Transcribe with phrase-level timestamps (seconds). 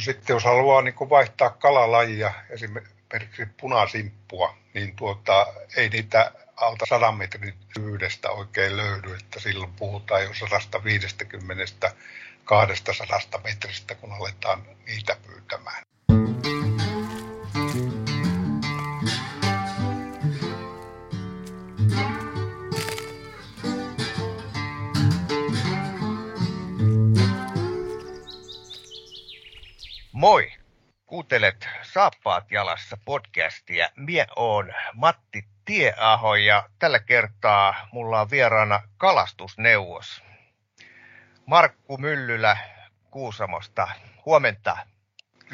[0.00, 7.12] No sitten jos haluaa niin vaihtaa kalalajia, esimerkiksi punasimppua, niin tuota, ei niitä alta 100
[7.12, 11.92] metrin syvyydestä oikein löydy, että silloin puhutaan jo 150
[12.44, 15.82] 200 metristä, kun aletaan niitä pyytämään.
[30.20, 30.52] Moi!
[31.06, 33.88] Kuuntelet Saappaat jalassa podcastia.
[33.96, 40.22] Mie on Matti Tieaho ja tällä kertaa mulla on vieraana kalastusneuvos.
[41.46, 42.56] Markku Myllylä
[43.10, 43.88] Kuusamosta.
[44.26, 44.76] Huomenta.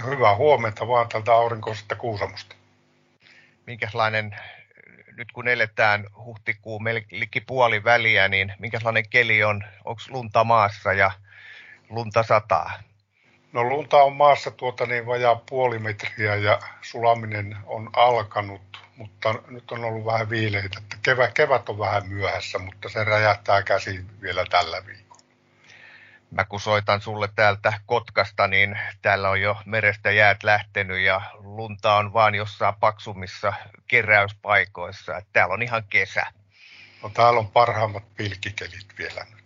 [0.04, 2.56] Hyvää huomenta vaan tältä aurinkoisesta Kuusamosta.
[3.66, 4.36] Minkälainen,
[5.16, 9.64] nyt kun eletään huhtikuun melkein puoli väliä, niin minkälainen keli on?
[9.84, 11.10] Onko lunta maassa ja
[11.88, 12.72] lunta sataa?
[13.56, 19.72] No lunta on maassa tuota niin vajaa puoli metriä ja sulaminen on alkanut, mutta nyt
[19.72, 20.78] on ollut vähän viileitä.
[20.82, 25.22] Että kevät, kevät on vähän myöhässä, mutta se räjähtää käsiin vielä tällä viikolla.
[26.30, 31.94] Mä kun soitan sulle täältä Kotkasta, niin täällä on jo merestä jäät lähtenyt ja lunta
[31.94, 33.52] on vaan jossain paksumissa
[33.86, 35.22] keräyspaikoissa.
[35.32, 36.26] Täällä on ihan kesä.
[37.02, 39.45] No täällä on parhaimmat pilkkikelit vielä nyt.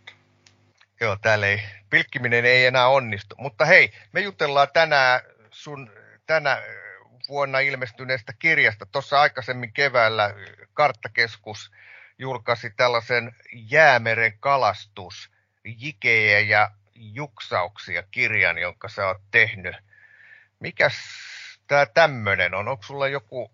[1.00, 3.34] Joo, täällä ei, pilkkiminen ei enää onnistu.
[3.38, 5.20] Mutta hei, me jutellaan tänään
[5.50, 5.90] sun
[6.26, 6.62] tänä
[7.28, 8.86] vuonna ilmestyneestä kirjasta.
[8.86, 10.34] Tuossa aikaisemmin keväällä
[10.74, 11.70] karttakeskus
[12.18, 15.30] julkaisi tällaisen jäämeren kalastus,
[15.64, 19.76] jikejä ja juksauksia kirjan, jonka sä oot tehnyt.
[20.60, 20.94] Mikäs
[21.66, 22.68] tämä tämmöinen on?
[22.68, 23.50] Onko sulla joku,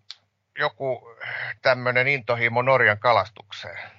[0.59, 1.15] joku
[1.61, 3.96] tämmöinen intohimo Norjan kalastukseen?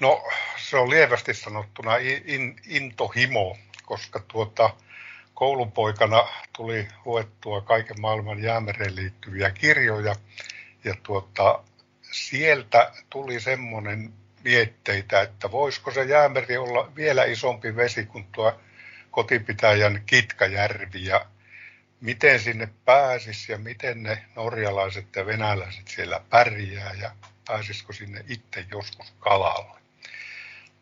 [0.00, 0.24] No
[0.56, 4.70] se on lievästi sanottuna in, intohimo, koska tuota,
[5.34, 10.14] koulunpoikana tuli luettua kaiken maailman jäämereen liittyviä kirjoja
[10.84, 11.62] ja tuota,
[12.12, 14.12] sieltä tuli semmoinen
[14.44, 18.60] mietteitä, että voisiko se jäämeri olla vielä isompi vesi kuin tuo
[19.10, 21.26] kotipitäjän Kitkajärvi ja
[22.00, 27.10] miten sinne pääsisi ja miten ne norjalaiset ja venäläiset siellä pärjää ja
[27.46, 29.79] pääsisikö sinne itse joskus kalalle.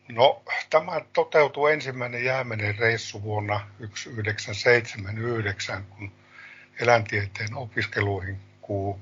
[0.09, 6.13] No, tämä toteutui ensimmäinen jäämenen reissu vuonna 1979, kun
[6.81, 8.41] eläintieteen opiskeluihin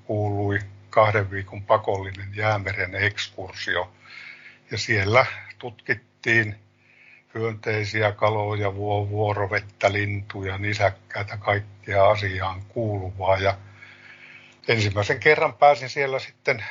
[0.06, 0.58] kuului
[0.90, 3.92] kahden viikon pakollinen jäämeren ekskursio.
[4.70, 5.26] Ja siellä
[5.58, 6.56] tutkittiin
[7.34, 13.36] hyönteisiä, kaloja, vuorovettä, lintuja, nisäkkäitä, kaikkea asiaan kuuluvaa.
[13.36, 13.58] Ja
[14.68, 16.64] ensimmäisen kerran pääsin siellä sitten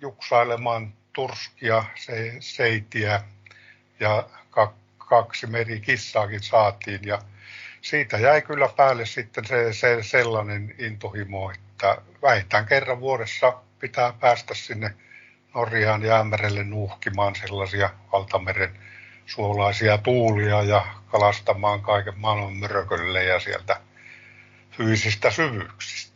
[0.00, 3.20] juksailemaan turskia, se, seitiä,
[4.00, 4.28] ja
[4.98, 7.18] kaksi merikissaakin saatiin ja
[7.80, 14.54] siitä jäi kyllä päälle sitten se, se sellainen intohimo, että vähintään kerran vuodessa pitää päästä
[14.54, 14.94] sinne
[15.54, 18.78] Norjaan jäämerelle nuuhkimaan sellaisia valtameren
[19.26, 23.80] suolaisia tuulia ja kalastamaan kaiken maailman mörkölle ja sieltä
[24.70, 26.11] fyysistä syvyyksistä.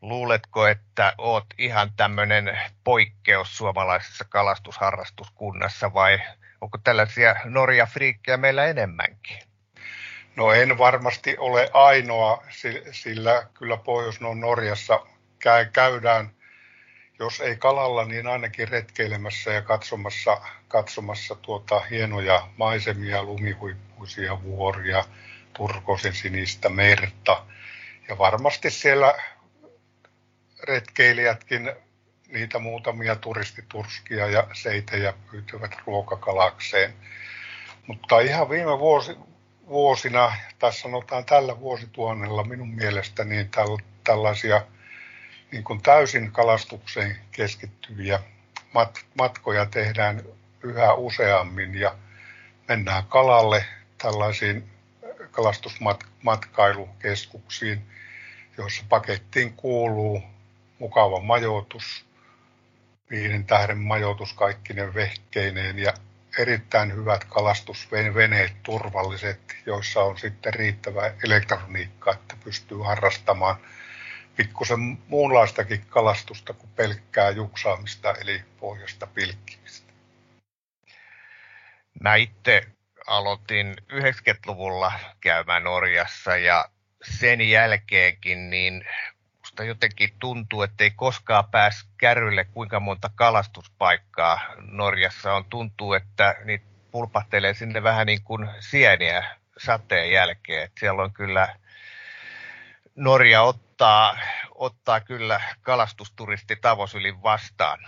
[0.00, 6.20] Luuletko, että oot ihan tämmöinen poikkeus suomalaisessa kalastusharrastuskunnassa vai
[6.60, 9.38] onko tällaisia Norja-friikkejä meillä enemmänkin?
[10.36, 12.44] No en varmasti ole ainoa,
[12.90, 15.06] sillä kyllä Pohjois-Norjassa
[15.72, 16.30] käydään,
[17.18, 25.04] jos ei kalalla, niin ainakin retkeilemässä ja katsomassa, katsomassa tuota hienoja maisemia, lumihuippuisia vuoria,
[25.52, 27.46] turkosin sinistä merta.
[28.08, 29.14] Ja varmasti siellä
[30.62, 31.72] retkeilijätkin
[32.28, 36.94] niitä muutamia turistiturskia ja seitejä pyytyvät ruokakalakseen.
[37.86, 39.16] Mutta ihan viime vuosi,
[39.66, 44.62] vuosina, tai sanotaan tällä vuosituhannella minun mielestä, niin täl, tällaisia
[45.52, 48.20] niin kuin täysin kalastukseen keskittyviä
[48.74, 50.22] mat, matkoja tehdään
[50.62, 51.94] yhä useammin ja
[52.68, 53.64] mennään kalalle
[54.02, 54.70] tällaisiin
[55.30, 57.82] kalastusmatkailukeskuksiin,
[58.58, 60.22] joissa pakettiin kuuluu
[60.78, 62.06] mukava majoitus,
[63.10, 65.92] viiden tähden majoitus kaikkinen vehkeineen ja
[66.38, 73.56] erittäin hyvät kalastusveneet, turvalliset, joissa on sitten riittävä elektroniikka, että pystyy harrastamaan
[74.36, 79.92] pikkusen muunlaistakin kalastusta kuin pelkkää juksaamista eli pohjasta pilkkimistä.
[82.00, 82.62] Mä itse
[83.06, 86.68] aloitin 90-luvulla käymään Norjassa ja
[87.18, 88.84] sen jälkeenkin niin
[89.58, 95.44] musta jotenkin tuntuu, että ei koskaan pääs kärrylle, kuinka monta kalastuspaikkaa Norjassa on.
[95.44, 100.62] Tuntuu, että niitä pulpahtelee sinne vähän niin kuin sieniä sateen jälkeen.
[100.62, 101.56] Et siellä on kyllä,
[102.96, 104.18] Norja ottaa,
[104.54, 107.78] ottaa kyllä kalastusturisti Tavosylin vastaan.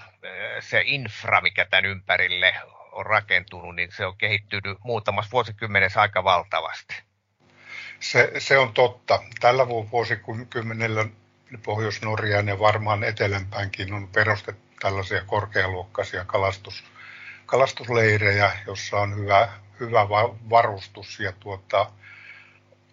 [0.61, 2.55] Se infra, mikä tämän ympärille
[2.93, 7.03] on rakentunut, niin se on kehittynyt muutamassa vuosikymmenessä aika valtavasti.
[8.01, 9.23] Se, se on totta.
[9.41, 11.07] Tällä vuosikymmenellä
[11.59, 16.85] Pohjois-Norjaan ja varmaan etelänpäinkin on perustettu tällaisia korkealuokkaisia kalastus,
[17.47, 19.49] kalastusleirejä, jossa on hyvä,
[19.81, 20.09] hyvä
[20.51, 21.91] varustus ja tuota,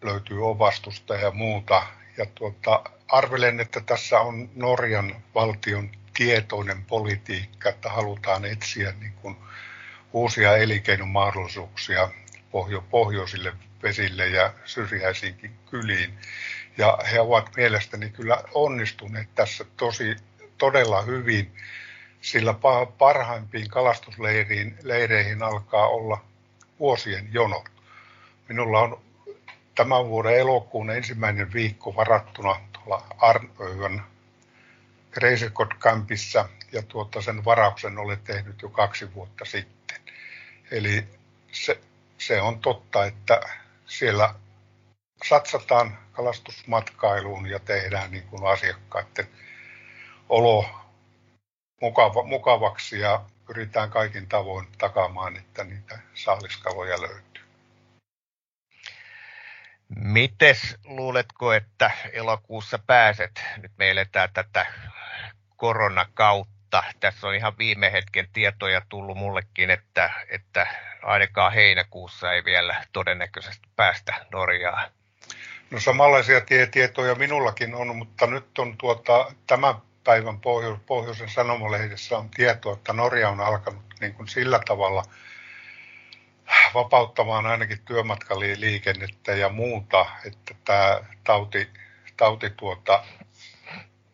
[0.01, 1.88] löytyy opastusta ja muuta.
[2.18, 9.38] Ja tuota, arvelen, että tässä on Norjan valtion tietoinen politiikka, että halutaan etsiä niin kuin
[10.13, 12.10] uusia elinkeinomahdollisuuksia
[12.51, 13.53] pohjo- pohjoisille
[13.83, 16.18] vesille ja syrjäisiinkin kyliin.
[16.77, 20.15] Ja he ovat mielestäni kyllä onnistuneet tässä tosi
[20.57, 21.56] todella hyvin,
[22.21, 22.56] sillä
[22.97, 26.25] parhaimpiin kalastusleireihin alkaa olla
[26.79, 27.69] vuosien jonot.
[28.50, 29.01] Minulla on
[29.75, 34.01] tämän vuoden elokuun ensimmäinen viikko varattuna tuolla Arnöön
[35.18, 39.97] Reisekot Campissa ja tuota sen varauksen olen tehnyt jo kaksi vuotta sitten.
[40.71, 41.07] Eli
[41.51, 41.79] se,
[42.18, 43.41] se on totta, että
[43.85, 44.35] siellä
[45.23, 49.27] satsataan kalastusmatkailuun ja tehdään niin kuin asiakkaiden
[50.29, 50.65] olo
[51.81, 57.43] mukava, mukavaksi ja pyritään kaikin tavoin takaamaan, että niitä saaliskaloja löytyy.
[59.95, 63.43] Mites luuletko, että elokuussa pääset?
[63.57, 64.65] Nyt me eletään tätä
[65.55, 66.83] koronakautta.
[66.99, 70.67] Tässä on ihan viime hetken tietoja tullut mullekin, että, että
[71.03, 74.91] ainakaan heinäkuussa ei vielä todennäköisesti päästä Norjaan.
[75.71, 76.41] No samanlaisia
[76.71, 82.93] tietoja minullakin on, mutta nyt on tuota, tämän päivän Pohjo- Pohjoisen Sanomalehdessä on tietoa, että
[82.93, 85.03] Norja on alkanut niin kuin sillä tavalla
[86.73, 91.69] vapauttamaan ainakin työmatkaliikennettä ja muuta, että tämä tauti,
[92.17, 93.03] tauti tuota,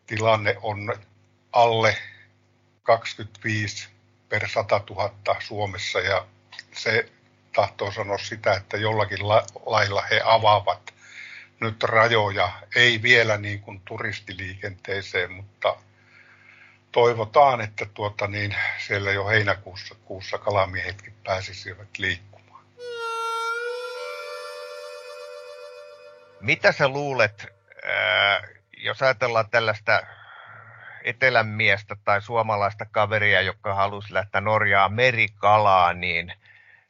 [0.06, 0.94] tilanne on
[1.52, 1.96] alle
[2.82, 3.88] 25
[4.28, 6.26] per 100 000 Suomessa ja
[6.72, 7.12] se
[7.54, 9.28] tahtoo sanoa sitä, että jollakin
[9.66, 10.93] lailla he avaavat
[11.64, 15.76] nyt rajoja, ei vielä niin kuin turistiliikenteeseen, mutta
[16.92, 22.64] toivotaan, että tuota niin, siellä jo heinäkuussa kuussa kalamiehetkin pääsisivät liikkumaan.
[26.40, 27.46] Mitä sä luulet,
[27.88, 30.02] äh, jos ajatellaan tällaista
[31.04, 36.32] etelän miestä tai suomalaista kaveria, joka halusi lähteä Norjaan merikalaan, niin,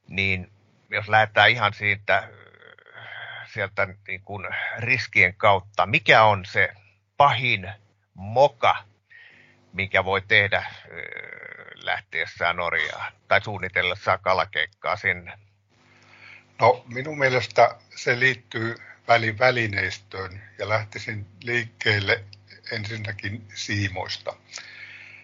[0.08, 0.52] niin
[0.90, 2.28] jos lähdetään ihan siitä
[3.54, 4.46] sieltä niin kuin
[4.78, 6.68] riskien kautta, mikä on se
[7.16, 7.72] pahin
[8.14, 8.76] moka,
[9.72, 10.64] mikä voi tehdä
[11.74, 15.38] lähtiessään Norjaan tai suunnitellessaan kalakeikkaa sinne?
[16.60, 18.74] No minun mielestä se liittyy
[19.08, 22.24] välivälineistöön ja lähtisin liikkeelle
[22.72, 24.36] ensinnäkin siimoista.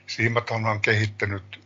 [0.07, 1.65] Siimat on kehittynyt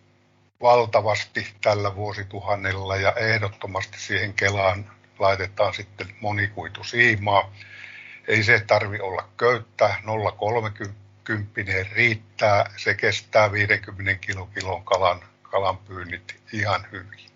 [0.62, 7.52] valtavasti tällä vuosituhannella ja ehdottomasti siihen Kelaan laitetaan sitten monikuitusiimaa.
[8.28, 14.14] Ei se tarvi olla köyttä, 0,30 riittää, se kestää 50
[14.50, 17.31] kilon kalan, kalan pyynnit ihan hyvin.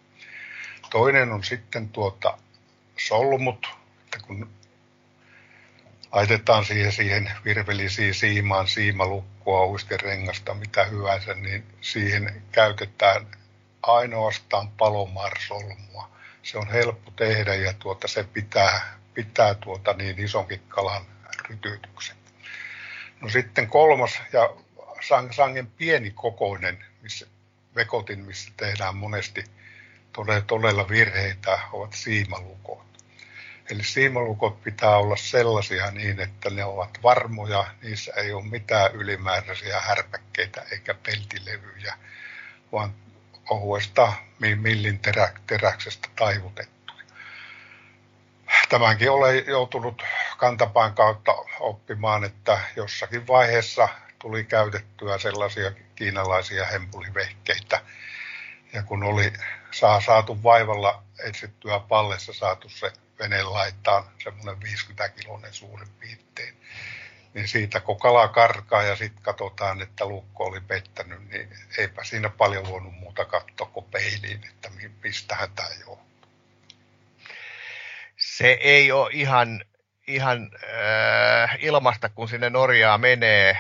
[0.91, 2.39] Toinen on sitten tuota
[2.99, 3.69] solmut,
[4.05, 4.51] että kun
[6.13, 13.27] laitetaan siihen, siihen virvelisiin siimaan, siimalukkoa, uiskerengasta, mitä hyvänsä, niin siihen käytetään
[13.83, 21.07] ainoastaan palomarsolmua se on helppo tehdä ja tuota, se pitää, pitää tuota niin isonkin kalan
[21.49, 22.17] rytytyksen.
[23.21, 24.51] No sitten kolmas ja
[25.31, 27.27] sangen pieni kokoinen, missä
[27.75, 29.45] vekotin, missä tehdään monesti
[30.13, 32.89] todella, todella virheitä, ovat siimalukot.
[33.71, 39.81] Eli siimalukot pitää olla sellaisia niin, että ne ovat varmoja, niissä ei ole mitään ylimääräisiä
[39.81, 41.95] härpäkkeitä eikä peltilevyjä,
[42.73, 42.95] vaan
[43.51, 46.93] ohuesta millin terä, teräksestä taivutettu.
[48.69, 50.03] Tämänkin olen joutunut
[50.37, 53.89] kantapään kautta oppimaan, että jossakin vaiheessa
[54.19, 57.81] tuli käytettyä sellaisia kiinalaisia hempulivehkeitä.
[58.73, 59.33] Ja kun oli
[59.71, 66.55] saa saatu vaivalla etsittyä pallessa saatu se vene laittaa semmoinen 50 kilonen suurin piirtein,
[67.39, 72.29] niin siitä kun kala karkaa ja sitten katsotaan, että lukko oli pettänyt, niin eipä siinä
[72.29, 74.71] paljon voinut muuta katsoa kuin peiliin, että
[75.03, 76.29] mistähän tämä johtuu.
[78.17, 79.65] Se ei ole ihan,
[80.07, 83.57] ihan äh, ilmasta, kun sinne Norjaa menee,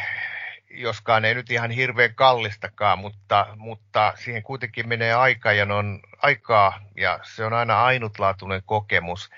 [0.71, 6.81] joskaan ei nyt ihan hirveän kallistakaan, mutta, mutta siihen kuitenkin menee aika ja on aikaa
[6.97, 9.31] ja se on aina ainutlaatuinen kokemus.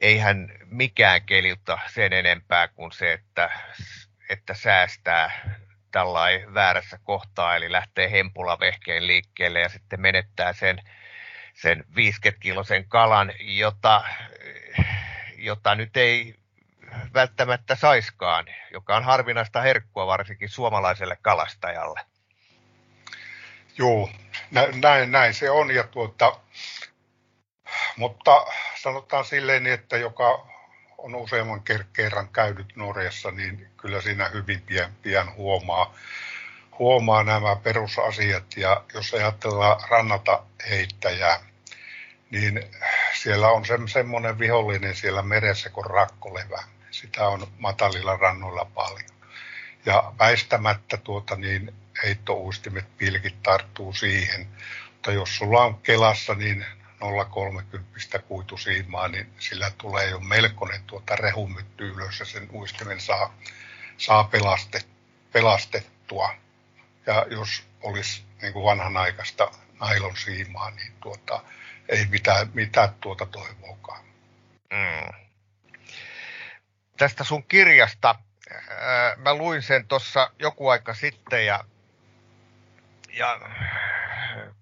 [0.00, 3.50] Eihän mikään keliuta sen enempää kuin se, että,
[4.28, 5.56] että säästää
[5.90, 10.82] tällainen väärässä kohtaa, eli lähtee hempula vehkeen liikkeelle ja sitten menettää sen,
[11.54, 14.04] sen 50-kilosen kalan, jota,
[15.36, 16.34] jota nyt ei
[17.14, 22.00] välttämättä saiskaan, joka on harvinaista herkkua varsinkin suomalaiselle kalastajalle.
[23.78, 24.10] Joo,
[24.82, 25.74] näin, näin se on.
[25.74, 26.40] Ja tuota,
[28.00, 28.46] mutta
[28.82, 30.46] sanotaan silleen, että joka
[30.98, 35.94] on useamman kerran käynyt Norjassa, niin kyllä siinä hyvin pian, pian huomaa,
[36.78, 38.44] huomaa nämä perusasiat.
[38.56, 41.40] Ja jos ajatellaan rannata heittäjää,
[42.30, 42.62] niin
[43.22, 46.62] siellä on se, semmoinen vihollinen siellä meressä kuin rakkolevä.
[46.90, 49.10] Sitä on matalilla rannoilla paljon.
[49.86, 54.46] Ja väistämättä tuota, niin heittouistimet pilkit tarttuu siihen.
[54.92, 56.64] Mutta jos sulla on kelassa niin
[57.00, 63.34] 0,30 kuitusiimaa, niin sillä tulee jo melkoinen tuota rehumytty ylös ja sen uistimen saa,
[63.96, 64.82] saa pelaste,
[65.32, 66.34] pelastettua.
[67.06, 71.42] Ja jos olisi niin kuin vanhanaikaista nailon siimaa, niin tuota,
[71.88, 74.04] ei mitään, mitään tuota toivoakaan.
[74.72, 75.26] Mm.
[76.96, 78.14] Tästä sun kirjasta,
[79.16, 81.64] mä luin sen tuossa joku aika sitten ja,
[83.12, 83.40] ja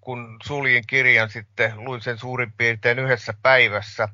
[0.01, 4.09] kun suljin kirjan sitten, luin sen suurin piirtein yhdessä päivässä.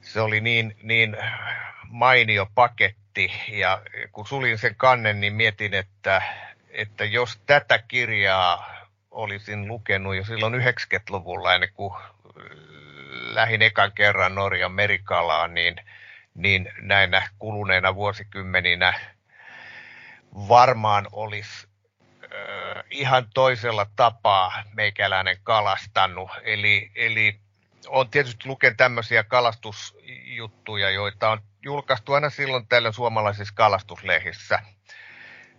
[0.00, 1.16] Se oli niin, niin
[1.88, 6.22] mainio paketti ja kun suljin sen kannen, niin mietin, että,
[6.70, 8.78] että jos tätä kirjaa
[9.10, 11.94] olisin lukenut jo silloin 90-luvulla ennen kuin
[13.14, 15.76] lähin ekan kerran Norjan merikalaan, niin,
[16.34, 19.00] niin näinä kuluneina vuosikymmeninä
[20.34, 21.67] varmaan olisi
[22.90, 26.30] ihan toisella tapaa meikäläinen kalastanut.
[26.42, 27.40] Eli, eli
[27.86, 34.58] on tietysti luken tämmöisiä kalastusjuttuja, joita on julkaistu aina silloin tällöin suomalaisissa kalastuslehdissä.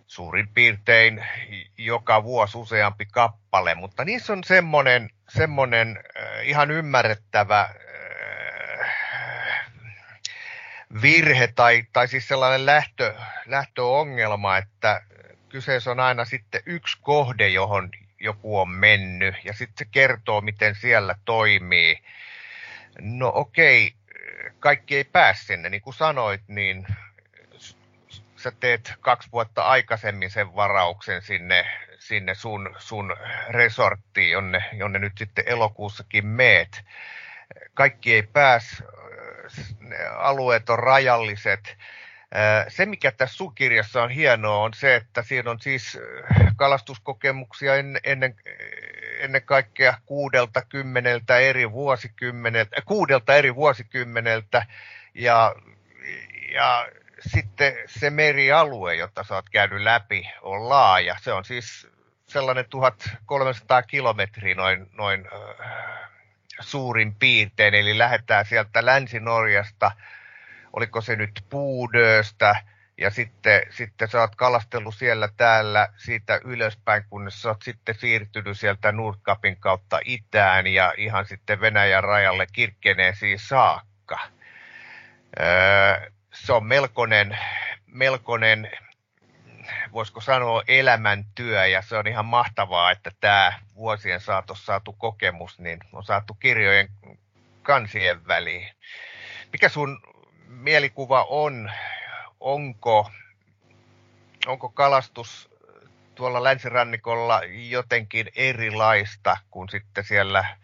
[0.06, 1.26] Suurin piirtein
[1.78, 6.04] joka vuosi useampi kappale, mutta niissä on semmoinen, semmoinen
[6.42, 7.74] ihan ymmärrettävä
[11.02, 13.14] virhe tai, tai siis sellainen lähtö,
[13.46, 15.02] lähtöongelma, että
[15.50, 17.90] kyseessä on aina sitten yksi kohde, johon
[18.20, 22.02] joku on mennyt, ja sitten se kertoo, miten siellä toimii.
[23.00, 23.94] No okei,
[24.60, 25.70] kaikki ei pääse sinne.
[25.70, 26.86] Niin kuin sanoit, niin
[28.36, 31.66] sä teet kaksi vuotta aikaisemmin sen varauksen sinne,
[31.98, 33.16] sinne sun, sun
[33.48, 36.84] resorttiin, jonne, jonne nyt sitten elokuussakin meet.
[37.74, 38.82] Kaikki ei pääs,
[40.16, 41.76] alueet on rajalliset
[42.68, 45.98] se, mikä tässä sun kirjassa on hienoa, on se, että siinä on siis
[46.56, 48.34] kalastuskokemuksia ennen,
[49.18, 54.66] ennen kaikkea kuudelta kymmeneltä eri vuosikymmeneltä, kuudelta eri vuosikymmeneltä
[55.14, 55.54] ja,
[56.52, 56.88] ja
[57.20, 61.16] sitten se merialue, jota sä oot käynyt läpi, on laaja.
[61.20, 61.88] Se on siis
[62.26, 66.10] sellainen 1300 kilometriä noin, noin äh,
[66.60, 69.90] suurin piirtein, eli lähdetään sieltä Länsi-Norjasta–
[70.72, 72.54] oliko se nyt Puudööstä,
[73.00, 78.58] ja sitten, sitten sä oot kalastellut siellä täällä siitä ylöspäin, kunnes sä oot sitten siirtynyt
[78.58, 84.18] sieltä Nordkapin kautta itään ja ihan sitten Venäjän rajalle Kirkkeneesiin saakka.
[85.40, 87.38] Öö, se on melkoinen,
[87.86, 88.70] melkoinen,
[89.92, 95.78] voisiko sanoa elämäntyö ja se on ihan mahtavaa, että tämä vuosien saatossa saatu kokemus niin
[95.92, 96.88] on saatu kirjojen
[97.62, 98.68] kansien väliin.
[99.52, 100.00] Mikä sun
[100.50, 101.70] mielikuva on,
[102.40, 103.10] onko,
[104.46, 105.50] onko kalastus
[106.14, 110.56] tuolla länsirannikolla jotenkin erilaista kuin sitten siellä,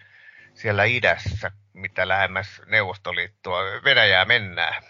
[0.55, 4.83] siellä idässä, mitä lähemmäs Neuvostoliittoa Venäjää mennään?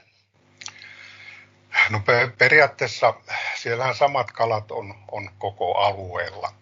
[1.91, 2.03] No
[2.39, 3.15] periaatteessa
[3.55, 6.53] siellähän samat kalat on, on koko alueella.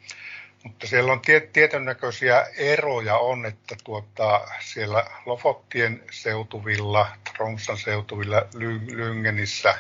[0.65, 1.21] Mutta siellä on
[1.53, 8.43] tietyn näköisiä eroja on, että tuota, siellä Lofottien seutuvilla, Tromsan seutuvilla,
[8.91, 9.79] Lyngenissä,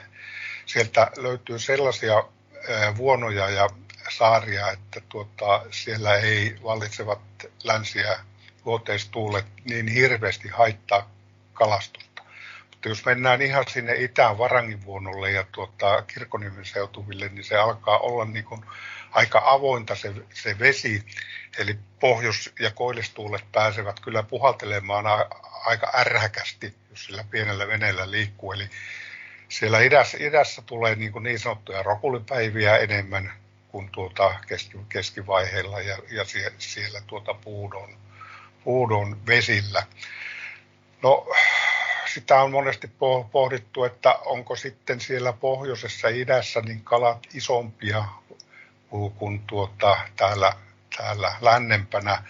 [0.66, 2.24] sieltä löytyy sellaisia
[2.96, 3.68] vuonoja ja
[4.10, 7.20] saaria, että tuota, siellä ei vallitsevat
[7.62, 8.18] länsiä
[8.64, 11.10] luoteistuulet niin hirveästi haittaa
[11.52, 12.22] kalastusta.
[12.70, 18.24] Mutta jos mennään ihan sinne itään Varangivuonolle ja tuota, Kirkoniemen seutuville, niin se alkaa olla
[18.24, 18.64] niin kuin
[19.14, 21.02] aika avointa se, se vesi,
[21.58, 25.26] eli pohjois- ja koillistuulet pääsevät kyllä puhaltelemaan a,
[25.64, 28.52] aika ärhäkästi, jos sillä pienellä veneellä liikkuu.
[28.52, 28.70] Eli
[29.48, 33.32] siellä idässä, idässä tulee niin, kuin niin sanottuja rokulipäiviä enemmän
[33.68, 37.96] kuin tuota keski, keskivaiheilla ja, ja siellä, siellä tuota puudon,
[38.64, 39.86] puudon vesillä.
[41.02, 41.26] No
[42.14, 42.90] sitä on monesti
[43.32, 48.04] pohdittu, että onko sitten siellä pohjoisessa idässä niin kalat isompia
[49.16, 50.52] kuin tuota, täällä,
[50.96, 52.22] täällä lännempänä.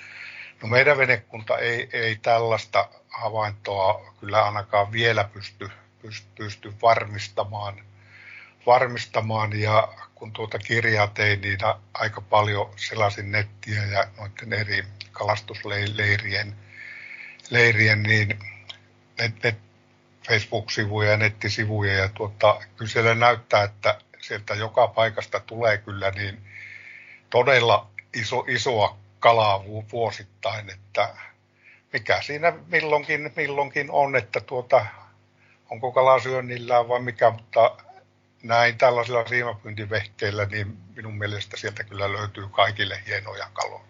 [0.63, 5.71] No meidän venekunta ei, ei tällaista havaintoa kyllä ainakaan vielä pysty,
[6.03, 7.81] pysty, pysty varmistamaan,
[8.67, 9.61] varmistamaan.
[9.61, 11.59] Ja kun tuota kirjaa tein, niin
[11.95, 16.57] aika paljon selasin nettiä ja noiden eri kalastusleirien
[17.51, 18.39] leirien, niin
[19.19, 19.59] net, net,
[20.29, 21.95] Facebook-sivuja ja nettisivuja.
[21.95, 26.54] Ja tuota, kyllä siellä näyttää, että sieltä joka paikasta tulee kyllä niin
[27.31, 31.15] todella iso, isoa kalaa vuosittain, että
[31.93, 34.87] mikä siinä milloinkin, milloinkin on, että tuota,
[35.71, 37.77] onko kala syönnillään vai mikä, mutta
[38.43, 43.85] näin tällaisilla siimapyyntivehkeillä, niin minun mielestä sieltä kyllä löytyy kaikille hienoja kaloja.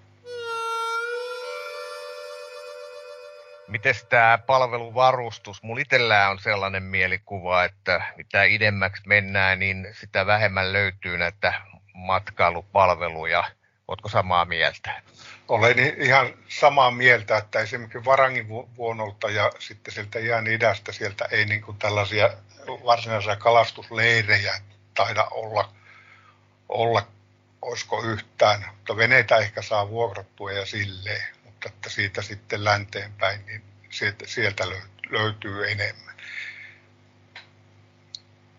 [3.69, 5.63] Miten tämä palveluvarustus?
[5.63, 11.61] Mulla itsellään on sellainen mielikuva, että mitä idemmäksi mennään, niin sitä vähemmän löytyy näitä
[11.95, 13.45] matkailupalveluja.
[13.89, 15.03] Oletko samaa mieltä?
[15.49, 21.45] Olen ihan samaa mieltä, että esimerkiksi Varangin vuonolta ja sitten sieltä ihan idästä, sieltä ei
[21.45, 22.31] niin kuin tällaisia
[22.67, 24.55] varsinaisia kalastusleirejä
[24.95, 25.75] taida olla,
[26.69, 27.07] olla
[27.63, 33.63] olisiko yhtään, mutta veneitä ehkä saa vuokrattua ja silleen, mutta että siitä sitten länteenpäin, niin
[33.91, 34.65] sieltä, sieltä
[35.11, 36.15] löytyy enemmän.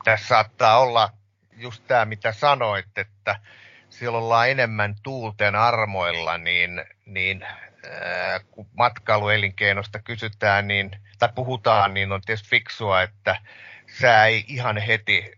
[0.04, 1.10] Tässä saattaa olla
[1.58, 3.36] just tämä, mitä sanoit, että
[3.90, 12.12] siellä ollaan enemmän tuulten armoilla, niin, niin äh, kun matkailuelinkeinosta kysytään niin, tai puhutaan, niin
[12.12, 13.36] on tietysti fiksua, että
[14.00, 15.32] sää ei ihan heti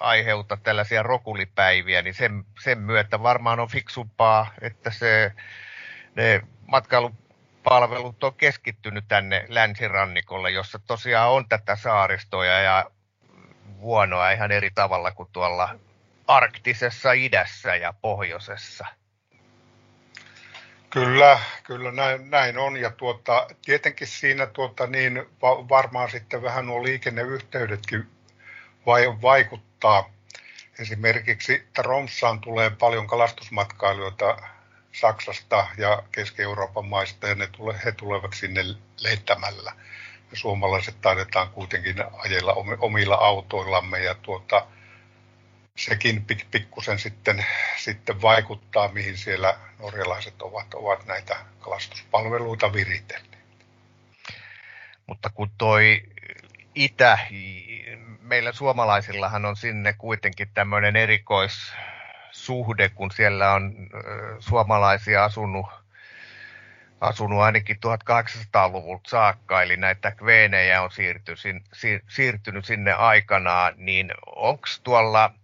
[0.00, 5.32] aiheuta tällaisia rokulipäiviä, niin sen, sen myötä varmaan on fiksumpaa, että se,
[6.14, 12.90] ne matkailupalvelut on keskittynyt tänne länsirannikolle, jossa tosiaan on tätä saaristoja ja
[13.80, 15.78] vuonoa ihan eri tavalla kuin tuolla
[16.26, 18.86] arktisessa idässä ja pohjoisessa.
[20.90, 22.76] Kyllä, kyllä näin, näin on.
[22.76, 28.06] Ja tuota, tietenkin siinä tuota, niin va, varmaan sitten vähän nuo liikenneyhteydetkin
[28.86, 30.10] vai, vaikuttaa.
[30.78, 34.36] Esimerkiksi Tromsaan tulee paljon kalastusmatkailijoita
[34.92, 38.64] Saksasta ja Keski-Euroopan maista ja ne tule, he tulevat sinne
[39.00, 39.72] leittämällä.
[40.32, 44.66] Suomalaiset taidetaan kuitenkin ajella omilla autoillamme ja tuota,
[45.76, 47.46] sekin pik, pikkusen sitten,
[47.78, 53.36] sitten vaikuttaa, mihin siellä norjalaiset ovat, ovat näitä kalastuspalveluita viritelleet.
[55.06, 56.02] Mutta kun toi
[56.74, 57.18] itä,
[58.20, 63.74] meillä suomalaisillahan on sinne kuitenkin tämmöinen erikoissuhde, kun siellä on
[64.38, 65.66] suomalaisia asunut
[67.00, 71.32] asunut ainakin 1800-luvulta saakka, eli näitä kveenejä on siirty,
[72.08, 75.34] siirtynyt sinne aikanaan, niin onko tuolla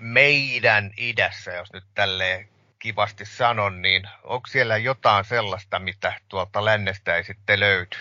[0.00, 7.16] meidän idässä, jos nyt tälleen kivasti sanon, niin onko siellä jotain sellaista, mitä tuolta lännestä
[7.16, 7.96] ei sitten löydy?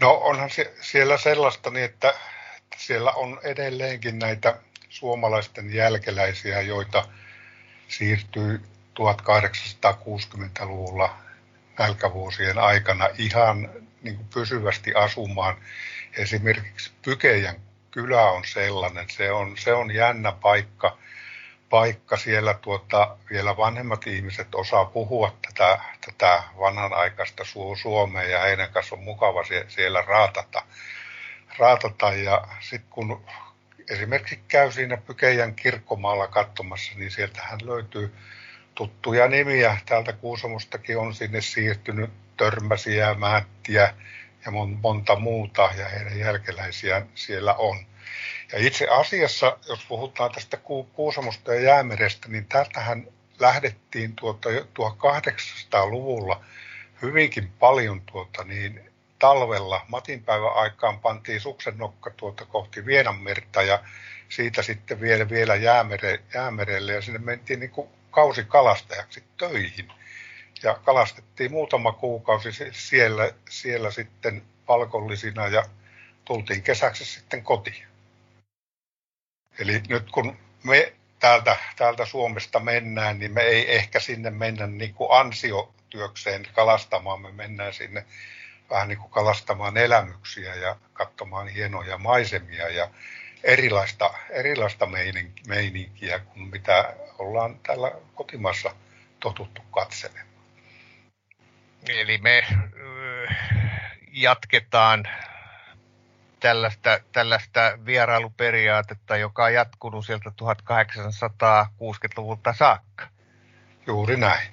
[0.00, 2.14] No onhan se, siellä sellaista, niin että
[2.76, 4.58] siellä on edelleenkin näitä
[4.88, 7.08] suomalaisten jälkeläisiä, joita
[7.88, 11.16] siirtyy 1860-luvulla
[11.78, 13.70] nälkävuosien aikana ihan
[14.02, 15.56] niin kuin pysyvästi asumaan
[16.16, 17.56] esimerkiksi Pykejan
[17.90, 19.10] kylä on sellainen.
[19.10, 20.98] Se on, se on jännä paikka.
[21.70, 22.16] paikka.
[22.16, 27.44] Siellä tuota, vielä vanhemmat ihmiset osaa puhua tätä, tätä vanhanaikaista
[27.82, 30.62] Suomea ja heidän kanssa on mukava siellä raatata.
[31.58, 32.12] raatata.
[32.12, 33.24] Ja sitten kun
[33.90, 38.14] esimerkiksi käy siinä Pykeijän kirkkomaalla katsomassa, niin sieltähän löytyy
[38.74, 39.76] tuttuja nimiä.
[39.86, 43.94] Täältä Kuusamostakin on sinne siirtynyt Törmäsiä, Määttiä,
[44.44, 44.50] ja
[44.82, 47.76] monta muuta ja heidän jälkeläisiään siellä on.
[48.52, 50.56] Ja itse asiassa, jos puhutaan tästä
[50.92, 53.06] Kuusamosta ja Jäämerestä, niin täältähän
[53.38, 56.44] lähdettiin tuota 1800-luvulla
[57.02, 63.80] hyvinkin paljon tuota niin, talvella Matinpäivän aikaan pantiin suksennokka tuota kohti Vienanmerta ja
[64.28, 69.92] siitä sitten vielä, vielä jäämere, jäämerelle ja sinne mentiin niin kuin kausikalastajaksi töihin
[70.62, 75.64] ja kalastettiin muutama kuukausi siellä, siellä sitten palkollisina ja
[76.24, 77.86] tultiin kesäksi sitten kotiin.
[79.58, 84.94] Eli nyt kun me täältä, täältä Suomesta mennään, niin me ei ehkä sinne mennä niin
[84.94, 88.06] kuin ansiotyökseen kalastamaan, me mennään sinne
[88.70, 92.90] vähän niin kuin kalastamaan elämyksiä ja katsomaan hienoja maisemia ja
[93.44, 94.86] erilaista, erilaista
[95.46, 98.74] meininkiä kuin mitä ollaan täällä kotimassa
[99.20, 100.26] totuttu katselemaan.
[101.88, 102.46] Eli me
[104.12, 105.08] jatketaan
[106.40, 113.08] tällaista, tällaista vierailuperiaatetta, joka on jatkunut sieltä 1860-luvulta saakka.
[113.86, 114.52] Juuri näin.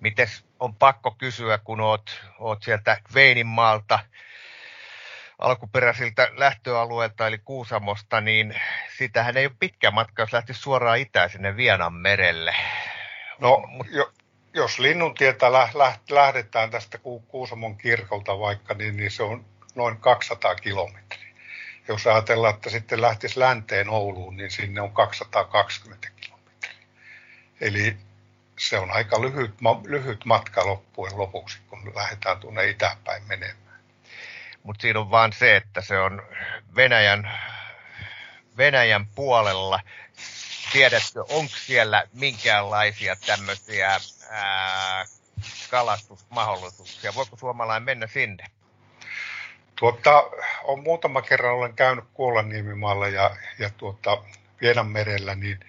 [0.00, 3.98] Mites on pakko kysyä, kun oot, oot sieltä Veininmaalta
[5.42, 8.60] alkuperäisiltä lähtöalueilta, eli Kuusamosta, niin
[8.96, 12.54] sitähän ei ole pitkä matka, jos lähtisi suoraan itään sinne Vienan merelle.
[13.40, 14.12] No, jo,
[14.54, 15.52] jos Linnuntietä
[16.10, 21.32] lähdetään tästä Kuusamon kirkolta vaikka, niin, niin se on noin 200 kilometriä.
[21.88, 26.86] Jos ajatellaan, että sitten lähtisi länteen Ouluun, niin sinne on 220 kilometriä.
[27.60, 27.96] Eli
[28.58, 33.61] se on aika lyhyt, lyhyt matka loppujen lopuksi, kun lähdetään tuonne itäpäin menemään.
[34.62, 36.22] Mutta siinä on vaan se, että se on
[36.76, 37.40] Venäjän,
[38.56, 39.80] Venäjän puolella.
[40.72, 44.00] Tiedätkö, onko siellä minkäänlaisia tämmöisiä
[45.70, 47.14] kalastusmahdollisuuksia?
[47.14, 48.44] Voiko suomalainen mennä sinne?
[49.76, 50.24] Tuota,
[50.64, 54.22] on muutama kerran olen käynyt Kuolanniemimaalla ja, ja tuota,
[54.60, 55.60] Vienanmerellä, niin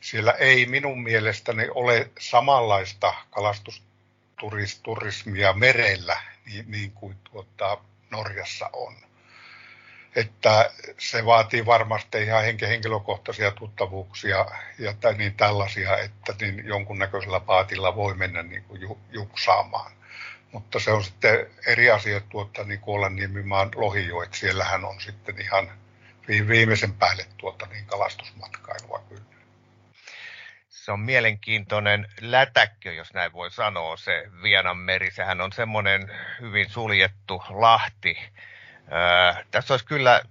[0.00, 7.78] siellä ei minun mielestäni ole samanlaista kalastusturismia merellä niin, niin kuin tuota,
[8.12, 8.94] Norjassa on.
[10.16, 14.46] Että se vaatii varmasti ihan henkilökohtaisia tuttavuuksia
[14.78, 19.92] ja niin tällaisia, että niin jonkunnäköisellä paatilla voi mennä niin kuin juksaamaan.
[20.52, 24.34] Mutta se on sitten eri asia tuota, niin Kuolanniemimaan lohijoet.
[24.34, 25.70] Siellähän on sitten ihan
[26.48, 29.31] viimeisen päälle tuota, niin kalastusmatkailua kyllä
[30.84, 34.24] se on mielenkiintoinen lätäkkö, jos näin voi sanoa, se
[34.78, 35.10] meri.
[35.10, 38.18] Sehän on semmoinen hyvin suljettu lahti.
[38.90, 40.22] Ää, tässä olisi kyllä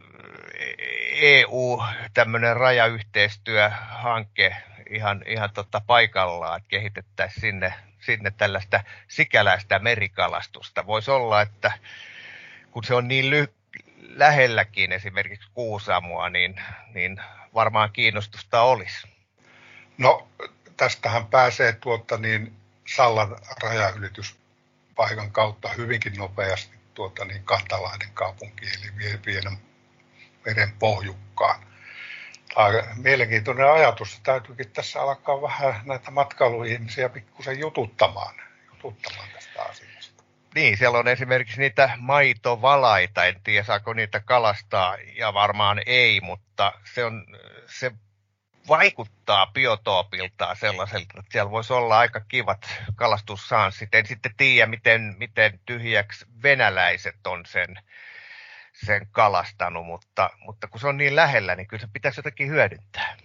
[1.21, 1.83] EU,
[2.13, 4.55] tämmöinen rajayhteistyöhanke
[4.89, 10.85] ihan, ihan tota paikallaan, että kehitettäisiin sinne, sinne tällaista sikäläistä merikalastusta.
[10.85, 11.71] Voisi olla, että
[12.71, 13.53] kun se on niin ly-
[14.01, 16.61] lähelläkin esimerkiksi Kuusamoa, niin,
[16.93, 17.21] niin
[17.53, 19.20] varmaan kiinnostusta olisi.
[20.01, 20.27] No,
[20.77, 22.53] tästähän pääsee tuota niin
[22.95, 29.57] Sallan rajanylityspaikan kautta hyvinkin nopeasti tuota niin Kantalahden kaupunki, eli Vienan
[30.45, 31.65] meren pohjukkaan.
[32.53, 34.19] Tämä mielenkiintoinen ajatus.
[34.23, 38.35] Täytyykin tässä alkaa vähän näitä matkailuihmisiä pikkusen jututtamaan,
[38.73, 40.23] jututtamaan tästä asiasta.
[40.55, 46.73] Niin, siellä on esimerkiksi niitä maitovalaita, en tiedä saako niitä kalastaa, ja varmaan ei, mutta
[46.93, 47.25] se, on,
[47.67, 47.91] se
[48.67, 53.95] vaikuttaa biotoopiltaan sellaiselta, että siellä voisi olla aika kivat kalastussanssit.
[53.95, 57.79] En sitten tiedä, miten, miten tyhjäksi venäläiset on sen,
[58.73, 63.17] sen kalastanut, mutta, mutta kun se on niin lähellä, niin kyllä se pitäisi jotenkin hyödyntää.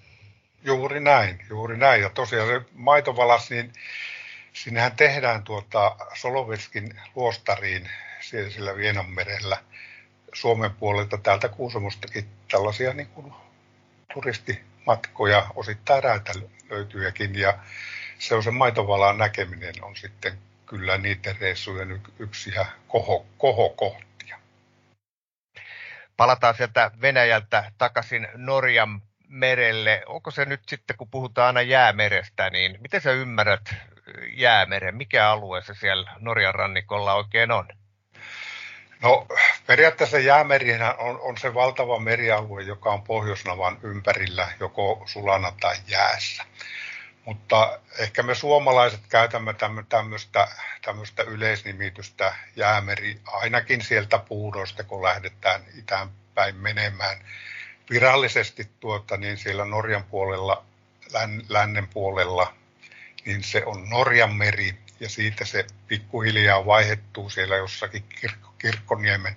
[0.62, 2.02] Juuri näin, juuri näin.
[2.02, 3.72] Ja tosiaan se maitovalas, niin
[4.52, 9.56] sinnehän tehdään tuota Solovetskin luostariin siellä sillä Vienanmerellä
[10.32, 13.32] Suomen puolelta täältä Kuusamostakin tällaisia niin kuin
[14.14, 17.58] turisti matkoja, osittain räätälöityjäkin ja
[18.18, 24.38] se on se maitovalaan näkeminen on sitten kyllä niiden reissujen yksi ihan koho, kohokohtia.
[26.16, 30.02] Palataan sieltä Venäjältä takaisin Norjan merelle.
[30.06, 33.74] Onko se nyt sitten, kun puhutaan aina jäämerestä, niin miten sä ymmärrät
[34.32, 34.96] jäämeren?
[34.96, 37.68] Mikä alue se siellä Norjan rannikolla oikein on?
[39.02, 39.26] No
[39.66, 46.44] periaatteessa jäämerihän on, on se valtava merialue, joka on Pohjoisnavan ympärillä joko sulana tai jäässä.
[47.24, 49.54] Mutta ehkä me suomalaiset käytämme
[49.88, 50.48] tämmöistä,
[50.84, 57.18] tämmöistä yleisnimitystä jäämeri ainakin sieltä puudoista, kun lähdetään itään päin menemään.
[57.90, 60.64] Virallisesti tuota, niin siellä Norjan puolella,
[61.12, 62.54] län, lännen puolella,
[63.24, 69.36] niin se on Norjan meri ja siitä se pikkuhiljaa vaihettuu siellä jossakin kirkko, Kirkkoniemen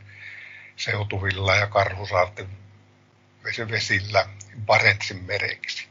[0.75, 2.49] seutuvilla ja Karhusaarten
[3.71, 4.29] vesillä
[4.65, 5.88] Barentsin mereksi.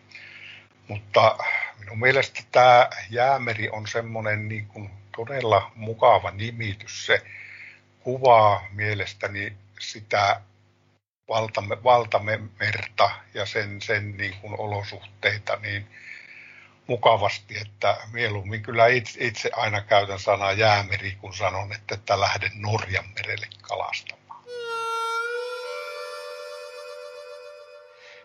[0.88, 1.38] Mutta
[1.78, 7.06] minun mielestä tämä jäämeri on semmoinen niin kuin todella mukava nimitys.
[7.06, 7.22] Se
[8.00, 10.40] kuvaa mielestäni sitä
[11.84, 15.88] valtamme merta ja sen, sen niin kuin olosuhteita niin
[16.88, 18.86] mukavasti, että mieluummin kyllä
[19.18, 24.44] itse, aina käytän sanaa jäämeri, kun sanon, että, että lähden Norjan merelle kalastamaan.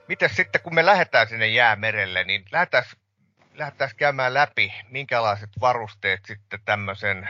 [0.08, 7.30] Miten sitten, kun me lähdetään sinne jäämerelle, niin lähdetään, käymään läpi, minkälaiset varusteet sitten tämmöisen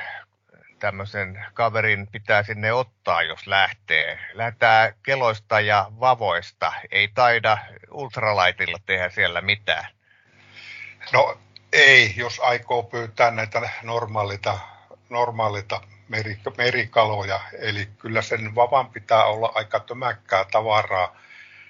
[0.80, 4.20] tämmöisen kaverin pitää sinne ottaa, jos lähtee.
[4.34, 6.74] Lähdetään keloista ja vavoista.
[6.92, 7.58] Ei taida
[7.92, 9.88] ultralaitilla tehdä siellä mitään.
[11.12, 11.38] No
[11.72, 14.60] ei, jos aikoo pyytää näitä normaalita,
[15.10, 17.40] normaalita meri, merikaloja.
[17.60, 21.16] Eli kyllä sen vavan pitää olla aika tömäkkää tavaraa,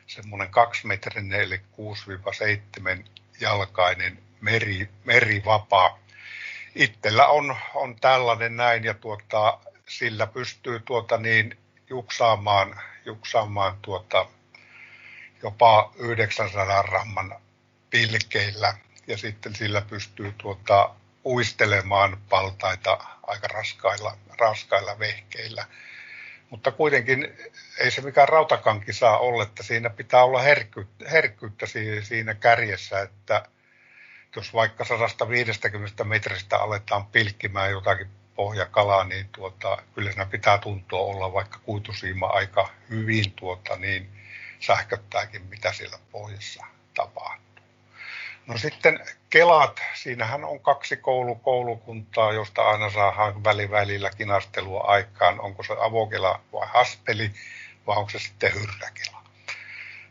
[0.07, 1.61] semmoinen kaksimetrinen eli
[3.01, 3.05] 6-7
[3.39, 5.99] jalkainen meri, merivapaa.
[6.75, 11.57] Itsellä on, on tällainen näin ja tuota, sillä pystyy tuota niin
[11.89, 14.25] juksaamaan, juksaamaan tuota,
[15.43, 17.35] jopa 900 ramman
[17.89, 25.65] pilkeillä ja sitten sillä pystyy tuota, uistelemaan paltaita aika raskailla, raskailla vehkeillä.
[26.49, 27.37] Mutta kuitenkin
[27.79, 31.65] ei se mikään rautakanki saa olla, että siinä pitää olla herkkyyttä, herkkyyttä
[32.03, 33.45] siinä kärjessä, että
[34.35, 41.33] jos vaikka 150 metristä aletaan pilkkimään jotakin pohjakalaa, niin tuota, kyllä siinä pitää tuntua olla
[41.33, 44.09] vaikka kuitusiima aika hyvin tuota, niin
[44.59, 47.52] sähköttääkin, mitä siellä pohjassa tapahtuu.
[48.47, 55.39] No sitten Kelat, siinähän on kaksi koulu, koulukuntaa, josta aina saadaan välivälillä kinastelua aikaan.
[55.39, 57.31] Onko se avokela vai haspeli
[57.87, 59.23] vai onko se sitten hyrräkela?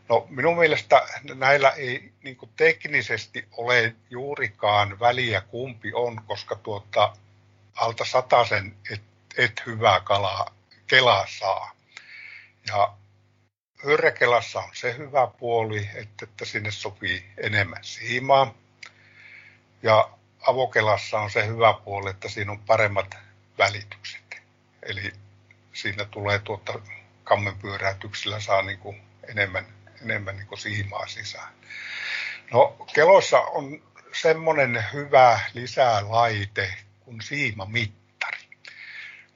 [0.09, 7.13] No minun mielestä näillä ei niin teknisesti ole juurikaan väliä kumpi on, koska tuota,
[7.75, 9.01] alta sataisen et,
[9.37, 10.47] et hyvää kalaa
[10.87, 11.71] kelaa saa.
[12.67, 12.93] Ja
[13.85, 18.53] Hyrrekelassa on se hyvä puoli, että, että sinne sopii enemmän siimaa.
[19.83, 20.09] Ja
[20.47, 23.17] avokelassa on se hyvä puoli, että siinä on paremmat
[23.57, 24.41] välitykset.
[24.83, 25.13] Eli
[25.73, 26.73] siinä tulee tuota
[27.23, 29.65] kammen pyöräytyksillä saa niin kuin enemmän,
[30.01, 31.53] enemmän niin kuin siimaa sisään.
[32.51, 33.81] No keloissa on
[34.21, 38.02] semmoinen hyvä lisälaite kuin siimamitta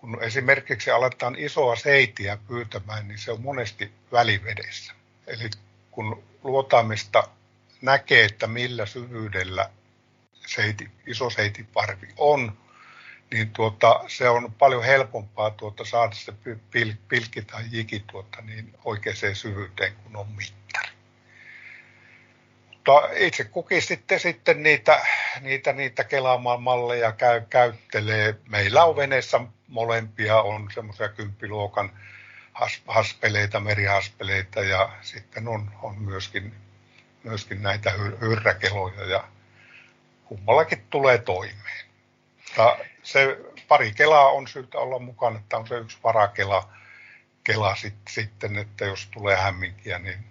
[0.08, 4.94] kun esimerkiksi aletaan isoa seitiä pyytämään, niin se on monesti välivedessä.
[5.28, 5.50] Eli
[5.92, 7.28] kun luotaamista
[7.82, 9.70] näkee, että millä syvyydellä
[10.34, 12.58] seiti, iso seitiparvi on,
[13.32, 16.34] niin tuota, se on paljon helpompaa tuota, saada se
[16.72, 20.90] pil, pilkki tai jiki tuota, niin oikeaan syvyyteen, kun on mittari.
[22.70, 25.06] Mutta itse kukin sitten, sitten niitä,
[25.42, 28.36] niitä, niitä kelaamaan malleja käy, käyttelee.
[28.50, 32.00] Meillä on veneessä molempia on semmoisia kymppiluokan
[32.88, 36.54] haspeleita, merihaspeleita ja sitten on, on myöskin,
[37.24, 39.28] myöskin näitä hyrräkeloja ja
[40.26, 41.88] kummallakin tulee toimeen.
[42.58, 46.70] Ja se pari kelaa on syytä olla mukana, että on se yksi varakela
[47.44, 50.26] kela sit, sitten, että jos tulee hämminkiä, niin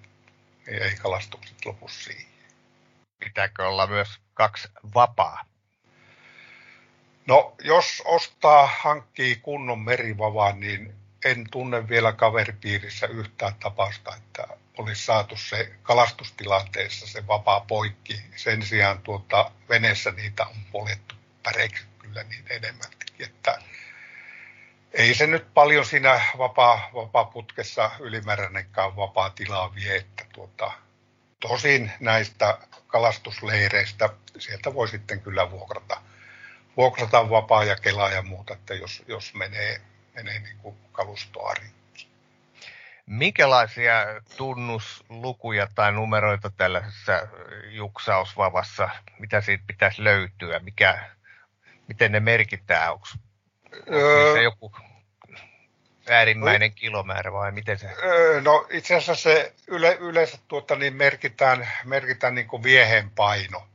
[0.66, 2.26] ei kalastukset lopu siihen.
[3.18, 5.44] Pitääkö olla myös kaksi vapaa?
[7.26, 14.46] No, jos ostaa, hankkii kunnon merivavan, niin en tunne vielä kaveripiirissä yhtään tapausta, että
[14.78, 18.22] olisi saatu se kalastustilanteessa se vapaa poikki.
[18.36, 23.58] Sen sijaan tuota, veneessä niitä on poljettu päreiksi kyllä niin enemmältikin, että
[24.92, 30.72] ei se nyt paljon siinä vapaa, vapaa-putkessa ylimääräinenkaan vapaa tilaa vie, että tuota,
[31.40, 34.08] tosin näistä kalastusleireistä
[34.38, 36.00] sieltä voi sitten kyllä vuokrata
[36.76, 39.80] vuokrataan vapaa ja kelaa ja muuta, että jos, jos menee,
[40.14, 42.08] menee niin kuin kalustoa rikki.
[43.06, 43.94] Minkälaisia
[44.36, 47.28] tunnuslukuja tai numeroita tällaisessa
[47.68, 51.10] juksausvavassa, mitä siitä pitäisi löytyä, mikä,
[51.88, 53.06] miten ne merkitään, onko,
[53.90, 54.76] öö, se joku
[56.10, 57.86] äärimmäinen no, kilomäärä vai miten se?
[58.04, 63.66] Öö, no itse asiassa se yle, yleensä tuota, niin merkitään, merkitään niin kuin viehen paino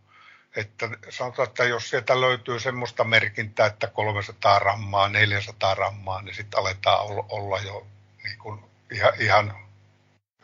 [0.56, 6.60] että sanotaan, että jos sieltä löytyy semmoista merkintää, että 300 rammaa, 400 rammaa, niin sitten
[6.60, 7.88] aletaan olla jo
[8.24, 8.60] niin kuin
[8.92, 9.56] ihan, ihan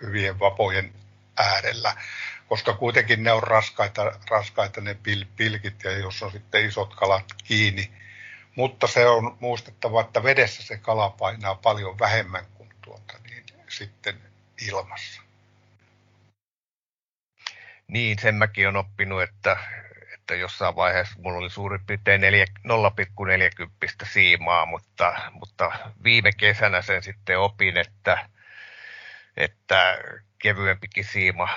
[0.01, 0.93] hyvien vapojen
[1.37, 1.95] äärellä,
[2.47, 7.25] koska kuitenkin ne on raskaita, raskaita ne pil, pilkit ja jos on sitten isot kalat
[7.43, 7.91] kiinni.
[8.55, 14.21] Mutta se on muistettava, että vedessä se kala painaa paljon vähemmän kuin tuota, niin sitten
[14.67, 15.21] ilmassa.
[17.87, 19.57] Niin, sen mäkin on oppinut, että
[20.27, 22.27] että jossain vaiheessa mulla oli suurin piirtein 0,40
[24.03, 25.71] siimaa, mutta, mutta
[26.03, 28.29] viime kesänä sen sitten opin, että,
[29.37, 29.97] että
[30.39, 31.49] kevyempikin siima,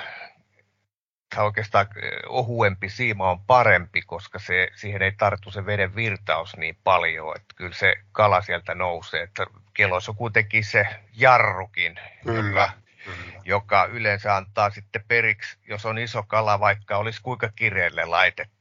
[1.34, 1.86] tai oikeastaan
[2.28, 7.54] ohuempi siima on parempi, koska se, siihen ei tarttu se veden virtaus niin paljon, että
[7.56, 12.38] kyllä se kala sieltä nousee, että keloissa on kuitenkin se jarrukin, kyllä.
[12.38, 12.72] Joka,
[13.04, 13.42] Kyllä.
[13.44, 18.59] joka yleensä antaa sitten periksi, jos on iso kala, vaikka olisi kuinka kireelle laitettu.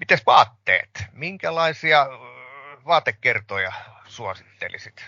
[0.00, 0.90] Miten vaatteet?
[1.12, 2.06] Minkälaisia
[2.86, 3.72] vaatekertoja
[4.06, 5.04] suosittelisit?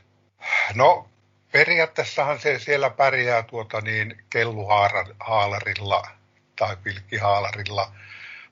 [0.74, 1.08] No
[1.52, 6.08] periaatteessahan se siellä pärjää tuota niin kelluhaalarilla
[6.56, 7.92] tai pilkkihaalarilla,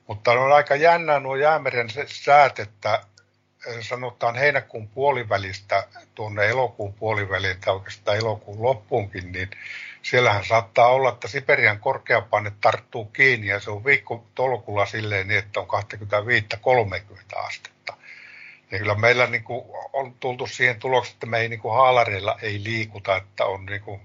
[0.07, 3.03] mutta on aika jännää nuo jäämeren säät, että,
[3.81, 9.49] sanotaan heinäkuun puolivälistä tuonne elokuun puoliväliin tai oikeastaan elokuun loppuunkin, niin
[10.05, 15.39] siellähän saattaa olla, että Siperian korkeapaine tarttuu kiinni ja se on viikko tolkulla silleen niin,
[15.39, 15.67] että on
[17.33, 17.97] 25-30 astetta.
[18.71, 22.37] Ja kyllä meillä niin kuin on tultu siihen tulokseen, että me ei niin kuin haalareilla
[22.41, 24.01] ei liikuta, että on niin kuin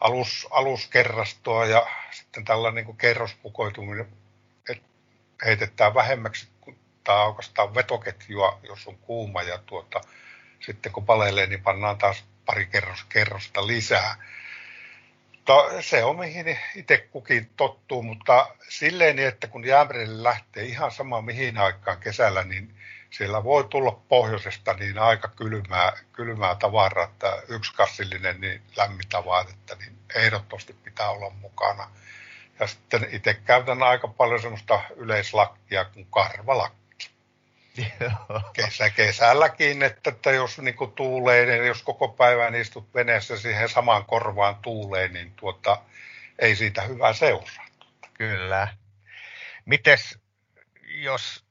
[0.00, 4.08] alus, aluskerrastoa ja sitten tällainen niin kerrospukoituminen
[5.44, 6.48] heitetään vähemmäksi
[7.04, 10.00] tai oikeastaan vetoketjua, jos on kuuma ja tuota,
[10.60, 14.16] sitten kun palelee, niin pannaan taas pari kerros, kerrosta lisää.
[15.48, 21.22] Mutta se on mihin itse kukin tottuu, mutta silleen, että kun jäämerelle lähtee ihan sama
[21.22, 22.74] mihin aikaan kesällä, niin
[23.10, 29.76] siellä voi tulla pohjoisesta niin aika kylmää, kylmää tavaraa, että yksi kassillinen niin lämmintä vaatetta,
[29.76, 31.90] niin ehdottomasti pitää olla mukana.
[32.60, 36.83] Ja sitten itse käytän aika paljon semmoista yleislakkia kuin karvalakki.
[38.52, 43.68] Kesä, kesälläkin, että, että jos niin kuin tuulee, niin jos koko päivän istut veneessä siihen
[43.68, 45.78] samaan korvaan tuuleen, niin tuota,
[46.38, 47.66] ei siitä hyvää seuraa.
[48.14, 48.68] Kyllä.
[49.64, 50.18] Mites,
[50.86, 51.44] jos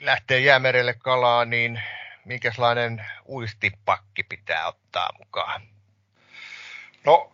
[0.00, 1.82] lähtee jäämerelle kalaa, niin
[2.24, 5.62] minkälainen uistipakki pitää ottaa mukaan?
[7.04, 7.32] No,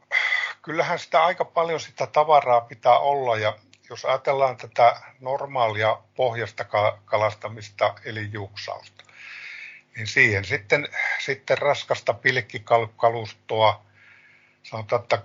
[0.63, 3.59] kyllähän sitä aika paljon sitä tavaraa pitää olla ja
[3.91, 6.65] jos ajatellaan tätä normaalia pohjasta
[7.05, 9.05] kalastamista eli juksausta,
[9.97, 13.83] niin siihen sitten, sitten raskasta pilkkikalustoa,
[14.63, 15.23] sanotaan, että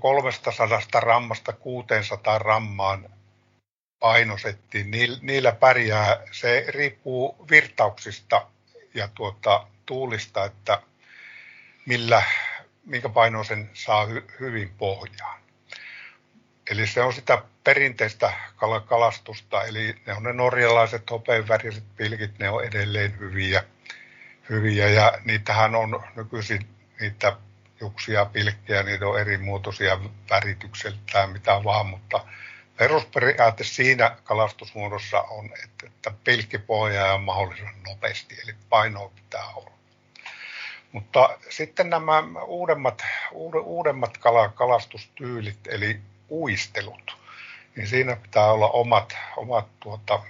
[0.00, 3.08] 300 rammasta 600 rammaan
[4.00, 4.90] painosettiin,
[5.22, 6.22] niillä pärjää.
[6.32, 8.46] Se riippuu virtauksista
[8.94, 10.82] ja tuota, tuulista, että
[11.86, 12.22] millä,
[12.86, 15.40] minkä painoisen saa hy, hyvin pohjaan.
[16.70, 18.32] Eli se on sitä perinteistä
[18.86, 23.64] kalastusta, eli ne on ne norjalaiset hopeenväriset pilkit, ne on edelleen hyviä,
[24.48, 26.68] hyviä ja niitähän on nykyisin
[27.00, 27.36] niitä
[27.80, 29.98] juksia, pilkkejä, niitä on eri muotoisia
[30.30, 32.24] väritykseltään, mitä vaan, mutta
[32.76, 39.70] perusperiaate siinä kalastusmuodossa on, että, että pilkki pohjaa mahdollisimman nopeasti, eli painoa pitää olla.
[40.92, 43.02] Mutta sitten nämä uudemmat,
[43.64, 44.18] uudemmat
[44.54, 47.19] kalastustyylit, eli uistelut,
[47.76, 50.22] niin siinä pitää olla omat, omat tuota,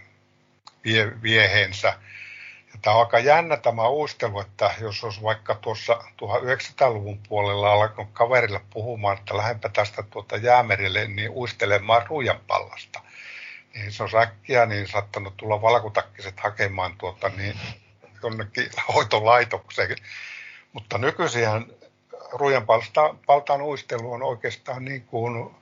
[0.84, 1.88] vie, viehensä.
[2.72, 8.08] Ja tämä on aika jännä tämä uistelu, että jos olisi vaikka tuossa 1900-luvun puolella alkanut
[8.12, 13.00] kaverille puhumaan, että lähempä tästä tuota jäämerille, niin uistelemaan ruijanpallasta.
[13.74, 17.56] Niin se on äkkiä niin saattanut tulla valkotakkiset hakemaan tuota, niin
[18.22, 19.96] jonnekin hoitolaitokseen.
[20.72, 21.44] Mutta nykyisin
[22.32, 25.54] ruijanpaltaan uistelu on oikeastaan niin kuin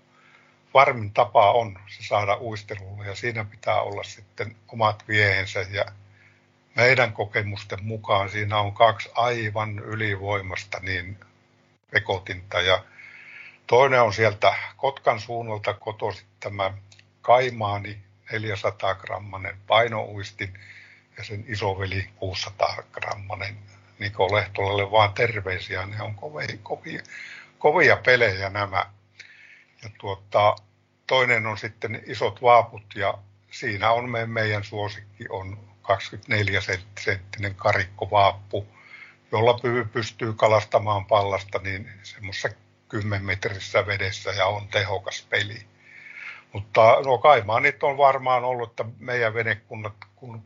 [0.79, 5.85] varmin tapa on se saada uistelulle ja siinä pitää olla sitten omat viehensä ja
[6.75, 11.21] meidän kokemusten mukaan siinä on kaksi aivan ylivoimasta niin
[11.95, 12.85] vekotinta ja
[13.67, 16.75] toinen on sieltä Kotkan suunnalta kotoisin tämä
[17.23, 17.99] Kaimaani
[18.33, 20.55] 400 grammanen painouistin
[21.17, 23.59] ja sen isoveli 600 grammanen
[23.99, 27.03] Niko Lehtolalle vaan terveisiä, ne on kovia, kovia,
[27.59, 28.87] kovia pelejä nämä.
[29.83, 30.57] Ja tuota,
[31.09, 33.19] toinen on sitten isot vaaput ja
[33.51, 36.61] siinä on me, meidän suosikki on 24
[37.01, 38.67] senttinen karikkovaappu,
[39.33, 39.59] jolla
[39.93, 42.49] pystyy kalastamaan pallasta niin semmoisessa
[42.89, 45.67] 10 metrissä vedessä ja on tehokas peli.
[46.53, 49.95] Mutta no Kaimaanit on varmaan ollut, että meidän venekunnat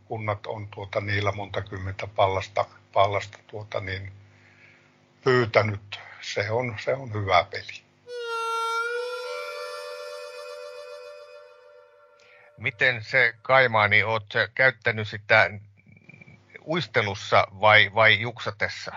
[0.04, 4.12] kunnat on tuota, niillä monta kymmentä pallasta, pallasta tuota, niin
[5.24, 6.00] pyytänyt.
[6.20, 7.91] Se on, se on hyvä peli.
[12.62, 15.50] Miten se Kaimaani, oot käyttänyt sitä
[16.66, 18.92] uistelussa vai, vai juksatessa?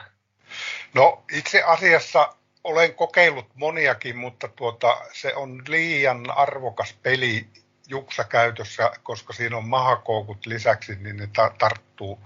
[0.94, 7.48] No itse asiassa olen kokeillut moniakin, mutta tuota, se on liian arvokas peli
[7.88, 12.20] juksakäytössä, koska siinä on mahakoukut lisäksi, niin ne tarttuu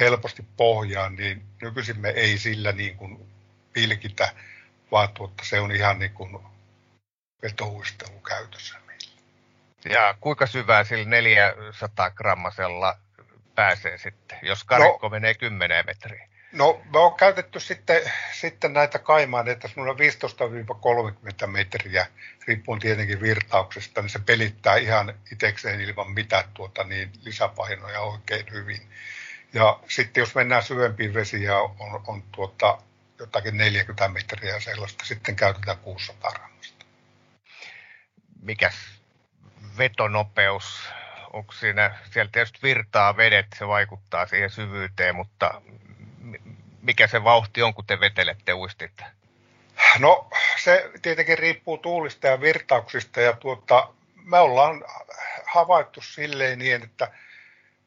[0.00, 3.28] helposti pohjaan, niin nykyisin me ei sillä niin kuin
[3.72, 4.32] pilkitä,
[4.90, 6.38] vaan tuota, se on ihan niin kuin
[7.42, 8.83] vetouistelu käytössä.
[9.84, 12.98] Ja kuinka syvää sillä 400 grammasella
[13.54, 16.28] pääsee sitten, jos karikko no, menee 10 metriä?
[16.52, 18.00] No me on käytetty sitten,
[18.32, 20.12] sitten näitä kaimaaneita semmoinen
[21.44, 22.06] 15-30 metriä,
[22.46, 28.80] riippuen tietenkin virtauksesta, niin se pelittää ihan itsekseen ilman mitään tuota, niin lisäpainoja oikein hyvin.
[29.52, 32.78] Ja sitten jos mennään syvempiin vesiin ja on, on tuota,
[33.18, 36.84] jotakin 40 metriä sellaista, sitten käytetään 600 rammasta.
[38.42, 38.74] Mikäs
[39.78, 40.88] vetonopeus
[41.34, 45.62] onko siinä, siellä tietysti virtaa vedet, se vaikuttaa siihen syvyyteen, mutta
[46.82, 49.02] mikä se vauhti on, kun te vetelette uistit?
[49.98, 50.30] No
[50.64, 54.84] se tietenkin riippuu tuulista ja virtauksista ja tuota, me ollaan
[55.46, 57.12] havaittu silleen niin, että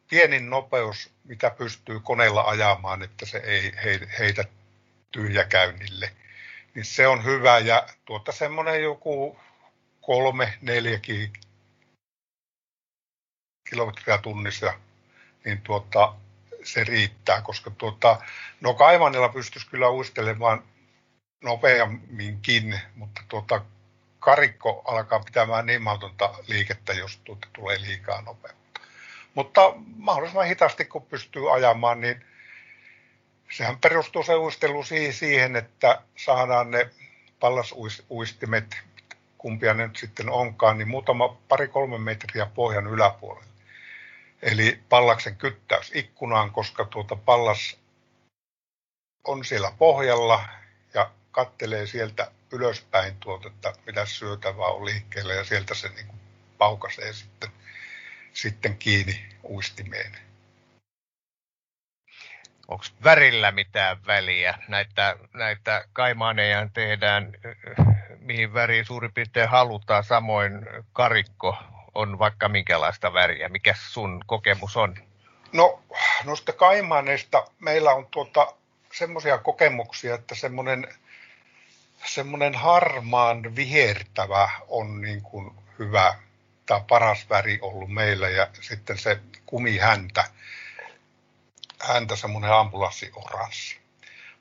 [0.09, 3.73] pienin nopeus, mitä pystyy koneella ajamaan, että se ei
[4.19, 4.43] heitä
[5.11, 6.11] tyhjäkäynnille,
[6.75, 9.39] niin se on hyvä ja tuota semmoinen joku
[10.01, 10.99] kolme, neljä
[13.69, 14.73] kilometriä tunnissa,
[15.45, 16.15] niin tuota,
[16.63, 18.21] se riittää, koska tuota,
[18.61, 20.63] no kaivannilla pystyisi kyllä uistelemaan
[21.43, 23.61] nopeamminkin, mutta tuota,
[24.19, 28.81] karikko alkaa pitämään niin mahdotonta liikettä, jos tuota tulee liikaa nopeutta.
[29.35, 32.25] Mutta mahdollisimman hitaasti, kun pystyy ajamaan, niin
[33.49, 36.89] sehän perustuu se uistelu siihen, että saadaan ne
[37.39, 38.77] pallasuistimet,
[39.37, 43.46] kumpia ne nyt sitten onkaan, niin muutama pari-kolme metriä pohjan yläpuolelle.
[44.41, 47.77] Eli pallaksen kyttäys ikkunaan, koska tuota pallas
[49.23, 50.49] on siellä pohjalla
[50.93, 56.19] ja kattelee sieltä ylöspäin tuota, että mitä syötävää on liikkeellä ja sieltä se niin kuin
[56.57, 57.49] paukasee sitten,
[58.33, 60.11] sitten kiinni uistimeen.
[62.67, 64.57] Onko värillä mitään väliä?
[64.67, 67.33] Näitä, näitä kaimaaneja tehdään,
[68.19, 70.03] mihin väriin suurin piirtein halutaan.
[70.03, 71.57] Samoin karikko
[71.97, 73.49] on vaikka minkälaista väriä.
[73.49, 74.95] Mikä sun kokemus on?
[75.51, 75.81] No
[76.23, 78.53] noista kaimaaneista meillä on tuota,
[78.93, 80.87] semmoisia kokemuksia, että semmoinen
[82.05, 86.15] semmoinen harmaan vihertävä on niin kuin hyvä,
[86.65, 90.23] tämä paras väri ollut meillä ja sitten se kumihäntä,
[91.79, 93.77] häntä semmoinen ambulanssioranssi.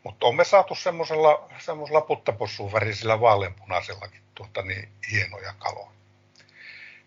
[0.05, 5.96] Mutta on me saatu semmoisella, semmoisella puttapossuun värisellä vaaleanpunaisellakin tuota niin hienoja kaloja.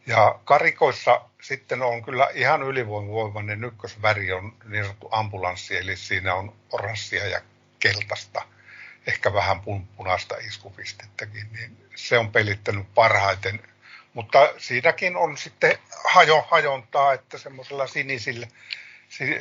[0.10, 6.56] Ja karikoissa sitten on kyllä ihan ylivoimainen ykkösväri on niin sanottu ambulanssi, eli siinä on
[6.72, 7.42] oranssia ja
[7.80, 8.42] keltaista–
[9.08, 9.62] ehkä vähän
[9.98, 13.60] punaista iskupistettäkin, niin se on pelittänyt parhaiten.
[14.14, 18.48] Mutta siinäkin on sitten hajo, hajontaa, että semmoisella sinisillä,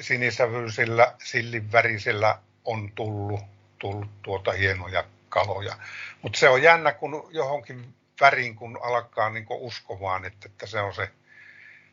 [0.00, 3.40] sinisävyisillä, sillinvärisellä on tullut,
[3.78, 5.76] tullut tuota hienoja kaloja.
[6.22, 10.94] Mutta se on jännä, kun johonkin väriin, kun alkaa niin uskomaan, että, että se on
[10.94, 11.10] se,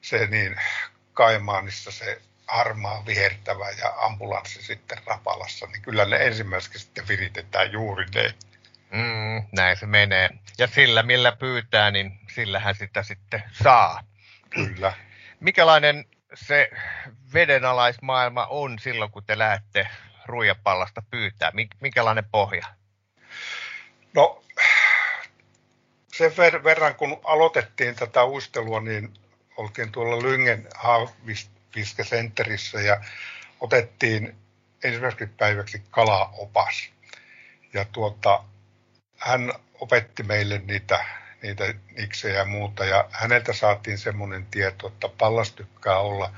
[0.02, 0.56] se niin
[1.14, 8.06] Kaimaanissa se harmaa vihertävä ja ambulanssi sitten Rapalassa, niin kyllä ne ensimmäiseksi sitten viritetään juuri
[8.16, 8.34] ne.
[8.92, 10.30] Mm, näin se menee.
[10.58, 14.04] Ja sillä, millä pyytää, niin sillähän sitä sitten saa.
[14.50, 14.94] Kyllä.
[15.40, 16.70] Mikälainen se
[17.34, 19.88] vedenalaismaailma on silloin, kun te lähdette
[20.26, 21.52] ruijapallasta pyytää?
[21.82, 22.66] Minkälainen pohja?
[24.14, 24.44] No,
[26.18, 29.14] sen ver- verran kun aloitettiin tätä uistelua, niin
[29.58, 30.70] oltiin tuolla Lyngen
[31.74, 33.02] Fiskecenterissä ja
[33.60, 34.36] otettiin
[34.84, 36.90] ensimmäiseksi päiväksi kalaopas.
[37.74, 38.44] Ja tuota,
[39.18, 41.06] hän opetti meille niitä,
[41.42, 46.34] niitä niksejä ja muuta ja häneltä saatiin semmoinen tieto, että pallas tykkää olla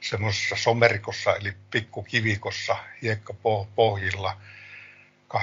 [0.00, 4.36] semmoisessa somerikossa eli pikkukivikossa hiekkapohjilla
[5.34, 5.38] 20-40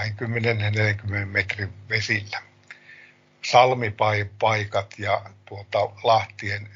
[1.26, 2.49] metrin vesillä.
[3.42, 6.70] Salmipaikat ja tuota, lahtien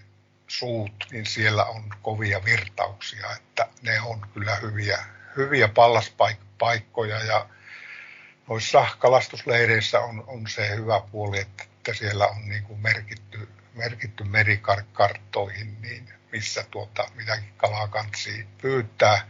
[0.48, 5.06] suut, niin siellä on kovia virtauksia, että ne on kyllä hyviä,
[5.38, 7.50] hyviä pallaspaikkoja ja
[8.50, 15.82] noissa kalastusleireissä on, on se hyvä puoli, että siellä on niin kuin merkitty, merkitty merikarttoihin,
[15.82, 19.28] niin missä tuota, mitäkin kalaa kansi pyytää,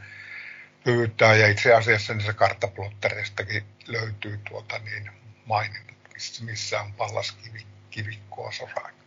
[0.84, 1.36] pyytää.
[1.36, 5.12] Ja itse asiassa niissä karttaplottereistakin löytyy tuota niin
[5.46, 5.93] maininnat,
[6.42, 9.04] missä on pallaskivikkoa, soraikkoa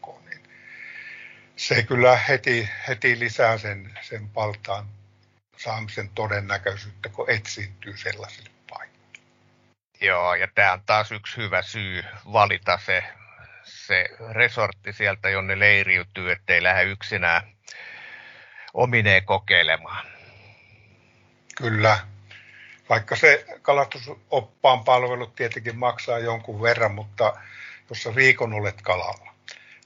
[1.56, 4.86] se kyllä heti, heti lisää sen, sen paltaan
[5.56, 9.18] saamisen todennäköisyyttä, kun etsiintyy sellaisille paikoille.
[10.00, 13.04] Joo, ja tämä on taas yksi hyvä syy valita se,
[13.64, 17.42] se resortti sieltä, jonne leiriytyy, ettei lähde yksinään
[18.74, 20.06] omineen kokeilemaan.
[21.56, 21.98] Kyllä,
[22.88, 27.36] vaikka se kalastusoppaan palvelut tietenkin maksaa jonkun verran, mutta
[27.90, 29.32] jos sä viikon olet kalalla,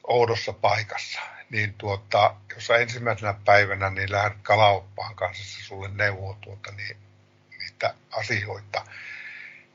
[0.04, 1.20] oudossa paikassa,
[1.50, 6.96] niin tuota, jos ensimmäisenä päivänä niin lähdet kalaoppaan kanssa, se sulle neuvoo tuota, niin,
[7.58, 8.84] niitä asioita,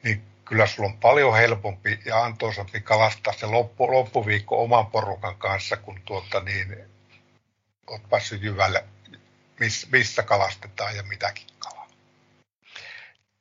[0.04, 5.78] niin kyllä sulla on paljon helpompi ja antoisampi kalastaa se loppu, loppuviikko oman porukan kanssa,
[5.78, 6.86] kun tuota, niin,
[7.88, 8.84] olet päässyt jyvälle,
[9.60, 11.85] miss, missä kalastetaan ja mitäkin kalaa.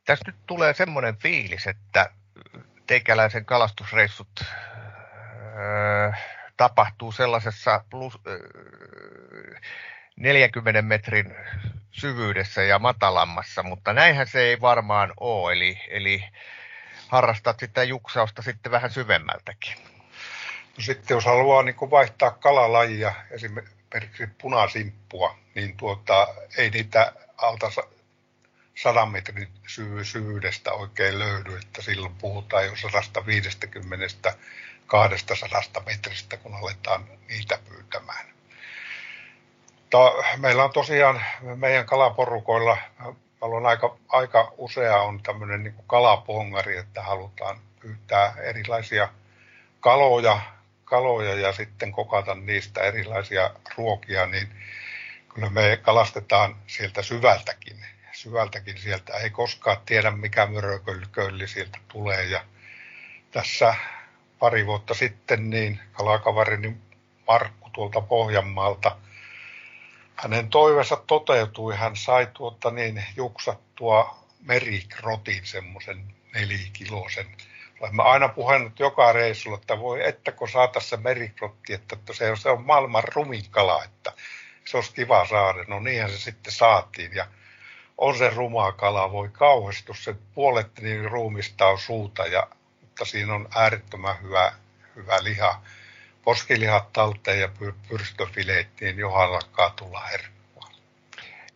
[0.05, 2.11] Tässä nyt tulee semmoinen fiilis, että
[2.87, 6.13] teikäläisen kalastusreissut öö,
[6.57, 8.19] tapahtuu sellaisessa plus,
[10.17, 11.37] 40 metrin
[11.93, 16.25] syvyydessä ja matalammassa, mutta näinhän se ei varmaan ole, eli, eli
[17.09, 19.75] harrastat sitä juksausta sitten vähän syvemmältäkin.
[20.77, 27.71] No sitten jos haluaa niin vaihtaa kalalajia, esimerkiksi punasimppua, niin tuota, ei niitä alta
[28.75, 34.35] sadan metrin syvy- syvyydestä oikein löydy, että silloin puhutaan jo 150
[34.87, 38.27] 200 metristä, kun aletaan niitä pyytämään.
[40.37, 41.25] Meillä on tosiaan
[41.57, 42.77] meidän kalaporukoilla,
[43.41, 49.09] meillä on aika, aika usea on tämmöinen niin kuin kalapongari, että halutaan pyytää erilaisia
[49.81, 50.41] kaloja,
[50.85, 54.49] kaloja ja sitten kokata niistä erilaisia ruokia, niin
[55.35, 57.94] kyllä me kalastetaan sieltä syvältäkin.
[58.15, 62.25] Syvältäkin sieltä ei koskaan tiedä, mikä mörökölli sieltä tulee.
[62.25, 62.45] Ja
[63.31, 63.75] tässä
[64.39, 66.77] pari vuotta sitten niin kalakaverini
[67.27, 68.97] Markku tuolta Pohjanmaalta,
[70.17, 71.77] hänen toiveensa toteutui.
[71.77, 77.27] Hän sai tuota niin juksattua merikrotin, semmoisen nelikilosen.
[77.81, 82.37] Olemme aina puhunut joka reissulla, että voi että kun saataisiin se merikrotti, että se on,
[82.37, 84.13] se on maailman rumin kala, että
[84.65, 85.65] se olisi kiva saada.
[85.69, 87.27] No niinhän se sitten saatiin ja
[87.99, 92.47] on se rumaa kala, voi kauhistus, se puolet niin ruumista on suuta ja
[92.95, 94.53] mutta siinä on äärettömän hyvä,
[94.97, 95.63] hyvä liha.
[96.25, 97.49] Poskilihat talteen ja
[97.89, 100.69] pyrstöfileet, niin johan lakkaa tulla herkkua.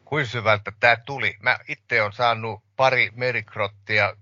[0.05, 1.37] Kuin syvältä tämä tuli?
[1.41, 4.15] Mä itse olen saanut pari merikrottia.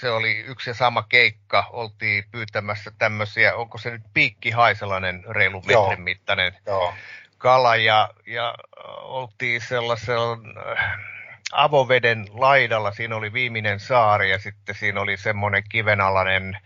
[0.00, 1.66] Se oli yksi ja sama keikka.
[1.70, 5.96] Oltiin pyytämässä tämmöisiä, onko se nyt piikki haiselainen reilu metrin Joo.
[5.96, 6.94] mittainen Joo.
[7.38, 7.76] kala.
[7.76, 8.54] Ja, ja
[9.02, 10.38] oltiin sellaisella
[11.52, 16.58] avoveden laidalla, siinä oli viimeinen saari ja sitten siinä oli semmoinen kivenalainen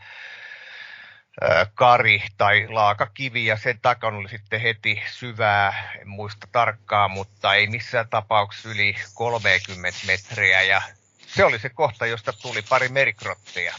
[1.74, 7.66] kari tai laakakivi ja sen takana oli sitten heti syvää, en muista tarkkaan, mutta ei
[7.66, 10.82] missään tapauksessa yli 30 metriä ja
[11.26, 13.74] se oli se kohta, josta tuli pari merikrottia.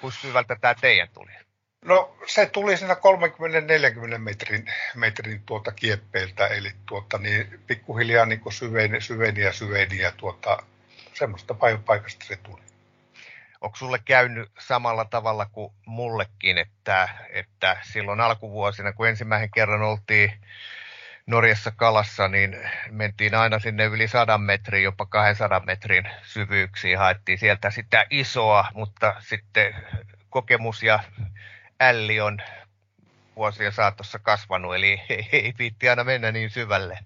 [0.00, 1.41] Kuinka syvältä tämä teidän tuli?
[1.84, 2.94] No se tuli siinä
[4.14, 10.12] 30-40 metrin, metrin tuota kieppeiltä, eli tuota, niin pikkuhiljaa niin syveni, syveni ja syveni ja
[10.12, 10.62] tuota,
[11.14, 11.54] semmoista
[11.86, 12.62] paikasta se tuli.
[13.60, 20.32] Onko sulle käynyt samalla tavalla kuin mullekin, että, että silloin alkuvuosina, kun ensimmäisen kerran oltiin
[21.26, 22.56] Norjassa kalassa, niin
[22.90, 29.14] mentiin aina sinne yli 100 metrin, jopa 200 metrin syvyyksiin, haettiin sieltä sitä isoa, mutta
[29.18, 29.74] sitten
[30.30, 31.00] kokemus ja
[31.80, 32.38] älli on
[33.36, 35.00] vuosien saatossa kasvanut, eli
[35.32, 36.98] ei, viitti aina mennä niin syvälle.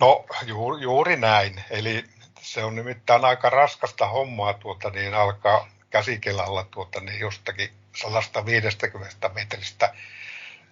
[0.00, 2.04] No juuri, juuri näin, eli
[2.40, 9.94] se on nimittäin aika raskasta hommaa tuota, niin alkaa käsikelalla tuota, niin jostakin 150 metristä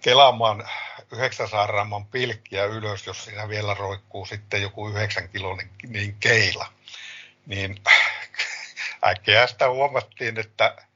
[0.01, 0.67] kelaamaan
[1.11, 6.73] 900 gramman pilkkiä ylös, jos siinä vielä roikkuu sitten joku 9 kilonen niin keila.
[7.45, 7.81] Niin
[9.07, 10.86] äkkiä sitä huomattiin, että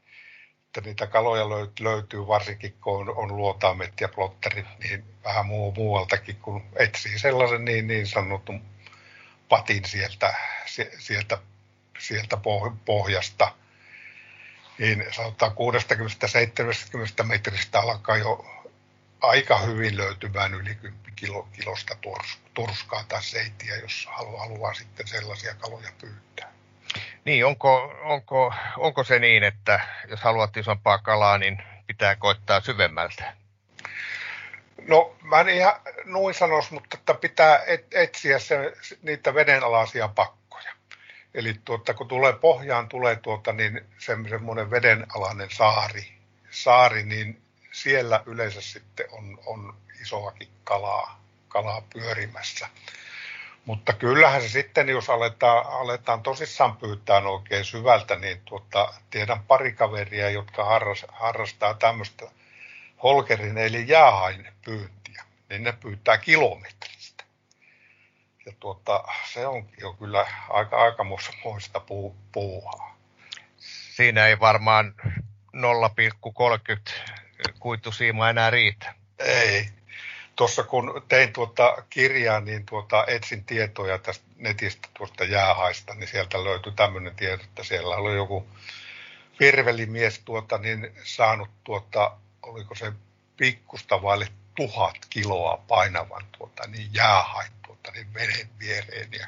[0.72, 1.50] että niitä kaloja
[1.80, 7.66] löytyy varsinkin, kun on, on luotaamet ja plotterit, niin vähän muu, muualtakin, kun etsii sellaisen
[7.66, 8.62] niin, niin sanotun
[9.50, 10.34] patin sieltä,
[11.00, 11.38] sieltä,
[12.00, 12.38] sieltä
[12.86, 13.54] pohjasta,
[14.78, 15.52] niin sanotaan
[17.22, 18.46] 60-70 metristä alkaa jo
[19.22, 21.96] aika hyvin löytymään yli 10 kilo, kilosta
[22.54, 26.51] turskaa tai seitiä, jos haluaa, haluaa sitten sellaisia kaloja pyytää.
[27.26, 33.34] Niin, onko, onko, onko se niin, että jos haluat isompaa kalaa, niin pitää koittaa syvemmältä?
[34.88, 35.74] No, mä en ihan
[36.06, 37.60] noin sanoisi, mutta että pitää
[37.92, 40.72] etsiä se, niitä vedenalaisia pakkoja.
[41.34, 46.14] Eli tuota, kun tulee pohjaan, tulee tuota, niin semmoinen vedenalainen saari,
[46.50, 47.42] saari, niin
[47.72, 52.68] siellä yleensä sitten on, on isoakin kalaa, kalaa pyörimässä.
[53.66, 59.74] Mutta kyllähän se sitten, jos aletaan, aletaan tosissaan pyytää oikein syvältä, niin tuota, tiedän pari
[59.74, 62.26] kaveria, jotka harras, harrastaa tämmöistä
[63.04, 65.24] holkerin eli jäähain pyyntiä.
[65.50, 67.24] Niin ne pyytää kilometristä.
[68.46, 69.04] Ja tuota,
[69.34, 72.98] se onkin jo kyllä aika aikamoista puu, puuhaa.
[73.96, 74.96] Siinä ei varmaan
[75.54, 75.62] 0,30
[77.60, 78.96] kuitusiima enää riitä.
[79.20, 79.70] Ei,
[80.36, 86.44] tuossa kun tein tuota kirjaa, niin tuota, etsin tietoja tästä netistä tuosta jäähaista, niin sieltä
[86.44, 88.48] löytyi tämmöinen tieto, että siellä oli joku
[89.40, 92.92] virvelimies tuota, niin saanut tuota, oliko se
[93.38, 99.10] pikkusta vaille tuhat kiloa painavan tuota, niin jäähain tuota, niin veden viereen.
[99.12, 99.28] Ja,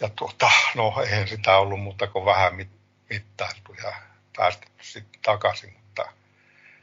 [0.00, 2.68] ja tuota, no eihän sitä ollut muuta kuin vähän mit,
[3.10, 3.92] mittailtu ja
[4.36, 6.12] päästetty sitten takaisin, mutta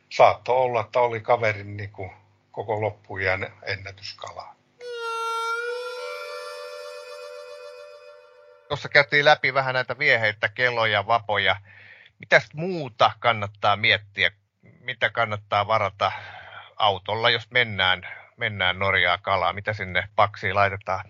[0.10, 2.12] saattoi olla, että oli kaverin niin kuin
[2.58, 4.56] koko loppujen ennätyskalaa.
[8.68, 11.56] Tuossa käytiin läpi vähän näitä vieheitä, keloja, vapoja.
[12.20, 14.32] Mitäs muuta kannattaa miettiä?
[14.80, 16.12] Mitä kannattaa varata
[16.78, 19.54] autolla, jos mennään, mennään Norjaa kalaa?
[19.54, 21.06] Mitä sinne paksiin laitetaan?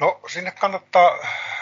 [0.00, 1.18] No sinne kannattaa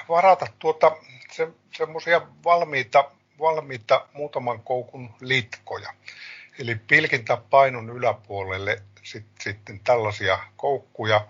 [0.09, 0.97] varata tuota,
[1.33, 5.93] se, semmoisia valmiita, valmiita muutaman koukun litkoja.
[6.61, 11.27] Eli pilkintäpainon yläpuolelle sit, sitten tällaisia koukkuja.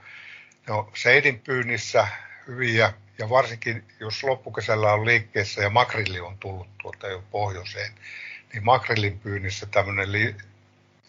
[0.69, 2.09] No, seidinpyynnissä
[2.47, 7.93] hyviä ja varsinkin jos loppukesällä on liikkeessä ja makrilli on tullut tuolta jo pohjoiseen,
[8.53, 10.37] niin makrillin pyynnissä tämmöinen li,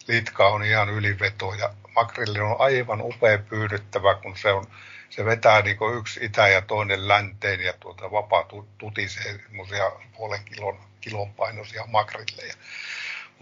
[0.08, 4.66] litka on ihan yliveto ja makrilli on aivan upea pyydyttävä, kun se, on,
[5.10, 8.48] se vetää niin yksi itä ja toinen länteen ja tuota vapaa
[8.78, 9.40] tutisee
[10.16, 12.54] puolen kilon, kilon painoisia makrilleja.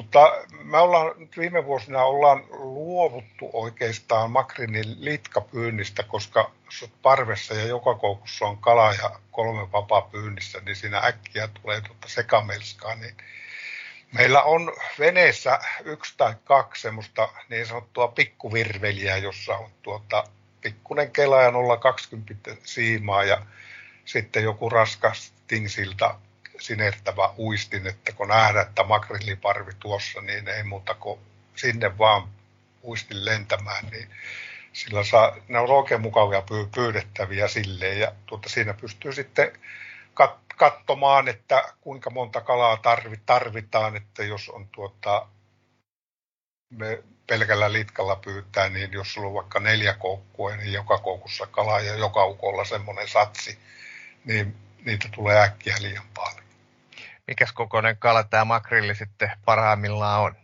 [0.00, 0.32] Mutta
[0.64, 6.50] me ollaan nyt viime vuosina ollaan luovuttu oikeastaan makrinin litkapyynnistä, koska
[7.02, 12.08] parvessa ja joka koukussa on kala ja kolme vapaa pyynnissä, niin siinä äkkiä tulee tuota
[12.08, 12.94] sekamelskaa.
[12.94, 13.16] Niin
[14.12, 20.24] meillä on veneessä yksi tai kaksi semmoista niin sanottua pikkuvirveliä, jossa on tuota
[20.60, 23.46] pikkunen kela ja 0,20 siimaa ja
[24.04, 26.14] sitten joku raskas tingsilta
[26.60, 31.20] sinertävä uistin, että kun nähdään, että makrilliparvi tuossa, niin ei muuta kuin
[31.56, 32.28] sinne vaan
[32.84, 34.10] uistin lentämään, niin
[34.72, 36.42] sillä saa, ne on oikein mukavia
[36.74, 39.52] pyydettäviä silleen, ja tuota, siinä pystyy sitten
[40.22, 42.78] kat- katsomaan, että kuinka monta kalaa
[43.26, 45.26] tarvitaan, että jos on tuota,
[46.70, 51.80] me pelkällä litkalla pyytää, niin jos sulla on vaikka neljä koukkua, niin joka koukussa kalaa
[51.80, 53.58] ja joka ukolla semmoinen satsi,
[54.24, 56.49] niin niitä tulee äkkiä liian paljon
[57.30, 60.36] mikäs kokoinen kala tämä makrilli sitten parhaimmillaan on?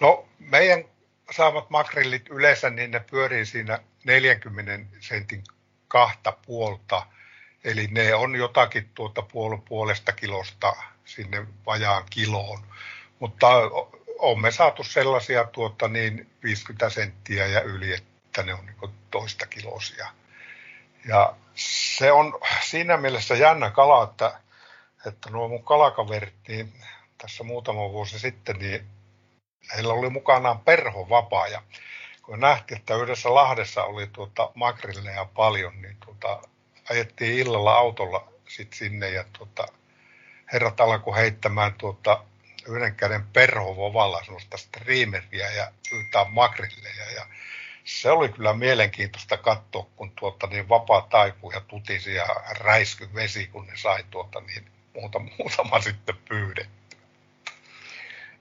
[0.00, 0.84] No meidän
[1.30, 5.44] saamat makrillit yleensä, niin ne pyörii siinä 40 sentin
[5.88, 7.06] kahta puolta.
[7.64, 12.66] Eli ne on jotakin tuota puol- puolesta kilosta sinne vajaan kiloon.
[13.18, 13.48] Mutta
[14.18, 19.46] on me saatu sellaisia tuota niin 50 senttiä ja yli, että ne on niin toista
[19.46, 20.08] kilosia.
[21.08, 24.40] Ja se on siinä mielessä jännä kala, että
[25.08, 26.72] että nuo mun kalakaverit, niin
[27.18, 28.86] tässä muutama vuosi sitten, niin
[29.74, 31.46] heillä oli mukanaan perhovapaa.
[31.46, 31.62] Ja
[32.22, 36.42] kun nähtiin, että yhdessä Lahdessa oli tuota makrilleja paljon, niin tuota,
[36.90, 39.66] ajettiin illalla autolla sit sinne ja tuota,
[40.52, 42.24] herrat alkoi heittämään tuota,
[42.68, 47.26] yhden käden perhovovalla semmoista striimeriä ja pyytää makrilleja ja
[47.84, 52.26] se oli kyllä mielenkiintoista katsoa, kun tuota, niin vapaa taipui ja tutisi ja
[52.58, 56.96] räisky vesi, kun ne sai tuota, niin muuta, muutama sitten pyydetty.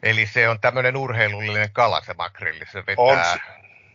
[0.04, 3.06] Eli se on tämmöinen urheilullinen kala se makrilli, se vetää...
[3.06, 3.40] On se,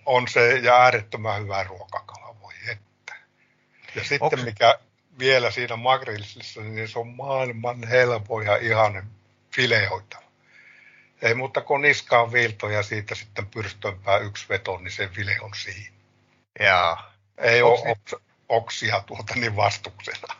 [0.07, 3.15] on se ja äärettömän hyvä ruokakala, voi että.
[3.95, 4.45] Ja sitten Onks...
[4.45, 4.79] mikä
[5.19, 9.05] vielä siinä makrillissa, niin se on maailman helpoin ja ihanen
[9.55, 10.23] fileoitava.
[11.23, 15.51] Ei mutta kun niskaan viilto ja siitä sitten pyrstönpää yksi veto, niin se file on
[15.55, 15.97] siinä.
[16.61, 17.13] Jaa.
[17.39, 20.35] Ei Onks ole ni- oksia tuota niin vastuksena.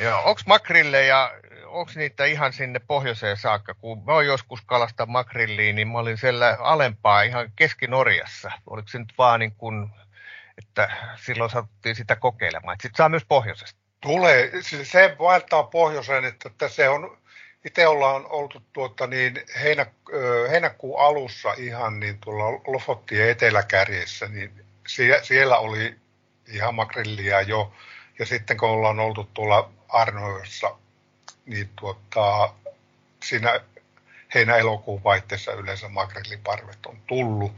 [0.00, 1.32] Joo, onko makrille ja
[1.74, 3.74] onko niitä ihan sinne pohjoiseen saakka?
[3.74, 8.52] Kun mä oon joskus kalasta makrilliin, niin mä olin siellä alempaa ihan Keski-Norjassa.
[8.66, 9.90] Oliko se nyt vaan niin kuin,
[10.58, 12.76] että silloin saattiin sitä kokeilemaan.
[12.82, 13.80] Sitten saa myös pohjoisesta.
[14.00, 14.50] Tulee.
[14.82, 17.18] Se vaeltaa pohjoiseen, että se on,
[17.64, 19.86] itse ollaan oltu tuota niin heinä,
[20.50, 24.64] heinäkuun alussa ihan niin tuolla Lofottien eteläkärjessä, niin
[25.22, 25.96] siellä oli
[26.48, 27.72] ihan makrillia jo.
[28.18, 30.76] Ja sitten kun ollaan oltu tuolla Arnoissa
[31.46, 32.54] niin tuota,
[33.22, 33.60] siinä
[34.34, 37.52] heinä-elokuun vaihteessa yleensä makrilliparvet on tullut.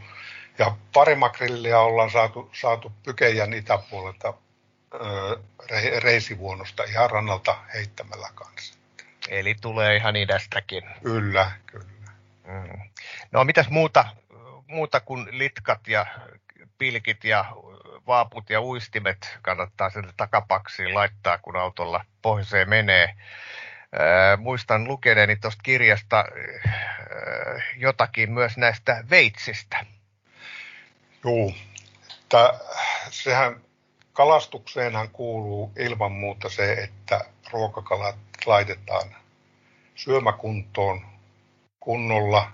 [0.58, 4.34] Ja pari makrillia ollaan saatu, saatu Pykejän itäpuolelta
[5.70, 8.74] re, reisivuonosta ihan rannalta heittämällä kanssa.
[9.28, 10.82] Eli tulee ihan idästäkin.
[11.02, 11.86] Kyllä, kyllä.
[12.44, 12.80] Mm.
[13.32, 14.04] No mitäs muuta,
[14.66, 16.06] muuta kuin litkat ja
[16.78, 17.44] pilkit ja
[18.06, 23.14] vaaput ja uistimet kannattaa sinne takapaksiin laittaa, kun autolla pohjoiseen menee
[24.38, 26.24] muistan lukeneeni tuosta kirjasta
[27.76, 29.86] jotakin myös näistä veitsistä.
[31.24, 31.52] Joo,
[32.28, 32.50] Tää,
[33.10, 33.60] sehän
[34.12, 38.16] kalastukseenhan kuuluu ilman muuta se, että ruokakalat
[38.46, 39.16] laitetaan
[39.94, 41.06] syömäkuntoon
[41.80, 42.52] kunnolla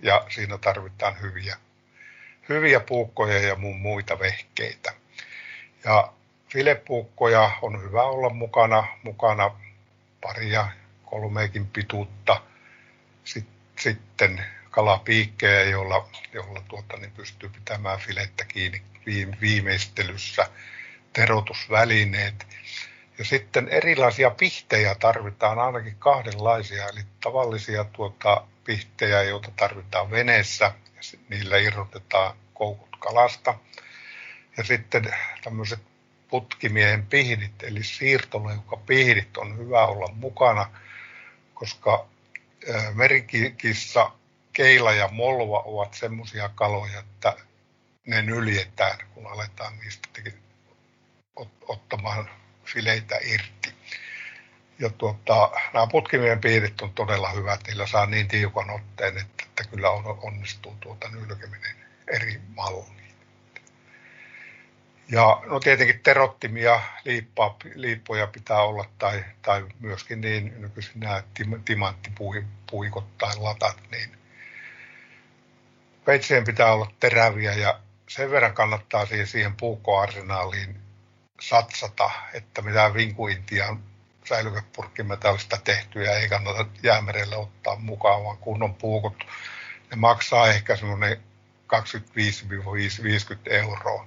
[0.00, 1.56] ja siinä tarvitaan hyviä,
[2.48, 4.92] hyviä puukkoja ja muun muita vehkeitä.
[5.84, 6.12] Ja
[6.52, 9.50] filepuukkoja on hyvä olla mukana, mukana
[10.20, 10.68] paria,
[11.04, 12.42] kolmeekin pituutta.
[13.76, 18.82] Sitten kalapiikkejä, jolla, jolla tuota, niin pystyy pitämään filettä kiinni
[19.40, 20.50] viimeistelyssä,
[21.12, 22.46] terotusvälineet.
[23.18, 30.64] Ja sitten erilaisia pihtejä tarvitaan ainakin kahdenlaisia, eli tavallisia tuota, pihtejä, joita tarvitaan veneessä,
[30.96, 33.54] ja niillä irrotetaan koukut kalasta.
[34.56, 35.14] Ja sitten
[35.44, 35.80] tämmöiset
[36.30, 40.70] putkimiehen pihdit, eli siirtoleukapihdit on hyvä olla mukana,
[41.54, 42.06] koska
[42.94, 44.10] merikissa
[44.52, 47.36] keila ja molva ovat semmoisia kaloja, että
[48.06, 50.08] ne nyljetään, kun aletaan niistä
[51.68, 52.30] ottamaan
[52.64, 53.74] fileitä irti.
[54.78, 59.64] Ja tuota, nämä putkimien piirit on todella hyvät, niillä saa niin tiukan otteen, että, että
[59.64, 61.76] kyllä on, onnistuu tuota nylkeminen
[62.12, 63.07] eri malliin.
[65.10, 71.22] Ja no tietenkin terottimia, liippaa, liippoja pitää olla tai, tai myöskin niin nykyisin nämä
[71.64, 74.18] timanttipuikot tai latat, niin
[76.06, 80.80] veitsien pitää olla teräviä ja sen verran kannattaa siihen, siihen puukkoarsenaaliin
[81.40, 83.76] satsata, että mitään vinkuintia
[84.24, 89.24] säilykepurkkimetallista tehtyjä ei kannata jäämerelle ottaa mukaan, vaan kunnon puukot.
[89.90, 91.22] Ne maksaa ehkä semmoinen
[91.74, 91.78] 25-50
[93.50, 94.06] euroa,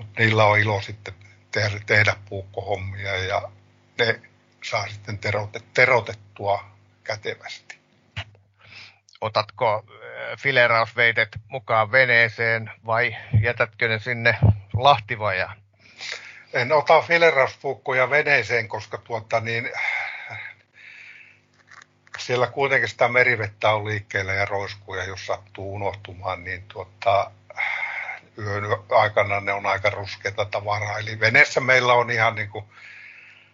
[0.00, 1.14] mutta niillä on ilo sitten
[1.52, 3.50] tehdä, tehdä puukkohommia ja
[3.98, 4.20] ne
[4.62, 5.18] saa sitten
[5.74, 6.64] terotettua
[7.04, 7.78] kätevästi.
[9.20, 14.38] Otatko äh, filerausveitet mukaan veneeseen vai jätätkö ne sinne
[14.72, 15.56] lahtivajaan?
[16.52, 19.70] En ota fileraspuukkoja veneeseen, koska tuota niin,
[22.18, 27.30] siellä kuitenkin sitä merivettä on liikkeellä ja roiskuu, ja jos sattuu unohtumaan, niin tuota,
[28.38, 30.98] yön aikana ne on aika ruskeita tavaraa.
[30.98, 32.64] Eli veneessä meillä on ihan niin kuin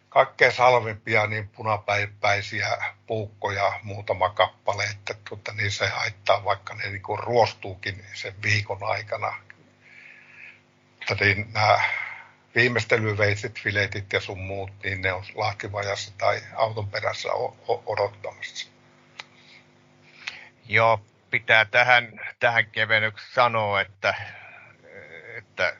[0.09, 7.03] kaikkein salvimpia niin punapäipäisiä puukkoja muutama kappale, että tuota, niin se haittaa, vaikka ne niin
[7.03, 9.35] kuin ruostuukin sen viikon aikana.
[11.09, 11.81] Mutta niin nämä
[12.55, 17.29] viimeistelyveitsit, filetit ja sun muut, niin ne on lahtivajassa tai auton perässä
[17.87, 18.69] odottamassa.
[20.69, 21.01] Joo,
[21.31, 24.15] pitää tähän, tähän kevennyksi sanoa, että,
[25.57, 25.77] että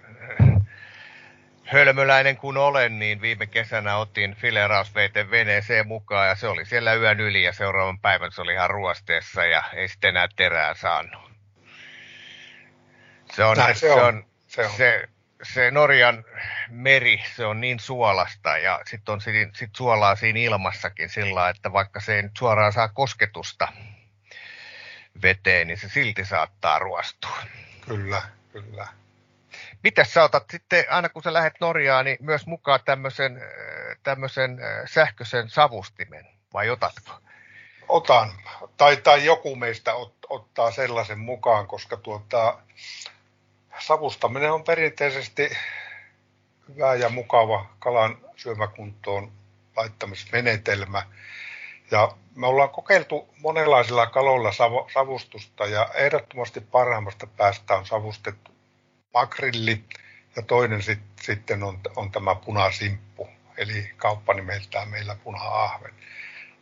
[1.65, 7.21] hölmöläinen kun olen, niin viime kesänä otin filerausveiten veneeseen mukaan ja se oli siellä yön
[7.21, 11.33] yli ja seuraavan päivän se oli ihan ruosteessa ja ei sitten enää terää saanut.
[13.33, 13.99] Se on, Näin se, on.
[13.99, 14.77] se on, se, on.
[14.77, 15.09] se
[15.43, 16.25] se Norjan
[16.71, 19.21] meri, se on niin suolasta ja sitten on
[19.55, 23.69] sit suolaa siinä ilmassakin sillä että vaikka se ei nyt suoraan saa kosketusta
[25.23, 27.37] veteen, niin se silti saattaa ruostua.
[27.89, 28.23] Kyllä,
[28.53, 28.89] kyllä.
[29.83, 33.43] Miten sä otat sitten, aina kun sä lähdet Norjaan, niin myös mukaan tämmöisen,
[34.03, 37.13] tämmöisen sähköisen savustimen, vai otatko?
[37.89, 38.33] Otan,
[38.77, 42.59] tai, tai joku meistä ot, ottaa sellaisen mukaan, koska tuota,
[43.79, 45.51] savustaminen on perinteisesti
[46.69, 49.33] hyvä ja mukava kalan syömäkuntoon
[49.77, 51.03] laittamismenetelmä.
[51.91, 54.51] Ja me ollaan kokeiltu monenlaisilla kaloilla
[54.95, 58.56] savustusta ja ehdottomasti parhaimmasta päästä on savustettu
[59.17, 59.85] makrilli
[60.37, 65.95] ja toinen sit, sitten on, on tämä punasimppu, eli kauppanimeltään meillä puna-ahven.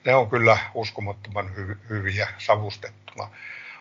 [0.05, 3.28] Ne on kyllä uskomattoman hy, hyviä savustettuna.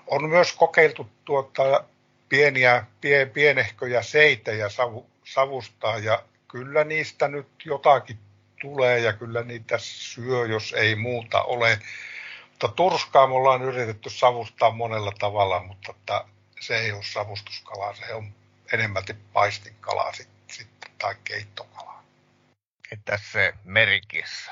[0.07, 1.83] On myös kokeiltu tuota
[2.29, 8.19] pieniä, pie, pienehköjä seitejä savu, savustaa ja kyllä niistä nyt jotakin
[8.61, 11.79] tulee ja kyllä niitä syö, jos ei muuta ole.
[12.49, 16.25] Mutta turskaa me ollaan yritetty savustaa monella tavalla, mutta että
[16.59, 18.42] se ei ole savustuskala, se on
[18.73, 22.03] enemmälti paistinkalaa sitten, sitten tai keittokalaa.
[22.91, 24.51] Entäs se merikissa?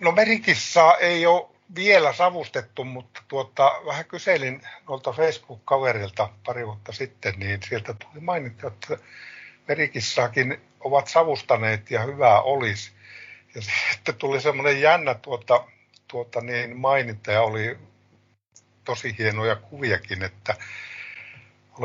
[0.00, 7.34] No merikissa ei ole vielä savustettu, mutta tuota, vähän kyselin noilta Facebook-kaverilta pari vuotta sitten,
[7.36, 8.98] niin sieltä tuli mainittu, että
[9.68, 12.92] merikissaakin ovat savustaneet ja hyvää olisi.
[13.54, 15.64] Ja sitten tuli semmoinen jännä tuota,
[16.08, 17.78] tuota niin maininta ja oli
[18.84, 20.56] tosi hienoja kuviakin, että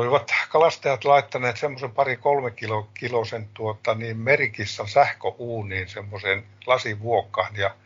[0.02, 7.76] olivat kalastajat laittaneet semmoisen pari kolme kilo, kilosen tuota, niin merikissan sähköuuniin semmoisen lasivuokkaan ja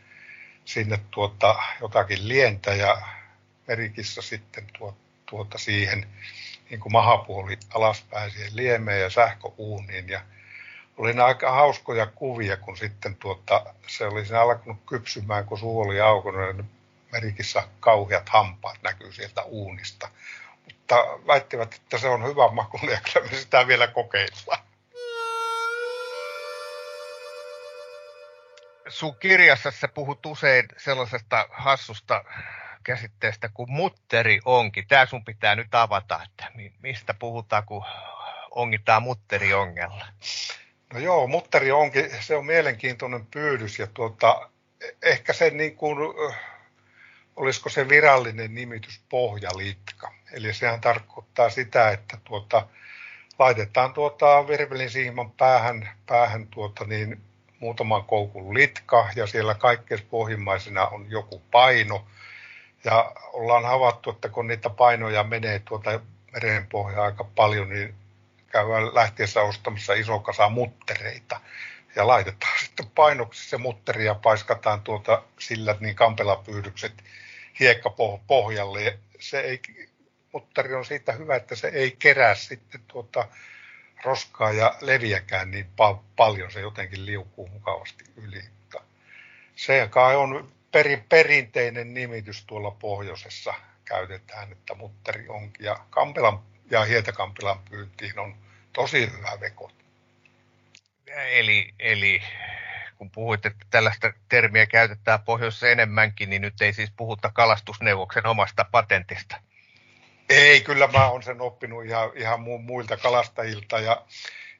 [0.65, 3.01] sinne tuota, jotakin lientä ja
[3.67, 6.07] merikissa sitten tuota, tuota siihen
[6.69, 10.21] niin kuin mahapuoli alaspäin siihen liemeen ja sähköuuniin ja
[10.97, 16.01] oli aika hauskoja kuvia, kun sitten tuota, se oli siinä alkanut kypsymään, kun suu oli
[16.01, 16.69] aukonut, niin
[17.11, 20.09] merikissa kauheat hampaat näkyy sieltä uunista.
[20.65, 20.95] Mutta
[21.27, 24.71] väittivät, että se on hyvä maku ja kyllä me sitä vielä kokeillaan.
[28.91, 32.23] sun kirjassa sä puhut usein sellaisesta hassusta
[32.83, 34.83] käsitteestä kuin mutteri onki.
[34.83, 36.51] Tämä sun pitää nyt avata, että
[36.81, 37.85] mistä puhutaan, kun
[38.51, 40.05] ongitaan mutteriongella.
[40.93, 44.49] No joo, mutteri onkin, se on mielenkiintoinen pyydys ja tuota,
[45.01, 45.97] ehkä se niin kuin,
[47.35, 50.13] olisiko se virallinen nimitys pohjalitka.
[50.31, 52.67] Eli sehän tarkoittaa sitä, että tuota,
[53.39, 57.21] laitetaan tuota virvelin siiman päähän, päähän tuota niin,
[57.59, 62.05] muutaman koukun litka ja siellä kaikkein pohjimmaisena on joku paino.
[62.83, 65.99] Ja ollaan havaittu, että kun niitä painoja menee tuota
[66.33, 67.95] merenpohjaa aika paljon, niin
[68.51, 71.39] käydään lähtiessä ostamassa iso kasa muttereita.
[71.95, 76.93] Ja laitetaan sitten painoksi se mutteri ja paiskataan tuota sillä niin kampelapyydykset
[77.59, 78.99] hiekkapohjalle.
[79.19, 79.61] Se ei,
[80.33, 83.27] mutteri on siitä hyvä, että se ei kerää sitten tuota
[84.03, 88.41] roskaa ja leviäkään niin pa- paljon, se jotenkin liukuu mukavasti yli.
[88.59, 88.81] Mutta
[89.55, 93.53] se kai on perin, perinteinen nimitys tuolla pohjoisessa
[93.85, 95.65] käytetään, että mutteri onkin.
[95.65, 96.39] Ja Kampelan
[96.71, 98.35] ja Hietakampilan pyyntiin on
[98.73, 99.71] tosi hyvä veko.
[101.07, 102.21] Eli, eli
[102.97, 108.65] kun puhuit, että tällaista termiä käytetään pohjoisessa enemmänkin, niin nyt ei siis puhuta kalastusneuvoksen omasta
[108.71, 109.41] patentista.
[110.31, 113.79] Ei, kyllä mä oon sen oppinut ihan, ihan muilta kalastajilta.
[113.79, 114.01] Ja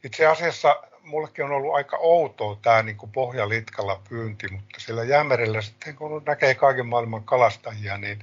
[0.04, 5.96] itse asiassa mullekin on ollut aika outoa tämä niin pohjalitkalla pyynti, mutta siellä jäämerellä sitten
[5.96, 8.20] kun näkee kaiken maailman kalastajia, niin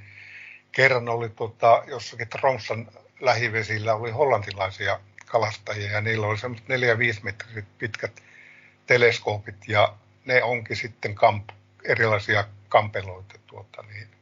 [0.73, 2.89] kerran oli tota, jossakin Tromsan
[3.21, 6.71] lähivesillä oli hollantilaisia kalastajia ja niillä oli semmoiset 4-5
[7.23, 8.23] metriset pitkät
[8.87, 9.95] teleskoopit ja
[10.25, 11.49] ne onkin sitten kamp,
[11.85, 14.18] erilaisia kampeloita tuota, niin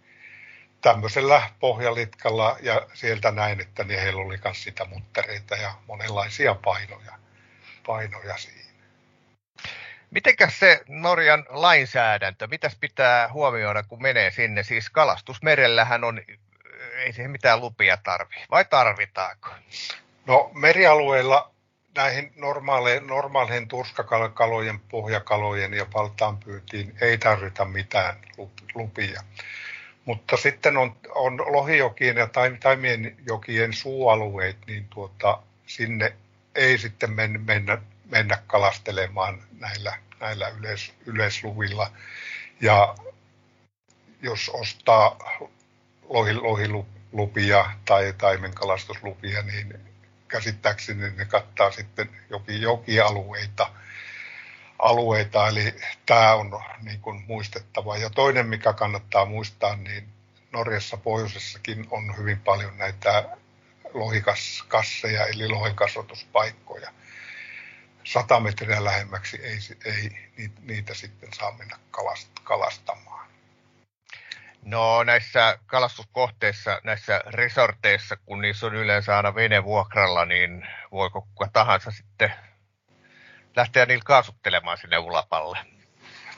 [0.87, 7.13] tämmöisellä pohjalitkalla ja sieltä näin, että niin heillä oli myös sitä muttereita ja monenlaisia painoja,
[7.87, 8.71] painoja siinä.
[10.11, 14.63] Mitenkäs se Norjan lainsäädäntö, mitäs pitää huomioida, kun menee sinne?
[14.63, 16.21] Siis kalastusmerellähän on,
[16.97, 19.49] ei siihen mitään lupia tarvi, vai tarvitaanko?
[20.27, 21.51] No merialueilla
[21.97, 28.17] näihin normaaleihin, normaaleihin turskakalojen, pohjakalojen ja paltaanpyytiin ei tarvita mitään
[28.75, 29.23] lupia.
[30.07, 32.29] Mutta sitten on, on lohijokien ja
[32.61, 36.17] taimien jokien suualueet, niin tuota, sinne
[36.55, 37.79] ei sitten men, mennä,
[38.11, 41.91] mennä kalastelemaan näillä, näillä yleis, yleisluvilla.
[42.61, 42.95] Ja
[44.23, 45.19] jos ostaa
[46.09, 49.81] lohi, lohilupia tai taimenkalastuslupia, niin
[50.29, 53.71] käsittääkseni ne kattaa sitten joki, jokialueita.
[54.79, 55.75] Alueita, eli
[56.07, 57.97] tämä on niin kuin muistettava.
[57.97, 60.09] Ja toinen, mikä kannattaa muistaa, niin
[60.53, 63.37] Norjassa pohjoisessakin on hyvin paljon näitä
[63.95, 66.91] lohikasseja, eli lohikasvatuspaikkoja.
[68.05, 70.11] Sata metriä lähemmäksi ei, ei
[70.63, 71.79] niitä sitten saa mennä
[72.45, 73.27] kalastamaan.
[74.63, 81.49] No näissä kalastuskohteissa, näissä resorteissa, kun niissä on yleensä aina vene vuokralla, niin voiko kuka
[81.53, 82.33] tahansa sitten
[83.57, 85.59] lähteä niillä kaasuttelemaan sinne ulapalle?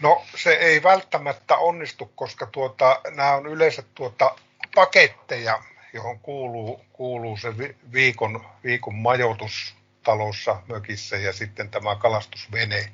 [0.01, 4.37] No se ei välttämättä onnistu, koska tuota, nämä on yleensä tuota
[4.75, 5.63] paketteja,
[5.93, 7.57] johon kuuluu, kuuluu se
[7.93, 12.93] viikon, viikon majoitus talossa, mökissä ja sitten tämä kalastusvene.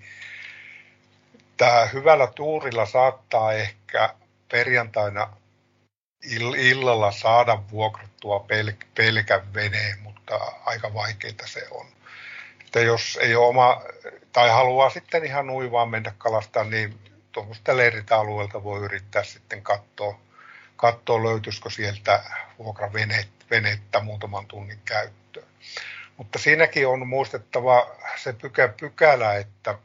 [1.56, 4.14] Tämä hyvällä tuurilla saattaa ehkä
[4.50, 5.36] perjantaina
[6.56, 11.86] illalla saada vuokrattua pel- pelkän veneen, mutta aika vaikeita se on.
[12.74, 13.82] Että jos ei ole oma,
[14.32, 16.98] tai haluaa sitten ihan uivaan mennä kalastaa, niin
[17.32, 20.20] tuommoista leiritä-alueelta voi yrittää sitten katsoa,
[20.76, 22.24] katsoa löytyisikö sieltä
[22.58, 25.46] vuokravenettä muutaman tunnin käyttöön.
[26.16, 29.78] Mutta siinäkin on muistettava se pykä, pykälä, että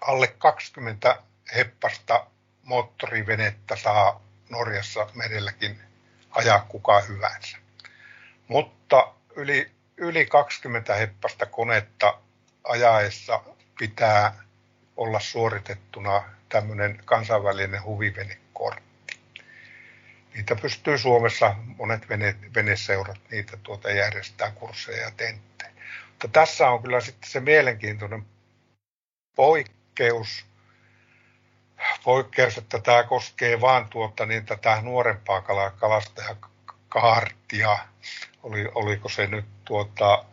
[0.00, 1.22] alle 20
[1.56, 2.26] heppasta
[2.62, 4.20] moottorivenettä saa
[4.50, 5.80] Norjassa merelläkin
[6.30, 7.58] ajaa kuka hyvänsä.
[8.48, 12.18] Mutta yli, yli 20 heppasta konetta
[12.64, 13.42] ajaessa
[13.78, 14.42] pitää
[14.96, 19.18] olla suoritettuna tämmöinen kansainvälinen huvivenekortti.
[20.34, 25.72] Niitä pystyy Suomessa, monet vene, veneseurat, niitä tuota järjestää kursseja ja tenttejä.
[26.10, 28.26] Mutta tässä on kyllä sitten se mielenkiintoinen
[29.36, 30.46] poikkeus,
[32.04, 35.42] poikkeus, että tämä koskee vain tuota, niin tätä nuorempaa
[35.76, 37.78] kalastajakaartia.
[38.46, 40.24] Oli, oliko se nyt tuota,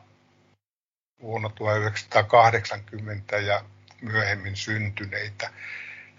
[1.21, 3.63] vuonna 1980 ja
[4.01, 5.49] myöhemmin syntyneitä.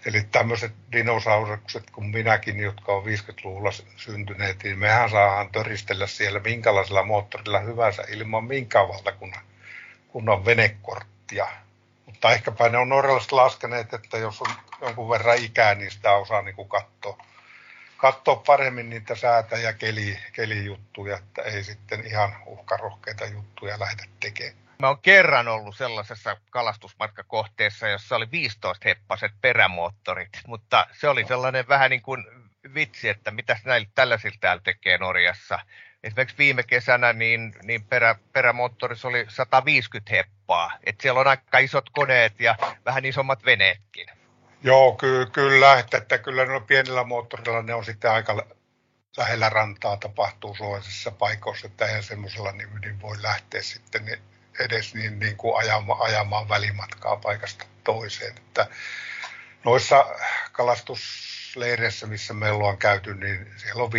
[0.05, 7.03] Eli tämmöiset dinosaurukset kuin minäkin, jotka on 50-luvulla syntyneet, niin mehän saadaan töristellä siellä minkälaisella
[7.03, 9.43] moottorilla hyvänsä ilman minkään valtakunnan
[10.07, 11.47] kunnan venekorttia.
[12.05, 14.47] Mutta ehkäpä ne on norjalaiset laskeneet, että jos on
[14.81, 17.25] jonkun verran ikää, niin sitä osaa niin katsoa,
[17.97, 24.65] katsoa paremmin niitä säätä- ja keli, kelijuttuja, että ei sitten ihan uhkarohkeita juttuja lähdetä tekemään.
[24.79, 31.67] Mä oon kerran ollut sellaisessa kalastusmatkakohteessa, jossa oli 15 heppaset perämoottorit, mutta se oli sellainen
[31.67, 32.25] vähän niin kuin
[32.73, 35.59] vitsi, että mitä näillä tällaisilla täällä tekee Norjassa.
[36.03, 40.71] Esimerkiksi viime kesänä niin, niin perä, perämoottorissa oli 150 heppaa.
[40.83, 44.07] Et siellä on aika isot koneet ja vähän isommat veneetkin.
[44.65, 45.79] Joo, ky- kyllä.
[45.79, 48.47] Että, että kyllä ne pienillä moottorilla ne on sitten aika
[49.17, 54.19] lähellä rantaa tapahtuu sellaisissa paikoissa, että eihän semmoisella niin, niin voi lähteä sitten niin
[54.59, 58.37] edes niin, niin kuin ajamaan, ajamaan välimatkaa paikasta toiseen.
[58.37, 58.67] Että
[59.63, 60.05] noissa
[60.51, 63.91] kalastusleireissä, missä meillä on käyty, niin siellä on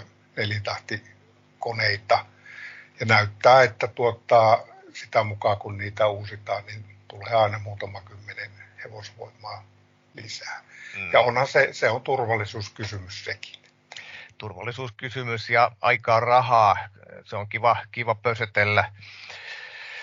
[0.00, 0.04] 50-70
[0.36, 2.26] nelitahtikoneita.
[3.00, 8.50] Ja näyttää, että tuottaa sitä mukaan, kun niitä uusitaan, niin tulee aina muutama kymmenen
[8.84, 9.64] hevosvoimaa
[10.14, 10.64] lisää.
[10.96, 11.12] Mm.
[11.12, 13.54] Ja onhan se, se on turvallisuuskysymys sekin.
[14.38, 16.76] Turvallisuuskysymys ja aikaa rahaa.
[17.24, 18.92] Se on kiva, kiva pösötellä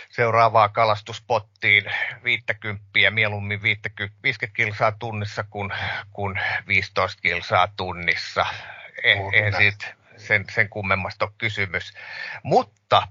[0.10, 1.84] seuraavaa kalastuspottiin
[2.24, 5.72] 50, mieluummin 50, 50 kilsaa tunnissa kuin,
[6.12, 8.45] kuin 15 kilsaa tunnissa.
[9.03, 11.93] En, en siitä sen, sen kummemmasta ole kysymys.
[12.43, 13.08] Mutta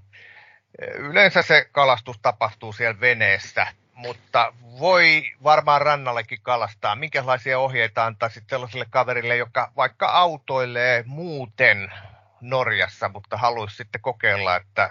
[0.94, 6.96] yleensä se kalastus tapahtuu siellä veneessä mutta voi varmaan rannallekin kalastaa.
[6.96, 11.92] Minkälaisia ohjeita antaa sitten sellaiselle kaverille, joka vaikka autoilee muuten
[12.40, 14.90] Norjassa, mutta haluaisi sitten kokeilla, että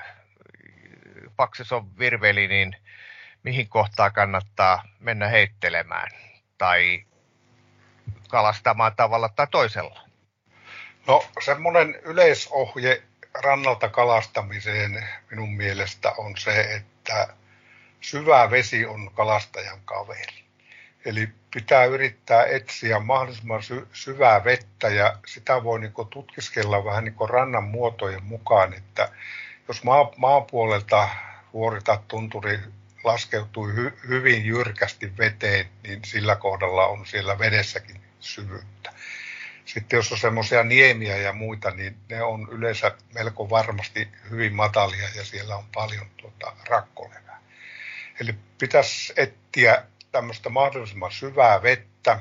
[1.36, 2.76] paksis on virveli, niin
[3.44, 6.12] mihin kohtaa kannattaa mennä heittelemään
[6.58, 7.04] tai
[8.30, 10.02] kalastamaan tavalla tai toisella?
[11.08, 13.04] No semmoinen yleisohje
[13.44, 17.28] rannalta kalastamiseen minun mielestä on se, että
[18.04, 20.44] syvä vesi on kalastajan kaveri.
[21.06, 27.30] Eli pitää yrittää etsiä mahdollisimman sy- syvää vettä ja sitä voi niin tutkiskella vähän niin
[27.30, 29.12] rannan muotojen mukaan, että
[29.68, 31.10] jos maa, maapuolelta
[31.54, 32.60] vuoritat tunturi
[33.04, 38.94] laskeutuu hy, hyvin jyrkästi veteen, niin sillä kohdalla on siellä vedessäkin syvyyttä.
[39.66, 45.10] Sitten jos on semmoisia niemiä ja muita, niin ne on yleensä melko varmasti hyvin matalia
[45.16, 47.33] ja siellä on paljon tuota, rakkolevää.
[48.24, 52.20] Eli pitäisi etsiä tämmöistä mahdollisimman syvää vettä.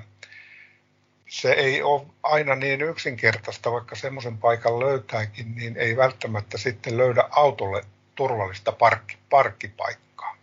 [1.28, 7.24] Se ei ole aina niin yksinkertaista, vaikka semmoisen paikan löytääkin, niin ei välttämättä sitten löydä
[7.30, 7.84] autolle
[8.14, 10.36] turvallista parkki, parkkipaikkaa.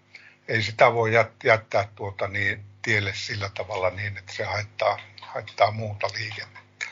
[0.47, 6.07] Ei sitä voi jättää tuota niin, tielle sillä tavalla niin, että se haittaa, haittaa muuta
[6.17, 6.85] liikennettä.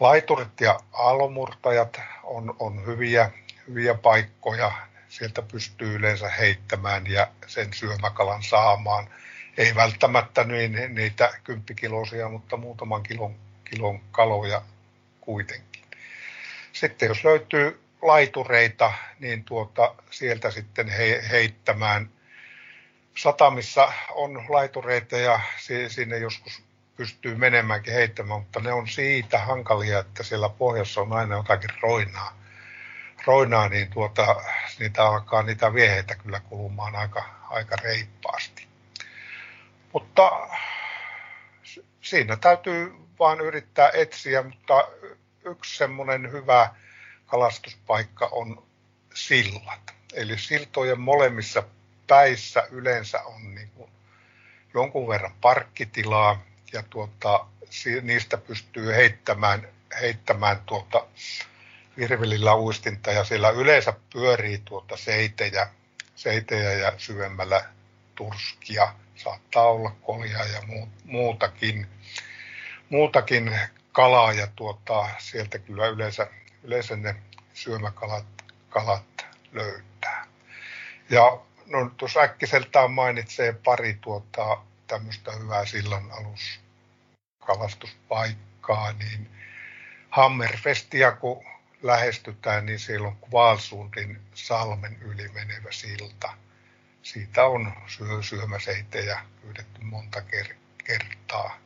[0.00, 3.30] Laiturit ja aallomurtajat on, on hyviä,
[3.68, 4.72] hyviä paikkoja
[5.12, 9.08] sieltä pystyy yleensä heittämään ja sen syömäkalan saamaan.
[9.56, 14.62] Ei välttämättä niin, niitä kymppikilosia, mutta muutaman kilon, kilon kaloja
[15.20, 15.84] kuitenkin.
[16.72, 22.10] Sitten jos löytyy laitureita, niin tuota, sieltä sitten he, heittämään.
[23.18, 25.40] Satamissa on laitureita ja
[25.88, 26.62] sinne joskus
[26.96, 32.41] pystyy menemäänkin heittämään, mutta ne on siitä hankalia, että siellä pohjassa on aina jotakin roinaa
[33.26, 34.42] roinaa, niin tuota,
[34.78, 38.66] niitä alkaa niitä vieheitä kyllä kulumaan aika, aika reippaasti.
[39.92, 40.48] Mutta
[42.00, 44.88] siinä täytyy vain yrittää etsiä, mutta
[45.44, 46.74] yksi semmoinen hyvä
[47.26, 48.62] kalastuspaikka on
[49.14, 49.94] sillat.
[50.12, 51.62] Eli siltojen molemmissa
[52.06, 53.90] päissä yleensä on niin kuin
[54.74, 56.42] jonkun verran parkkitilaa
[56.72, 57.46] ja tuota,
[58.02, 59.68] niistä pystyy heittämään,
[60.00, 61.06] heittämään tuota,
[61.96, 65.68] virvelillä uistinta ja siellä yleensä pyörii tuota seitejä,
[66.14, 67.64] seitejä ja syvemmällä
[68.14, 68.94] turskia.
[69.16, 70.62] Saattaa olla kolia ja
[71.04, 71.86] muutakin,
[72.88, 73.58] muutakin
[73.92, 76.26] kalaa ja tuota, sieltä kyllä yleensä,
[76.62, 77.16] yleensä ne
[77.54, 78.26] syömäkalat
[78.68, 80.26] kalat löytää.
[81.10, 89.30] Ja no, tuossa äkkiseltään mainitsee pari tuota, tämmöistä hyvää sillan aluskalastuspaikkaa, niin
[90.10, 91.44] Hammerfestia, kun
[91.82, 96.32] lähestytään, niin siellä on Kvalsundin salmen yli menevä silta.
[97.02, 100.22] Siitä on syö, syömäseitejä pyydetty monta
[100.84, 101.58] kertaa.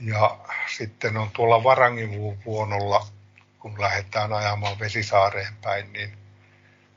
[0.00, 0.38] Ja
[0.76, 3.06] sitten on tuolla Varangivuonolla,
[3.58, 6.18] kun lähdetään ajamaan Vesisaareen päin, niin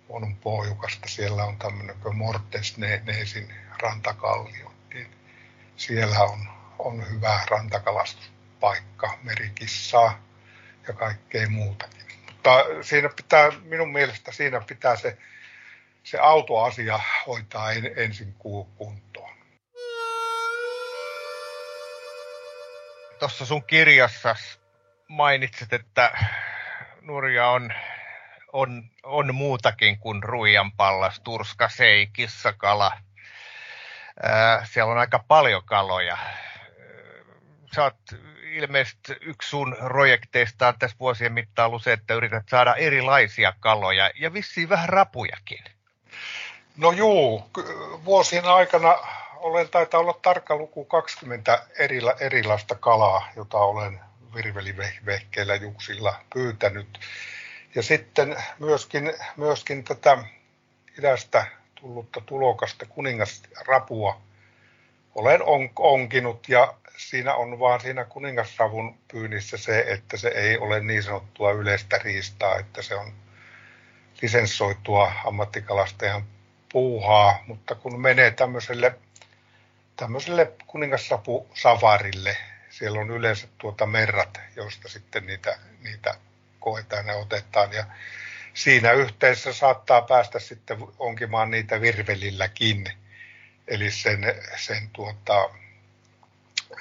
[0.10, 1.08] on pohjukasta.
[1.10, 4.74] Siellä on tämmöinen Mortes Neesin rantakallio.
[4.94, 5.08] Niin
[5.78, 6.48] siellä on,
[6.80, 10.26] on hyvä rantakalastuspaikka, merikissaa
[10.88, 12.06] ja kaikkea muutakin.
[12.26, 15.18] Mutta siinä pitää, minun mielestä siinä pitää se,
[16.04, 18.34] se autoasia hoitaa en, ensin
[18.78, 19.36] kuntoon.
[23.20, 24.36] Tuossa sun kirjassa
[25.08, 26.18] mainitsit, että
[27.02, 27.74] Nurja on,
[28.54, 32.92] on, on muutakin kuin ruijanpallas, turskasei, kissakala.
[34.24, 36.18] Ää, siellä on aika paljon kaloja.
[37.76, 37.96] Sä oot
[38.56, 44.12] ilmeisesti yksi sun projekteista on tässä vuosien mittaan ollut se, että yrität saada erilaisia kaloja
[44.20, 45.64] ja vissiin vähän rapujakin.
[46.78, 47.50] No juu,
[48.06, 48.98] vuosien aikana
[49.36, 54.00] olen, taitaa olla tarkka luku 20 erila, erilaista kalaa, jota olen
[54.36, 57.00] virvelivehkeillä juksilla pyytänyt.
[57.76, 60.18] Ja sitten myöskin, myöskin tätä
[61.00, 61.46] idästä
[61.76, 64.22] tullutta tulokasta, kuningasrapua,
[65.16, 70.80] olen on, onkinut ja siinä on vaan siinä kuningasravun pyynnissä se, että se ei ole
[70.80, 73.14] niin sanottua yleistä riistaa, että se on
[74.22, 76.24] lisenssoitua ammattikalastajan
[76.72, 78.96] puuhaa, mutta kun menee tämmöiselle,
[79.96, 82.38] tämmöiselle kuningasrapusavarille,
[82.70, 86.16] siellä on yleensä tuota merrat, joista sitten niitä, niitä
[86.60, 87.74] koetaan ja otetaan.
[87.74, 87.86] Ja
[88.54, 92.86] siinä yhteydessä saattaa päästä sitten onkimaan niitä virvelilläkin,
[93.68, 94.24] eli sen,
[94.58, 95.50] sen tuota,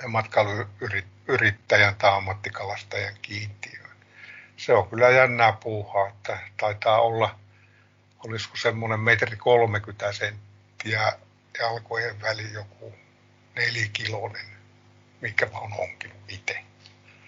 [0.07, 3.97] matkailuyrittäjän tai ammattikalastajan kiintiöön.
[4.57, 7.39] Se on kyllä jännää puuhaa, että taitaa olla,
[8.27, 11.13] olisiko semmoinen metri 30 senttiä
[11.59, 12.95] jalkojen väli joku
[13.57, 14.47] nelikilonen,
[15.21, 16.65] mikä mä oon onkinut itse.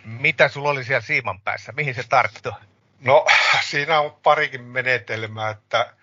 [0.05, 1.73] Mitä sulla oli siellä siiman päässä?
[1.73, 2.53] Mihin se tarttui?
[3.01, 3.27] No,
[3.69, 5.95] siinä on parikin menetelmää, että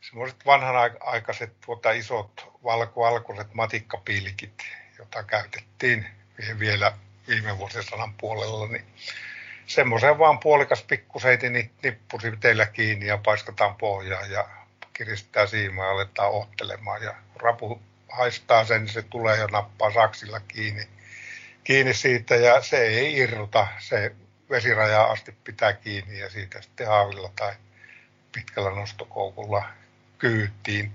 [0.00, 4.62] semmoiset vanhanaikaiset tuota, isot valkovalkoiset matikkapilkit,
[5.00, 6.06] jota käytettiin
[6.58, 6.92] vielä
[7.28, 8.84] viime vuosisadan puolella, niin
[9.66, 11.46] semmoisen vaan puolikas pikkuseiti
[11.82, 14.48] nippusi teillä kiinni ja paiskataan pohjaa ja
[14.92, 20.40] kiristää siimaa ja aletaan ottelemaan ja rapu haistaa sen, niin se tulee ja nappaa saksilla
[20.40, 20.88] kiinni,
[21.64, 24.14] kiinni siitä ja se ei irruta, se
[24.50, 27.54] vesirajaa asti pitää kiinni ja siitä sitten haavilla tai
[28.32, 29.64] pitkällä nostokoukulla
[30.18, 30.92] kyyttiin.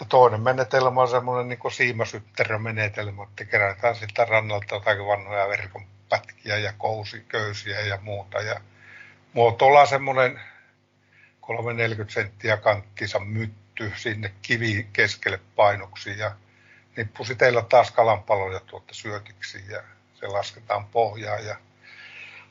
[0.00, 6.58] Ja toinen menetelmä on semmoinen niin siimasytterömenetelmä, että kerätään sitä rannalta jotakin vanhoja verkon pätkiä
[6.58, 8.40] ja kousi, köysiä ja muuta.
[8.40, 8.60] Ja
[9.32, 10.40] muotoillaan semmoinen
[11.40, 16.32] 340 senttiä kanttinsa mytty sinne kivi keskelle painoksi ja
[16.96, 19.82] nippusiteillä taas kalanpaloja tuotta syötiksi ja
[20.14, 21.56] se lasketaan pohjaan ja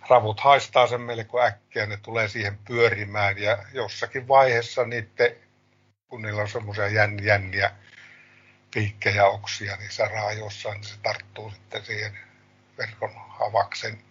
[0.09, 5.35] ravut haistaa sen melko äkkiä, ne tulee siihen pyörimään ja jossakin vaiheessa niiden
[6.11, 6.87] kun niillä on semmoisia
[7.21, 7.71] jänniä
[8.73, 12.17] piikkejä oksia niissä raajoissa, niin se tarttuu sitten siihen
[12.77, 14.01] verkon havaksen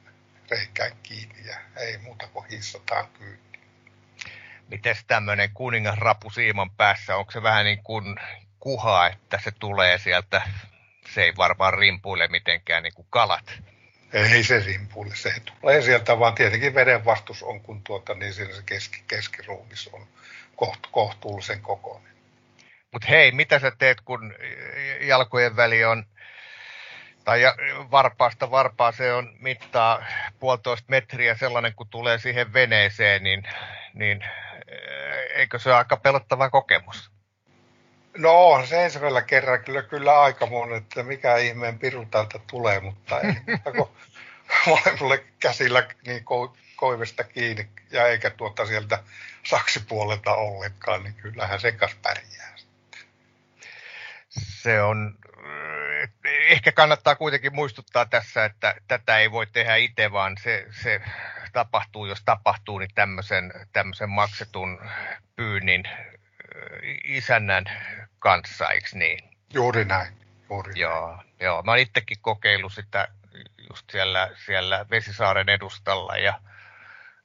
[0.50, 3.58] reikään kiinni ja ei muuta kuin hissataan kyytti.
[4.68, 8.16] Miten tämmöinen kuningasrapu siiman päässä, onko se vähän niin kuin
[8.60, 10.42] kuha, että se tulee sieltä,
[11.14, 13.52] se ei varmaan rimpuile mitenkään niin kuin kalat?
[14.12, 18.54] Ei se rimpuile, se tulee sieltä, vaan tietenkin veden vastus on, kun tuota, niin siinä
[18.54, 20.08] se keski, keskiruumis on
[20.90, 22.12] kohtuullisen kokoinen.
[22.92, 24.34] Mutta hei, mitä sä teet, kun
[25.00, 26.04] jalkojen väli on,
[27.24, 27.40] tai
[27.90, 30.04] varpaasta varpaaseen on mittaa
[30.40, 33.42] puolitoista metriä sellainen, kun tulee siihen veneeseen, niin,
[33.94, 34.24] niin
[35.34, 37.10] eikö se ole aika pelottava kokemus?
[38.18, 43.20] No se ensimmäisellä kerralla kyllä, kyllä aika monen, että mikä ihmeen piru täältä tulee, mutta
[43.20, 43.90] ei, mutta kun
[44.66, 46.24] molemmille käsillä niin
[46.76, 49.02] koivesta kiinni ja eikä tuota sieltä
[49.42, 52.56] saksipuolelta ollenkaan, niin kyllähän sen kanssa pärjää.
[54.30, 55.18] Se on,
[56.28, 61.00] ehkä kannattaa kuitenkin muistuttaa tässä, että tätä ei voi tehdä itse, vaan se, se
[61.52, 64.80] tapahtuu, jos tapahtuu, niin tämmöisen, tämmöisen maksetun
[65.36, 65.84] pyynnin
[67.04, 67.64] isännän
[68.18, 69.30] kanssa, eikö niin?
[69.54, 70.12] Juuri näin.
[70.50, 71.28] Juuri joo, näin.
[71.40, 73.08] joo, mä oon itsekin kokeillut sitä
[73.70, 76.40] just siellä, siellä Vesisaaren edustalla ja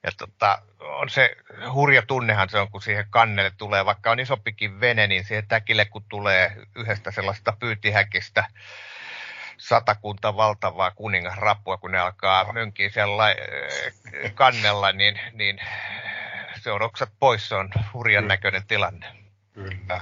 [0.06, 1.36] ja tota, on se
[1.74, 5.86] hurja tunnehan se on, kun siihen kannelle tulee, vaikka on isompikin vene, niin siihen täkille
[5.86, 8.46] kun tulee yhdestä sellaista pyytihäkistä
[9.58, 15.60] satakunta valtavaa kuningasrappua, kun ne alkaa mönkiä siellä eh, kannella, niin, niin
[16.62, 19.08] se on oksat pois, se on hurjan näköinen tilanne.
[19.54, 20.02] Kyllä.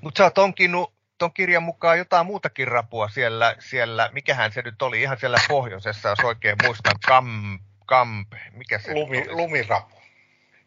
[0.00, 4.82] Mutta sä oot onkinut ton kirjan mukaan jotain muutakin rapua siellä, siellä, mikähän se nyt
[4.82, 9.96] oli, ihan siellä pohjoisessa, jos oikein muistan, Kam, Kamp, mikä se Lumi, Lumirapu.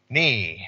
[0.10, 0.68] Niin.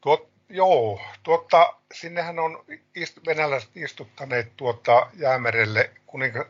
[0.00, 2.64] Tuot, joo, tuota, sinnehän on
[2.94, 5.90] ist, venäläiset istuttaneet tuota jäämerelle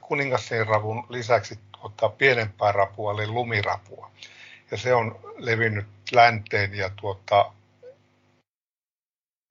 [0.00, 4.10] kuninga, ravun lisäksi tuota pienempää rapua, eli lumirapua.
[4.70, 7.52] Ja se on levinnyt länteen ja tuota,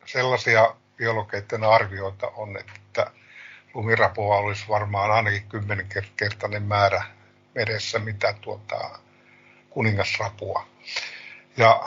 [0.05, 3.11] sellaisia biologeiden arvioita on, että
[3.73, 7.03] lumirapua olisi varmaan ainakin kymmenkertainen määrä
[7.55, 8.99] meressä, mitä tuota
[9.69, 10.67] kuningasrapua.
[11.57, 11.84] Ja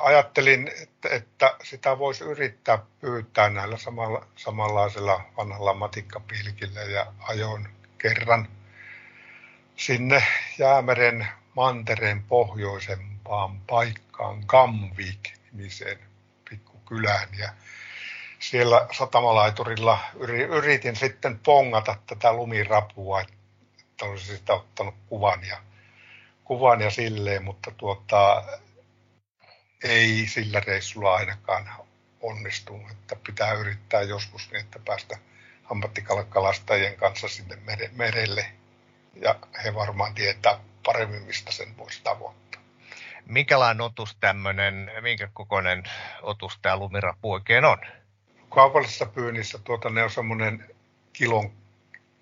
[0.00, 7.68] ajattelin, että, että sitä voisi yrittää pyytää näillä samalla, samanlaisella vanhalla matikkapilkillä ja ajoin
[7.98, 8.48] kerran
[9.76, 10.22] sinne
[10.58, 15.98] Jäämeren mantereen pohjoisempaan paikkaan Gamvik-nimiseen
[16.50, 17.28] pikkukylään.
[17.38, 17.52] Ja
[18.40, 19.98] siellä satamalaiturilla
[20.48, 25.58] yritin sitten pongata tätä lumirapua, että olisin sitä ottanut kuvan ja,
[26.44, 28.44] kuvan ja silleen, mutta tuota,
[29.84, 31.70] ei sillä reissulla ainakaan
[32.20, 35.18] onnistunut, että pitää yrittää joskus niin, että päästä
[35.70, 37.58] ammattikalakalastajien kanssa sinne
[37.92, 38.46] merelle
[39.14, 39.34] ja
[39.64, 42.60] he varmaan tietää paremmin, mistä sen voisi tavoittaa.
[43.26, 45.84] Minkälainen otus tämmöinen, minkä kokoinen
[46.22, 47.78] otus tämä lumirapu oikein on?
[48.50, 50.74] Kaupallisessa pyynnissä tuota, ne on semmoinen
[51.12, 51.52] kilon,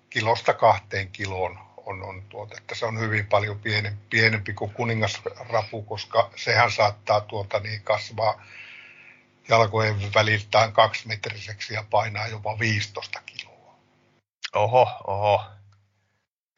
[0.09, 5.81] kilosta kahteen kiloon on, on tuota, että se on hyvin paljon pienempi, pienempi kuin kuningasrapu,
[5.81, 8.43] koska sehän saattaa tuota niin kasvaa
[9.49, 13.75] jalkojen väliltään kaksimetriseksi ja painaa jopa 15 kiloa.
[14.55, 15.58] Oho, oho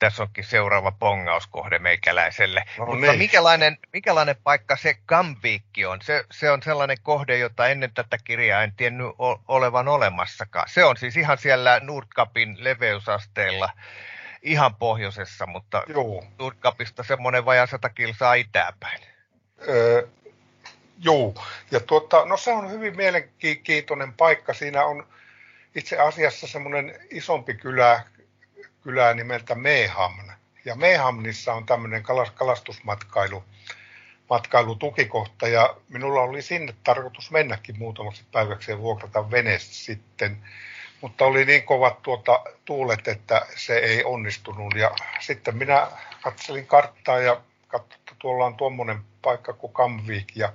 [0.01, 2.63] tässä onkin seuraava pongauskohde meikäläiselle.
[2.77, 3.17] No Mutta niin.
[3.17, 6.01] mikälainen, mikälainen paikka se Gambiikki on?
[6.01, 9.07] Se, se on sellainen kohde, jota ennen tätä kirjaa en tiennyt
[9.47, 10.69] olevan olemassakaan.
[10.69, 13.69] Se on siis ihan siellä Nordkapin leveysasteilla
[14.41, 16.23] ihan pohjoisessa, mutta Joo.
[16.39, 18.99] Nordkapista semmoinen vajaa sata kilsaa itäpäin.
[19.67, 20.07] Öö,
[20.99, 21.33] joo,
[21.71, 24.53] ja tuota, no se on hyvin mielenkiintoinen paikka.
[24.53, 25.07] Siinä on
[25.75, 28.03] itse asiassa semmoinen isompi kylä,
[28.83, 30.31] kylää nimeltä Mehamn.
[30.65, 32.03] Ja Mehamnissa on tämmöinen
[32.35, 33.43] kalastusmatkailu
[34.29, 35.47] matkailutukikohta.
[35.47, 40.37] Ja minulla oli sinne tarkoitus mennäkin muutamaksi päiväksi ja vuokrata vene sitten,
[41.01, 44.75] mutta oli niin kovat tuota tuulet, että se ei onnistunut.
[44.75, 45.87] Ja sitten minä
[46.21, 50.35] katselin karttaa ja katsoin, että tuolla on tuommoinen paikka kuin Kamvik.
[50.35, 50.53] Ja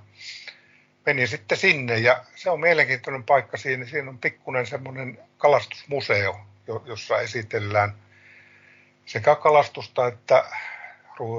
[1.07, 3.57] menin sitten sinne ja se on mielenkiintoinen paikka.
[3.57, 6.41] Siinä, siinä on pikkuinen semmoinen kalastusmuseo,
[6.87, 7.95] jossa esitellään–
[9.07, 10.45] sekä kalastusta että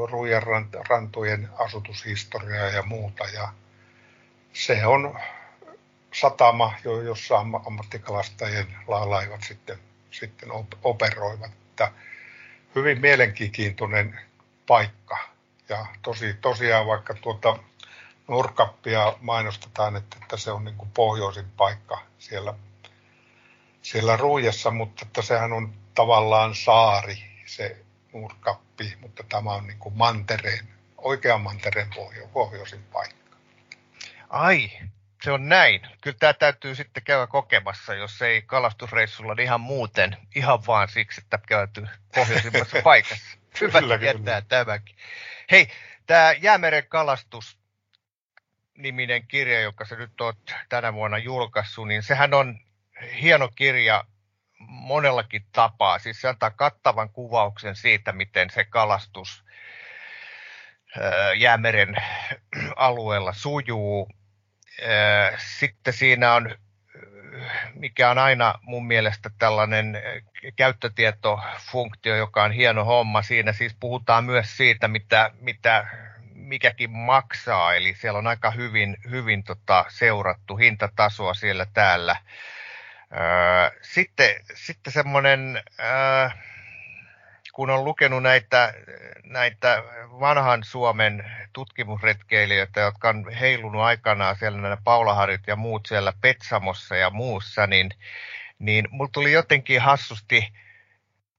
[0.10, 0.44] ruijan
[0.90, 3.24] rantojen asutushistoriaa ja muuta.
[3.24, 3.54] Ja
[4.54, 5.20] se on
[6.14, 6.74] satama,
[7.06, 9.80] jossa ammattikalastajien laalaivat sitten,
[10.12, 10.50] sitten
[10.84, 11.52] operoivat.
[11.52, 11.92] Että
[12.76, 14.20] hyvin mielenkiintoinen
[14.68, 15.18] paikka.
[15.70, 17.60] Ja tosi, tosiaan vaikka tuota
[18.28, 22.54] Nurkappia mainostetaan, että, että se on niin kuin pohjoisin paikka siellä,
[23.82, 27.78] siellä Ruijassa, mutta että sehän on tavallaan saari, se
[28.14, 30.68] Nurkappi, mutta tämä on niin kuin mantereen,
[30.98, 33.38] oikean mantereen pohjo, pohjoisin paikka.
[34.30, 34.72] Ai,
[35.24, 35.82] se on näin.
[36.02, 41.22] Kyllä tämä täytyy sitten käydä kokemassa, jos ei kalastusreissulla niin ihan muuten, ihan vaan siksi,
[41.22, 43.38] että käyty pohjoisimmassa paikassa.
[43.62, 44.66] Hyvä kyllä, tietää kyllä.
[44.66, 44.96] tämäkin.
[45.52, 45.68] Hei,
[46.06, 47.58] tämä Jäämeren kalastus
[48.78, 50.34] niminen kirja, joka se nyt on
[50.70, 52.60] tänä vuonna julkaissut, niin sehän on
[53.22, 54.04] hieno kirja
[54.60, 56.00] monellakin tapaa.
[56.00, 59.44] Siis se antaa kattavan kuvauksen siitä, miten se kalastus
[61.38, 61.96] jäämeren
[62.76, 64.10] alueella sujuu.
[65.38, 66.56] Sitten siinä on,
[67.74, 70.02] mikä on aina mun mielestä tällainen
[70.56, 73.22] käyttötietofunktio, joka on hieno homma.
[73.22, 75.88] Siinä siis puhutaan myös siitä, mitä, mitä
[76.34, 82.16] mikäkin maksaa, eli siellä on aika hyvin, hyvin tota, seurattu hintatasoa siellä täällä.
[83.82, 85.64] Sitten, sitten semmoinen,
[87.54, 88.74] kun on lukenut näitä,
[89.24, 89.84] näitä
[90.20, 97.10] vanhan Suomen tutkimusretkeilijöitä, jotka on heilunut aikanaan siellä nämä Paulaharit ja muut siellä Petsamossa ja
[97.10, 97.90] muussa, niin,
[98.60, 100.54] niin mulla tuli jotenkin hassusti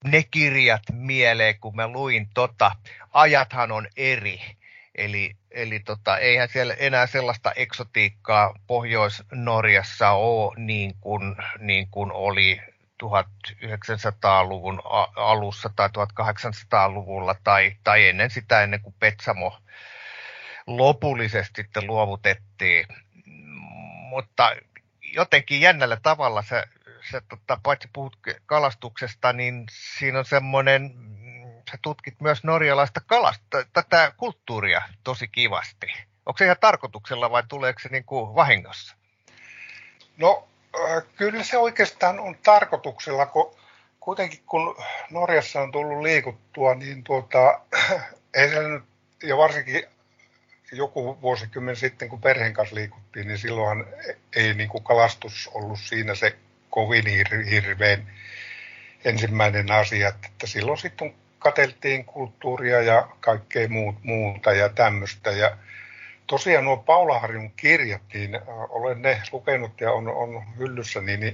[0.04, 2.70] ne kirjat mieleen, kun mä luin tota.
[3.12, 4.57] Ajathan on eri.
[4.98, 12.60] Eli, eli tota, eihän siellä enää sellaista eksotiikkaa Pohjois-Norjassa ole niin kuin, niin kuin oli
[13.04, 14.82] 1900-luvun
[15.16, 19.58] alussa tai 1800-luvulla tai, tai ennen sitä, ennen kuin Petsamo
[20.66, 22.86] lopullisesti luovutettiin.
[24.10, 24.56] Mutta
[25.14, 26.64] jotenkin jännällä tavalla se,
[27.10, 28.16] se tota, paitsi puhut
[28.46, 30.94] kalastuksesta, niin siinä on semmoinen
[31.70, 35.86] sä tutkit myös norjalaista kalasta, tätä kulttuuria tosi kivasti.
[36.26, 38.96] Onko se ihan tarkoituksella vai tuleeko se niin kuin vahingossa?
[40.16, 40.48] No
[40.80, 43.56] äh, kyllä se oikeastaan on tarkoituksella, kun
[44.00, 44.76] kuitenkin kun
[45.10, 47.60] Norjassa on tullut liikuttua, niin tuota,
[48.34, 48.84] ei se nyt,
[49.22, 49.82] ja varsinkin
[50.72, 53.84] joku vuosikymmen sitten, kun perheen kanssa liikuttiin, niin silloin
[54.36, 56.36] ei niin kuin kalastus ollut siinä se
[56.70, 57.04] kovin
[57.50, 58.12] hirveän
[59.04, 63.69] ensimmäinen asia, että silloin sitten kateltiin kulttuuria ja kaikkea
[64.02, 65.31] muuta ja tämmöistä.
[65.31, 65.56] Ja
[66.27, 71.32] tosiaan nuo Paula Harjun kirjat, niin olen ne lukenut ja on, on hyllyssä, niin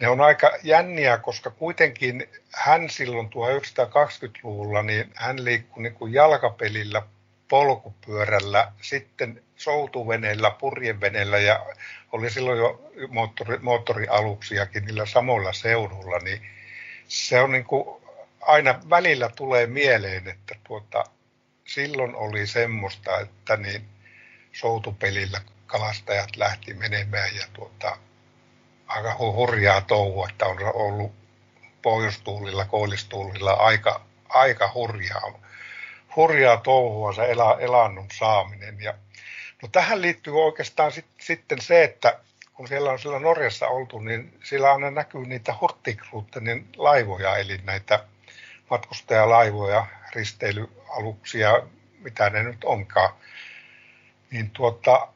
[0.00, 7.02] ne on aika jänniä, koska kuitenkin hän silloin 1920-luvulla, niin hän liikkui niin kuin jalkapelillä,
[7.48, 11.66] polkupyörällä, sitten soutuveneellä, purjeveneellä ja
[12.12, 16.40] oli silloin jo moottori, moottorialuksiakin niillä samoilla seudulla, niin
[17.08, 18.03] se on niin kuin
[18.46, 21.04] aina välillä tulee mieleen, että tuota,
[21.66, 23.88] silloin oli semmoista, että niin
[24.52, 27.96] soutupelillä kalastajat lähti menemään ja tuota,
[28.86, 31.12] aika hurjaa touhua, että on ollut
[31.82, 35.40] pohjoistuulilla, koillistuulilla aika, aika hurjaa,
[36.16, 38.80] hurjaa touhua se elä, elannon saaminen.
[38.80, 38.94] Ja,
[39.62, 42.20] no tähän liittyy oikeastaan sit, sitten se, että
[42.54, 48.04] kun siellä on siellä Norjassa oltu, niin siellä aina näkyy niitä Hurtigruttenin laivoja, eli näitä
[48.74, 51.62] matkustajalaivoja, risteilyaluksia,
[51.98, 53.14] mitä ne nyt onkaan.
[54.30, 55.08] Niin tuota,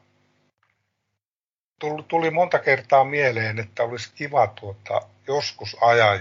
[2.07, 6.15] tuli monta kertaa mieleen, että olisi kiva tuota, joskus ajaa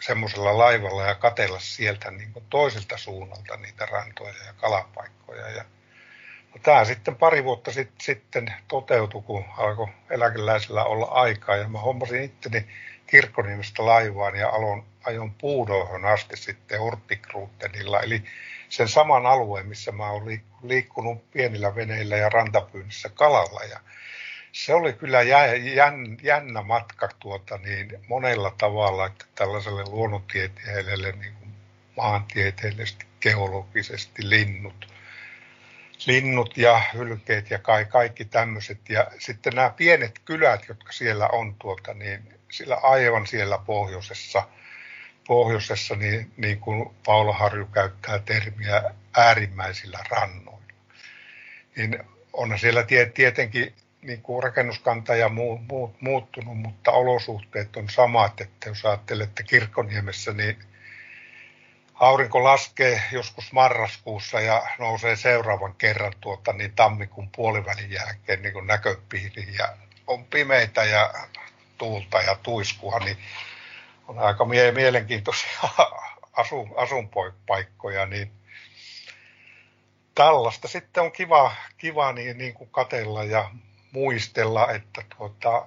[0.00, 5.48] semmoisella laivalla ja katella sieltä niin kuin toiselta suunnalta niitä rantoja ja kalapaikkoja.
[5.48, 5.64] Ja,
[6.54, 11.78] no, tämä sitten pari vuotta sit, sitten toteutui, kun alkoi eläkeläisellä olla aikaa ja mä
[11.78, 12.66] hommasin itteni
[13.06, 18.22] Kirkkoniemestä laivaan ja aloin, ajon puudoihin asti sitten Urtikruuttenilla, eli
[18.68, 23.60] sen saman alueen, missä mä olen liikkunut pienillä veneillä ja rantapyynnissä kalalla.
[23.70, 23.80] Ja
[24.52, 25.22] se oli kyllä
[26.22, 31.54] jännä matka tuota, niin monella tavalla, että tällaiselle luonnontieteelle, niin kuin
[31.96, 34.88] maantieteellisesti, geologisesti linnut,
[36.06, 38.78] linnut ja hylkeet ja kaikki, kaikki tämmöiset.
[38.88, 44.48] Ja sitten nämä pienet kylät, jotka siellä on, tuota, niin sillä aivan siellä pohjoisessa,
[45.26, 48.82] pohjoisessa niin, niin kuin Paula Harju käyttää termiä
[49.16, 50.60] äärimmäisillä rannoilla.
[51.76, 51.98] Niin
[52.32, 52.84] on siellä
[53.14, 58.40] tietenkin niin kuin rakennuskanta ja muu, muu, muuttunut, mutta olosuhteet on samat.
[58.40, 60.58] Että jos ajattelette Kirkkoniemessä, niin
[61.94, 69.54] aurinko laskee joskus marraskuussa ja nousee seuraavan kerran tuota, niin tammikuun puolivälin jälkeen niin näköpiiriin
[69.58, 69.76] ja
[70.06, 71.14] on pimeitä ja
[71.78, 73.16] tuulta ja tuiskua, niin
[74.10, 75.60] on aika mielenkiintoisia
[76.32, 78.32] asun, asunpaikkoja, niin
[80.14, 83.50] tällaista sitten on kiva, kiva niin, niin kuin katella ja
[83.92, 85.66] muistella, että, tuota,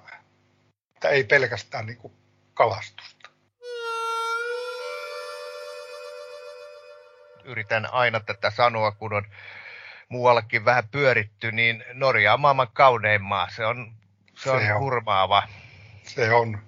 [0.94, 2.12] että ei pelkästään niin kuin
[2.54, 3.30] kalastusta.
[7.44, 9.26] Yritän aina tätä sanoa, kun on
[10.08, 13.48] muuallakin vähän pyöritty, niin Norja on maailman kaunein maa.
[13.50, 13.92] Se on,
[14.38, 14.80] se on, se on.
[14.80, 15.42] hurmaava.
[16.02, 16.58] Se on.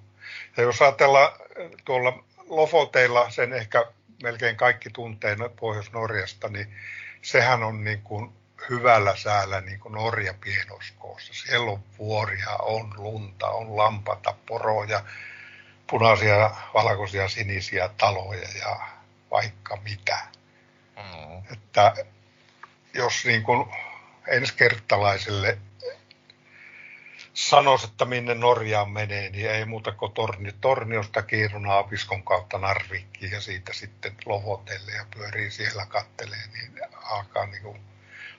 [0.57, 1.46] Ja jos ajatellaan
[1.85, 3.87] tuolla Lofoteilla, sen ehkä
[4.23, 6.75] melkein kaikki tuntee Pohjois-Norjasta, niin
[7.23, 8.33] sehän on niin kuin
[8.71, 11.35] hyvällä säällä niin kuin Norja pienoskoossa.
[11.35, 15.05] Siellä on vuoria, on lunta, on lampata, poroja,
[15.91, 18.81] punaisia, valkoisia, sinisiä taloja ja
[19.31, 20.19] vaikka mitä.
[20.97, 21.53] Mm.
[21.53, 21.95] Että
[22.95, 23.67] jos niin kuin
[24.29, 25.59] ensikertalaiselle
[27.37, 33.33] sanoisi, että minne Norjaan menee, niin ei muuta kuin torni, Torniosta Kiiruna Apiskon kautta Narvikkiin
[33.33, 36.73] ja siitä sitten Lohotelle ja pyörii siellä kattelee, niin
[37.03, 37.81] alkaa niin kuin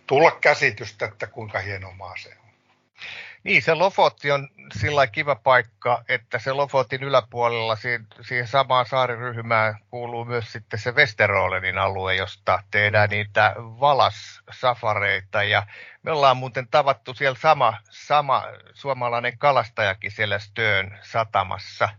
[0.07, 2.51] tulla käsitystä, että kuinka hieno maa se on.
[3.47, 4.49] Niin, se Lofotti on
[4.79, 10.91] sillä kiva paikka, että se Lofotin yläpuolella siihen, siihen samaan saariryhmään kuuluu myös sitten se
[10.91, 15.43] Westerolenin alue, josta tehdään niitä valassafareita.
[15.43, 15.67] Ja
[16.03, 18.43] me ollaan muuten tavattu siellä sama, sama
[18.73, 21.89] suomalainen kalastajakin siellä Stöön satamassa.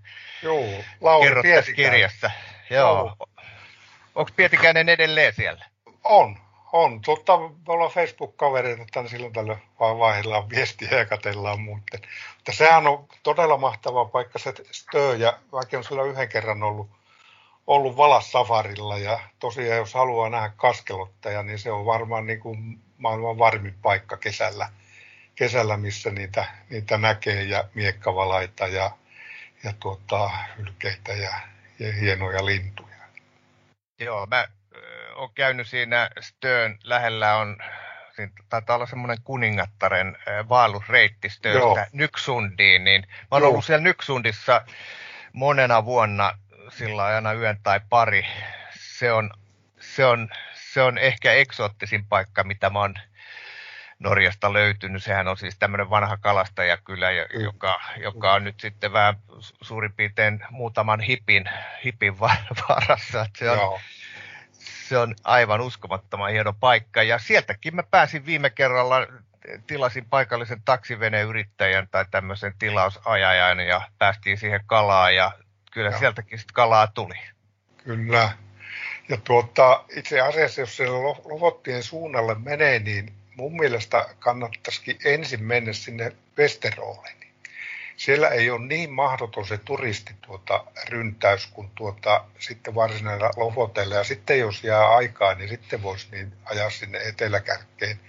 [0.43, 1.43] Joo, Lauri
[1.77, 2.31] kirjassa.
[2.71, 3.17] Joo.
[4.15, 5.65] Onko Pietikäinen edelleen siellä?
[6.05, 6.39] On,
[6.73, 7.01] on.
[7.01, 12.01] Totta, me ollaan Facebook-kavereita, että silloin tällöin vaan vaihdellaan viestiä ja katellaan muuten.
[12.37, 16.91] Mutta sehän on todella mahtava paikka se Stö, ja vaikka on sillä yhden kerran ollut,
[17.67, 23.39] ollut safarilla, ja tosiaan jos haluaa nähdä kaskelottaja, niin se on varmaan niin kuin maailman
[23.39, 24.69] varmin paikka kesällä,
[25.35, 28.91] kesällä missä niitä, niitä näkee, ja miekkavalaita, ja,
[29.65, 31.41] ja tuota, hylkeitä ja,
[31.79, 32.89] ja hienoja lintuja.
[34.01, 34.49] Joo, mä
[35.19, 37.57] olen käynyt siinä Stön lähellä on,
[38.17, 40.17] siinä taitaa olla semmoinen kuningattaren
[40.49, 43.51] vaellusreitti Stöstä Nyksundiin, niin mä oon Joo.
[43.51, 44.65] ollut siellä Nyksundissa
[45.33, 46.39] monena vuonna
[46.69, 48.27] sillä aina yön tai pari.
[48.71, 49.31] Se on,
[49.81, 52.95] se on, se on ehkä eksoottisin paikka, mitä mä oon
[53.99, 55.03] Norjasta löytynyt.
[55.03, 57.41] Sehän on siis tämmöinen vanha kalastajakylä, mm.
[57.45, 59.17] joka, joka on nyt sitten vähän
[59.61, 61.45] suurin piirtein muutaman hipin,
[61.85, 63.27] hipin varassa.
[63.39, 63.81] Se on, Joo
[64.89, 67.03] se on aivan uskomattoman hieno paikka.
[67.03, 69.07] Ja sieltäkin mä pääsin viime kerralla
[69.67, 75.33] tilasin paikallisen taksiveneyrittäjän tai tämmöisen tilausajajan ja päästiin siihen kalaan ja
[75.73, 75.99] kyllä ja.
[75.99, 77.15] sieltäkin sitten kalaa tuli.
[77.85, 78.33] Kyllä.
[79.09, 85.73] Ja tuota, itse asiassa, jos siellä Lovottien suunnalle menee, niin mun mielestä kannattaisikin ensin mennä
[85.73, 87.19] sinne Westerooleen.
[87.99, 93.95] Siellä ei ole niin mahdoton se turisti tuota, ryntäys kuin tuota, sitten varsinaisella Lofoteilla.
[93.95, 98.01] Ja sitten jos jää aikaa, niin sitten voisi niin ajaa sinne eteläkärkeen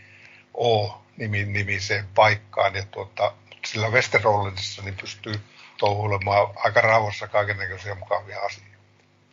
[0.53, 2.75] O-nimiseen paikkaan.
[2.75, 3.33] Ja tuota,
[3.65, 5.41] sillä Westerollenissa niin pystyy
[5.77, 8.77] touhuilemaan aika rauhassa kaikenlaisia mukavia asioita.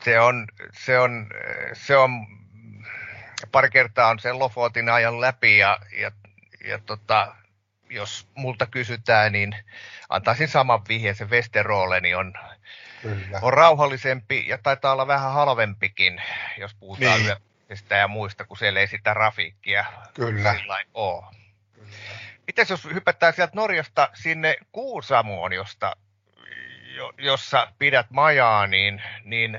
[0.05, 1.29] Se on, se on,
[1.73, 2.11] se on
[3.53, 6.11] pari kertaa on sen Lofotin ajan läpi ja, ja,
[6.65, 7.35] ja tota,
[7.91, 9.57] jos multa kysytään, niin
[10.09, 12.35] antaisin saman vihjeen, se Westeroleni on,
[13.03, 13.39] Kyllä.
[13.43, 16.23] on rauhallisempi ja taitaa olla vähän halvempikin,
[16.59, 17.37] jos puhutaan niin.
[17.91, 19.85] ja muista, kun siellä ei sitä rafiikkia
[20.15, 20.55] Kyllä.
[20.95, 21.25] ole.
[22.47, 25.97] Mites jos hypätään sieltä Norjasta sinne Kuusamoon, josta,
[27.19, 29.59] jossa pidät majaa, niin, niin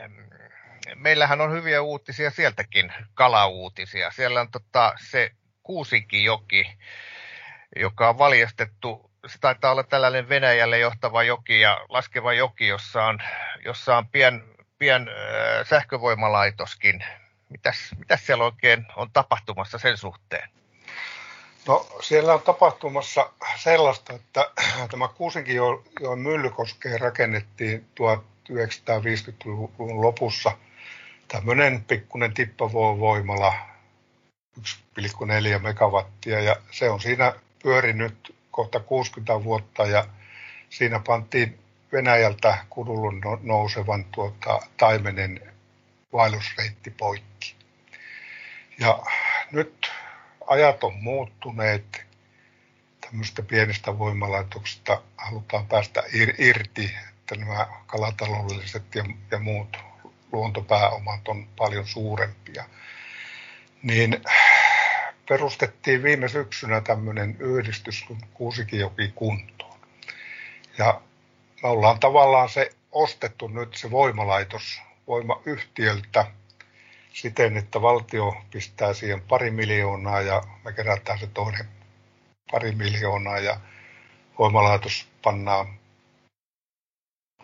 [0.95, 4.11] meillähän on hyviä uutisia sieltäkin, kalauutisia.
[4.11, 5.31] Siellä on tota, se
[5.63, 6.77] Kuusinkijoki,
[7.75, 9.11] joka on valjastettu.
[9.27, 13.19] Se taitaa olla tällainen Venäjälle johtava joki ja laskeva joki, jossa on,
[13.65, 14.43] jossa on pien,
[14.77, 17.03] pien äh, sähkövoimalaitoskin.
[17.49, 20.49] Mitäs, mitäs siellä oikein on tapahtumassa sen suhteen?
[21.67, 24.51] No siellä on tapahtumassa sellaista, että
[24.91, 25.83] tämä Kuusinkijoen
[26.15, 30.51] myllykoskeen rakennettiin 1950-luvun lopussa–
[31.27, 33.53] tämmöinen pikkuinen tippavoimala,
[34.59, 34.65] 1,4
[35.61, 40.07] megawattia ja se on siinä pyörinyt kohta 60 vuotta ja
[40.69, 41.59] siinä pantiin
[41.91, 45.53] Venäjältä kudullun no-, nousevan tuota, taimenen
[46.13, 47.55] vaellusreitti poikki.
[48.79, 49.03] Ja
[49.51, 49.91] nyt
[50.47, 52.05] ajat on muuttuneet,
[53.01, 56.03] tämmöistä pienistä voimalaitoksista halutaan päästä
[56.37, 59.77] irti, että nämä kalataloudelliset ja, ja muut
[60.31, 62.65] luontopääomat on paljon suurempia.
[63.83, 64.21] Niin
[65.29, 69.79] perustettiin viime syksynä tämmöinen yhdistys kuin Kuusikijoki kuntoon.
[70.77, 71.01] Ja
[71.63, 76.25] me ollaan tavallaan se ostettu nyt se voimalaitos voimayhtiöltä
[77.13, 81.67] siten, että valtio pistää siihen pari miljoonaa ja me kerätään se toinen
[82.51, 83.59] pari miljoonaa ja
[84.39, 85.79] voimalaitos pannaan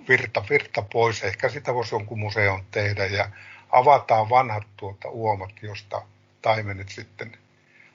[0.07, 1.23] virta, virta pois.
[1.23, 3.29] Ehkä sitä voisi jonkun museon tehdä ja
[3.71, 6.01] avataan vanhat tuota uomat, josta
[6.41, 7.37] taimenet sitten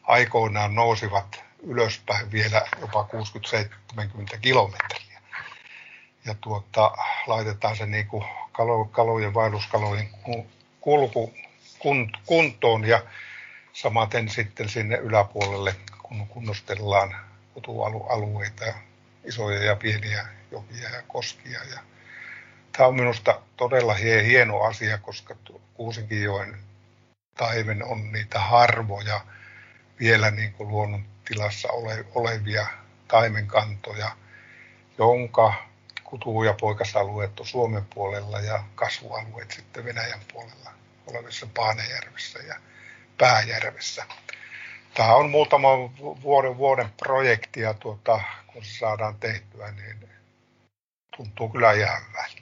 [0.08, 3.08] aikoinaan nousivat ylöspäin vielä jopa
[3.96, 5.20] 60-70 kilometriä.
[6.24, 6.92] Ja tuota,
[7.26, 10.08] laitetaan se niin kuin kalo, kalojen, vaelluskalojen
[10.80, 11.34] kulku
[12.26, 13.02] kuntoon ja
[13.72, 17.16] samaten sitten sinne yläpuolelle, kun kunnostellaan
[17.54, 18.64] kutualueita,
[19.24, 21.60] isoja ja pieniä jokia ja koskia.
[21.64, 21.80] Ja
[22.72, 25.34] tämä on minusta todella hieno asia, koska
[25.74, 26.58] Kuusinkijoen
[27.36, 29.20] taimen on niitä harvoja
[30.00, 32.66] vielä niin kuin luonnontilassa ole, olevia
[33.08, 34.10] taimenkantoja,
[34.98, 35.54] jonka
[36.04, 40.70] kutu- ja poikasalueet on Suomen puolella ja kasvualueet sitten Venäjän puolella
[41.06, 42.54] olevissa Paanejärvessä ja
[43.18, 44.06] Pääjärvessä.
[44.94, 45.68] Tämä on muutama
[46.22, 50.08] vuoden, vuoden projekti ja tuota, kun se saadaan tehtyä, niin
[51.16, 52.37] tuntuu kyllä ihan hyvältä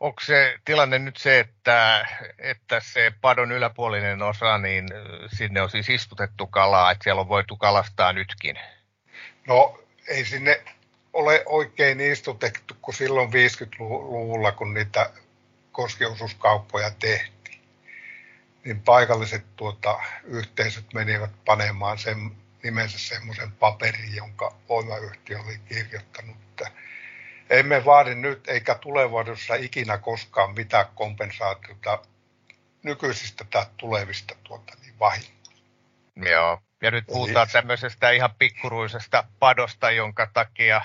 [0.00, 2.08] onko se tilanne nyt se, että,
[2.38, 4.88] että se padon yläpuolinen osa, niin
[5.36, 8.58] sinne on siis istutettu kalaa, että siellä on voitu kalastaa nytkin?
[9.46, 10.62] No ei sinne
[11.12, 15.10] ole oikein istutettu kuin silloin 50-luvulla, kun niitä
[15.72, 17.60] koskiosuuskauppoja tehtiin.
[18.64, 22.30] Niin paikalliset tuota, yhteisöt menivät panemaan sen
[22.62, 26.70] nimensä semmoisen paperin, jonka voimayhtiö oli kirjoittanut, että
[27.50, 31.98] emme vaadi nyt eikä tulevaisuudessa ikinä koskaan mitään kompensaatiota
[32.82, 35.52] nykyisistä tai tulevista tuota, niin vahingoista.
[36.16, 37.52] Joo, ja nyt puhutaan Eli...
[37.52, 40.80] tämmöisestä ihan pikkuruisesta padosta, jonka takia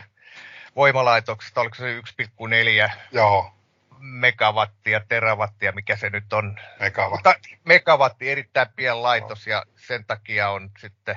[0.75, 3.51] voimalaitoksesta, oliko se 1,4 Joo.
[3.99, 6.59] megawattia, terawattia, mikä se nyt on.
[6.79, 7.15] Megawatti.
[7.15, 11.15] Mutta megawatti, erittäin pieni laitos, ja sen takia on sitten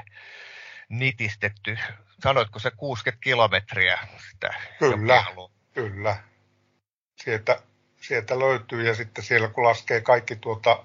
[0.93, 1.79] nitistetty
[2.23, 3.99] sanoitko se 60 kilometriä
[4.31, 5.25] sitä Kyllä,
[5.73, 6.17] kyllä.
[7.17, 7.63] Sieltä,
[8.01, 10.85] sieltä löytyy ja sitten siellä kun laskee kaikki tuota,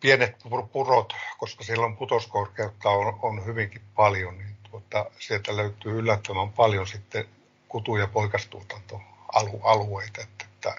[0.00, 0.36] pienet
[0.72, 6.86] purot, koska siellä on putoskorkeutta on, on hyvinkin paljon, niin tuota, sieltä löytyy yllättävän paljon
[6.86, 7.28] sitten
[7.68, 10.74] kutu- ja poikastuotantoalueita, että, että,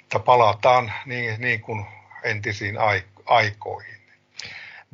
[0.00, 1.86] että palataan niin, niin kuin
[2.22, 2.76] entisiin
[3.26, 4.03] aikoihin.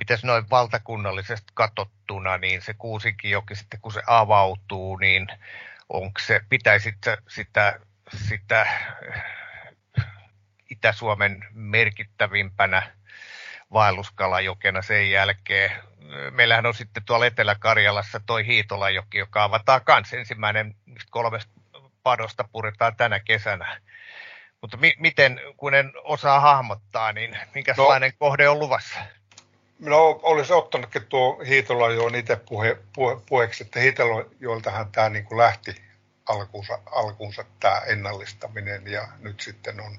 [0.00, 5.28] Mitäs noin valtakunnallisesti katsottuna, niin se Kuusinkijoki sitten kun se avautuu, niin
[5.88, 6.94] onko se, pitäisi
[7.28, 7.80] sitä,
[8.26, 8.66] sitä
[10.70, 12.82] Itä-Suomen merkittävimpänä
[13.72, 15.70] vaelluskalajokena sen jälkeen.
[16.30, 20.74] Meillähän on sitten tuolla Etelä-Karjalassa toi Hiitolajoki, joka avataan kanssa ensimmäinen
[21.10, 21.52] kolmesta
[22.02, 23.80] padosta puretaan tänä kesänä.
[24.60, 28.98] Mutta mi- miten, kun en osaa hahmottaa, niin minkälainen no, kohde on luvassa?
[29.80, 35.74] No olisi ottanutkin tuo Hiitolajoon itse puhe, puhe, puheeksi, että Hiitolajoiltahan tämä niin kuin lähti
[36.28, 39.98] alkuunsa, alkuunsa tämä ennallistaminen ja nyt sitten on,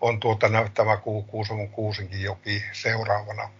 [0.00, 0.96] on tuota, tämä
[1.26, 3.50] Kuusamon Kuusinkin joki seuraavana.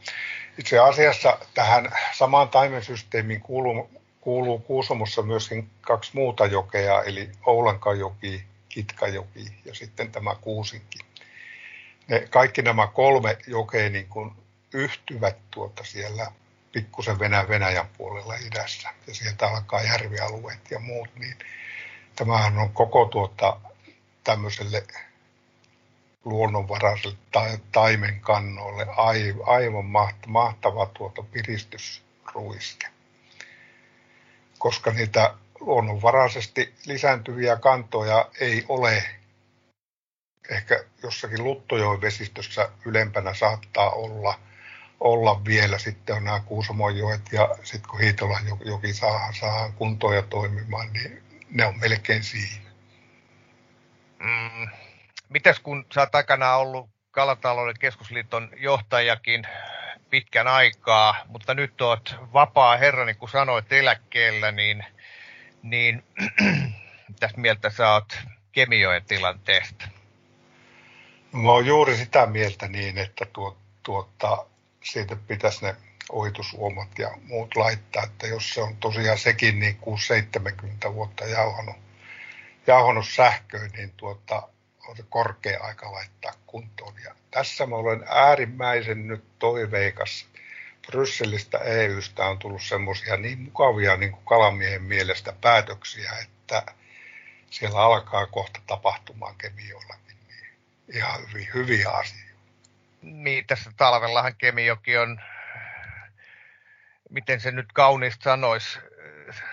[0.59, 3.91] Itse asiassa tähän samaan taimensysteemiin kuuluu,
[4.21, 10.99] kuuluu Kuusamossa myöskin kaksi muuta jokea, eli Oulankajoki, Kitkajoki ja sitten tämä Kuusinki.
[12.09, 14.44] Ne, kaikki nämä kolme jokea niin kuin
[14.75, 16.33] yhtyvät tuota siellä
[16.73, 21.39] pikkusen Venäjän, Venäjän puolella idässä ja sieltä alkaa järvialueet ja muut, niin
[22.17, 23.61] tämähän on koko tuota
[24.25, 24.87] tämmöiselle
[26.25, 28.87] luonnonvaraiselle ta- taimenkannoille
[29.47, 29.85] aivan
[30.27, 32.87] mahtava tuota piristysruiske.
[34.59, 39.05] Koska niitä luonnonvaraisesti lisääntyviä kantoja ei ole.
[40.51, 44.39] Ehkä jossakin Luttojoen vesistössä ylempänä saattaa olla,
[45.05, 45.79] olla vielä.
[45.79, 51.67] Sitten on nämä Kuusamojoet ja sitten kun Hiitola joki saa, saa kuntoja toimimaan, niin ne
[51.67, 52.71] on melkein siinä.
[54.19, 54.69] Mm.
[55.29, 59.47] Mitäs kun sä oot aikanaan ollut Kalatalouden keskusliiton johtajakin
[60.11, 64.85] pitkän aikaa, mutta nyt oot vapaa herra, niin kuin sanoit, eläkkeellä, niin,
[65.63, 66.05] niin
[67.09, 68.19] mitäs mieltä sä oot
[68.53, 69.89] Kemioen tilanteesta?
[71.33, 74.47] Mä oon juuri sitä mieltä niin, että tuo, tuota,
[74.85, 75.77] siitä pitäisi ne
[76.13, 81.77] ohitusuomat ja muut laittaa, että jos se on tosiaan sekin niin kuin 70 vuotta jauhanut,
[82.67, 84.49] jauhanut sähköön, niin tuota,
[84.89, 86.95] on se korkea aika laittaa kuntoon.
[87.05, 90.27] Ja tässä mä olen äärimmäisen nyt toiveikas.
[90.87, 96.63] Brysselistä EUstä on tullut semmoisia niin mukavia niin kuin kalamiehen mielestä päätöksiä, että
[97.51, 100.57] siellä alkaa kohta tapahtumaan kemiollakin niin
[100.95, 102.24] ihan hyvin, hyviä asioita.
[103.05, 105.21] Niin, tässä talvellahan Kemijoki on
[107.11, 108.79] miten se nyt kauniista sanoisi,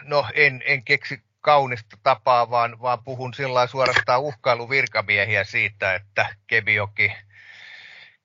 [0.03, 7.13] no en, en keksi kaunista tapaa, vaan, vaan puhun sillä suorastaan uhkailuvirkamiehiä siitä, että Kemioki,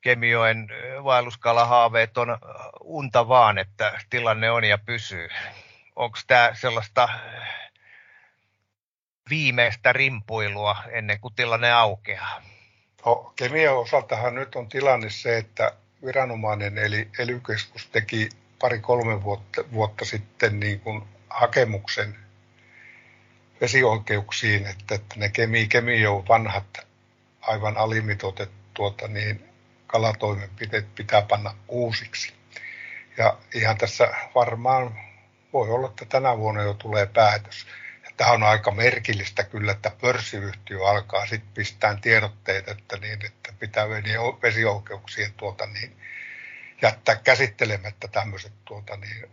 [0.00, 0.68] Kemioen
[1.04, 2.38] vaelluskalahaaveet on
[2.80, 5.28] unta vaan, että tilanne on ja pysyy.
[5.96, 7.08] Onko tämä sellaista
[9.30, 12.42] viimeistä rimpuilua ennen kuin tilanne aukeaa?
[13.06, 15.72] No, Kemion osaltahan nyt on tilanne se, että
[16.04, 17.40] viranomainen eli ely
[17.92, 18.28] teki
[18.58, 22.16] pari-kolme vuotta, vuotta sitten niin kuin hakemuksen
[23.60, 26.86] vesioikeuksiin, että, että ne kemi, kemio vanhat
[27.40, 29.48] aivan alimitoitet tuota, niin
[29.86, 32.32] kalatoimenpiteet pitää panna uusiksi.
[33.18, 34.98] Ja ihan tässä varmaan
[35.52, 37.66] voi olla, että tänä vuonna jo tulee päätös.
[38.16, 43.88] Tämä on aika merkillistä kyllä, että pörssiyhtiö alkaa sitten pistää tiedotteet, että, niin, että pitää
[44.42, 45.96] vesioikeuksien tuota, niin,
[46.82, 49.30] jättää käsittelemättä tämmöiset tuota, niin,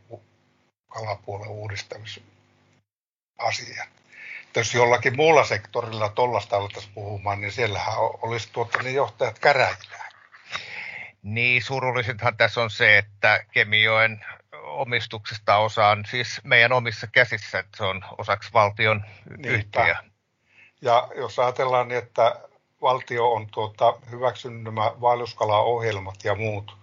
[0.87, 3.89] kalapuolen uudistamisasiat.
[4.55, 10.03] Jos jollakin muulla sektorilla tuollaista alettaisiin puhumaan, niin siellähän olisi tuota, niin johtajat käräjillä.
[11.23, 14.25] Niin, surullisintahan tässä on se, että Kemijoen
[14.63, 19.03] omistuksesta osa on siis meidän omissa käsissä, että se on osaksi valtion
[19.45, 19.95] yhtiö.
[20.81, 22.35] Ja jos ajatellaan, niin että
[22.81, 26.77] valtio on tuota, hyväksynyt nämä vaelluskalaohjelmat ja muut,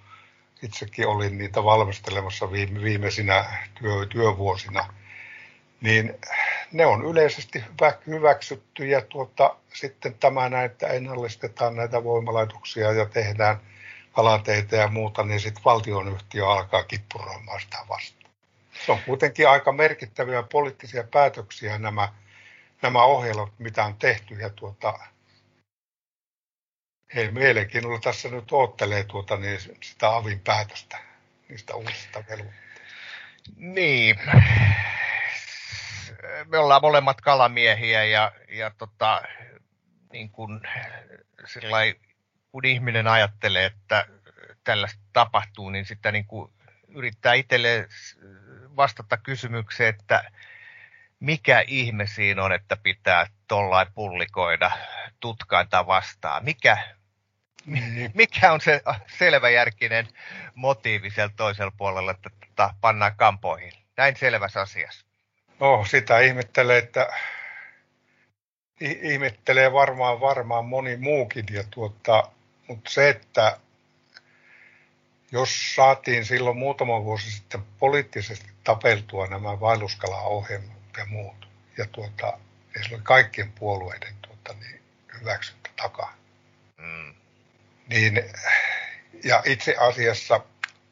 [0.63, 3.45] itsekin olin niitä valmistelemassa viime, viimeisinä
[3.75, 4.95] työ, työvuosina,
[5.81, 6.19] niin
[6.73, 13.61] ne on yleisesti hyvä, hyväksytty ja tuota, sitten tämä näitä ennallistetaan näitä voimalaitoksia ja tehdään
[14.13, 18.31] kalateitä ja muuta, niin sitten valtionyhtiö alkaa kippuroimaan sitä vastaan.
[18.87, 22.13] Se on kuitenkin aika merkittäviä poliittisia päätöksiä nämä,
[22.83, 24.99] nämä ohjelmat, mitä on tehty ja tuota,
[27.15, 30.99] he mielenkiinnolla tässä nyt oottelee tuota, niin sitä avin päätöstä
[31.49, 32.81] niistä uusista velvoitteista.
[33.57, 34.17] Niin.
[36.47, 39.23] Me ollaan molemmat kalamiehiä ja, ja tota,
[40.13, 40.61] niin kun,
[41.45, 41.95] sillai,
[42.53, 44.07] kun ihminen ajattelee, että
[44.65, 46.53] tällaista tapahtuu, niin sitä niin kuin
[46.89, 47.89] yrittää itselle
[48.77, 50.31] vastata kysymykseen, että
[51.21, 54.71] mikä ihme siinä on, että pitää tollain pullikoida
[55.21, 56.45] tutkainta vastaan.
[56.45, 56.79] Mikä,
[57.67, 58.11] Niin.
[58.15, 58.83] Mikä on se
[59.19, 60.09] selväjärkinen
[60.55, 63.73] motiivi siellä toisella puolella, että tota, pannaan kampoihin?
[63.97, 65.07] Näin selvässä asiassa.
[65.61, 67.13] No, sitä ihmettelee, että
[68.81, 71.45] ihmettelee varmaan varmaan moni muukin.
[71.51, 72.31] Ja tuota,
[72.71, 73.59] mutta se, että
[75.33, 81.49] jos saatiin silloin muutama vuosi sitten poliittisesti tapeltua nämä vaelluskalaohjelmat ja muut,
[81.79, 82.27] ja tuota,
[82.75, 84.81] ja sillä oli kaikkien puolueiden tuota, niin
[85.21, 86.17] hyväksyntä takaa.
[86.79, 87.15] Mm.
[87.89, 88.25] Niin,
[89.25, 90.41] ja itse asiassa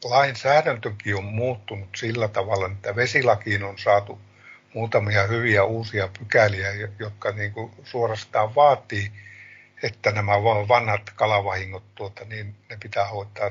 [0.05, 4.21] lainsäädäntökin on muuttunut sillä tavalla, että vesilakiin on saatu
[4.75, 6.69] muutamia hyviä uusia pykäliä,
[6.99, 9.13] jotka niin kuin suorastaan vaatii,
[9.83, 13.51] että nämä vanhat kalavahingot, tuota, niin ne pitää hoitaa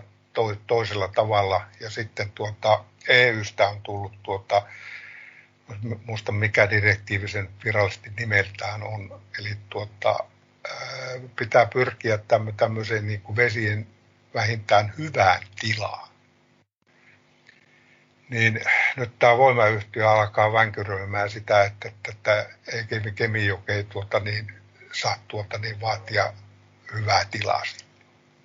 [0.67, 1.67] toisella tavalla.
[1.79, 4.61] Ja sitten tuota, EUstä on tullut, tuota,
[6.05, 10.19] muista mikä direktiivi sen virallisesti nimeltään on, eli tuota,
[11.35, 12.19] pitää pyrkiä
[12.57, 13.87] tämmöiseen niin kuin vesien
[14.33, 16.07] vähintään hyvään tilaan.
[18.29, 18.61] Niin
[18.95, 24.56] nyt tämä voimayhtiö alkaa vänkyröimään sitä, että, että, että ei Kemijoki ei tuota niin,
[25.01, 26.33] saa tuota niin vaatia
[26.93, 27.63] hyvää tilaa.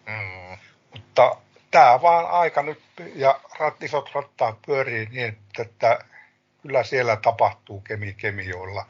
[0.07, 0.59] Mm.
[0.93, 1.37] Mutta
[1.71, 2.83] tämä vaan aika nyt
[3.15, 5.99] ja rat, isot rattaat pyörii niin, että, että
[6.63, 8.87] kyllä siellä tapahtuu kemi kemioilla.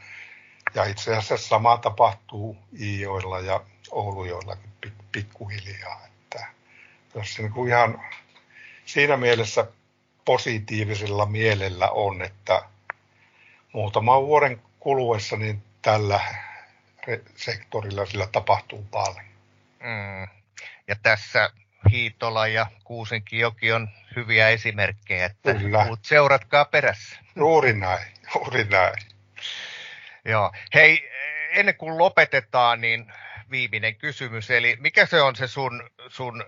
[0.75, 3.61] Ja itse asiassa sama tapahtuu Iijoilla ja
[3.91, 4.73] Oulujoillakin
[5.13, 6.01] pikkuhiljaa.
[6.07, 6.47] Että
[7.15, 8.03] jos se niin ihan
[8.85, 9.67] siinä mielessä
[10.25, 12.63] positiivisella mielellä on, että
[13.73, 16.21] muutaman vuoden kuluessa niin tällä
[17.37, 19.25] sektorilla sillä tapahtuu paljon.
[19.81, 20.29] Mm.
[20.89, 21.51] Ja tässä
[21.91, 25.85] Hiitola ja Kuusenkijoki on hyviä esimerkkejä, että Kyllä.
[25.85, 27.17] muut seuratkaa perässä.
[27.37, 28.95] Juuri näin, juuri näin.
[30.25, 30.53] Joo.
[30.75, 31.11] Hei,
[31.51, 33.13] ennen kuin lopetetaan, niin
[33.51, 34.51] viimeinen kysymys.
[34.51, 36.45] Eli mikä se on se sun, sun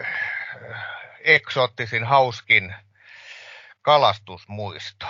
[0.00, 0.06] äh,
[1.20, 2.74] eksoottisin, hauskin
[3.82, 5.06] kalastusmuisto?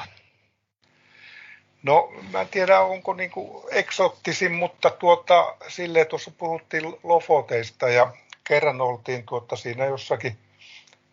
[1.82, 3.30] No, mä en tiedä, onko niin
[3.70, 8.12] eksottisin, mutta tuota, silleen tuossa puhuttiin Lofoteista ja
[8.44, 10.38] kerran oltiin tuota siinä jossakin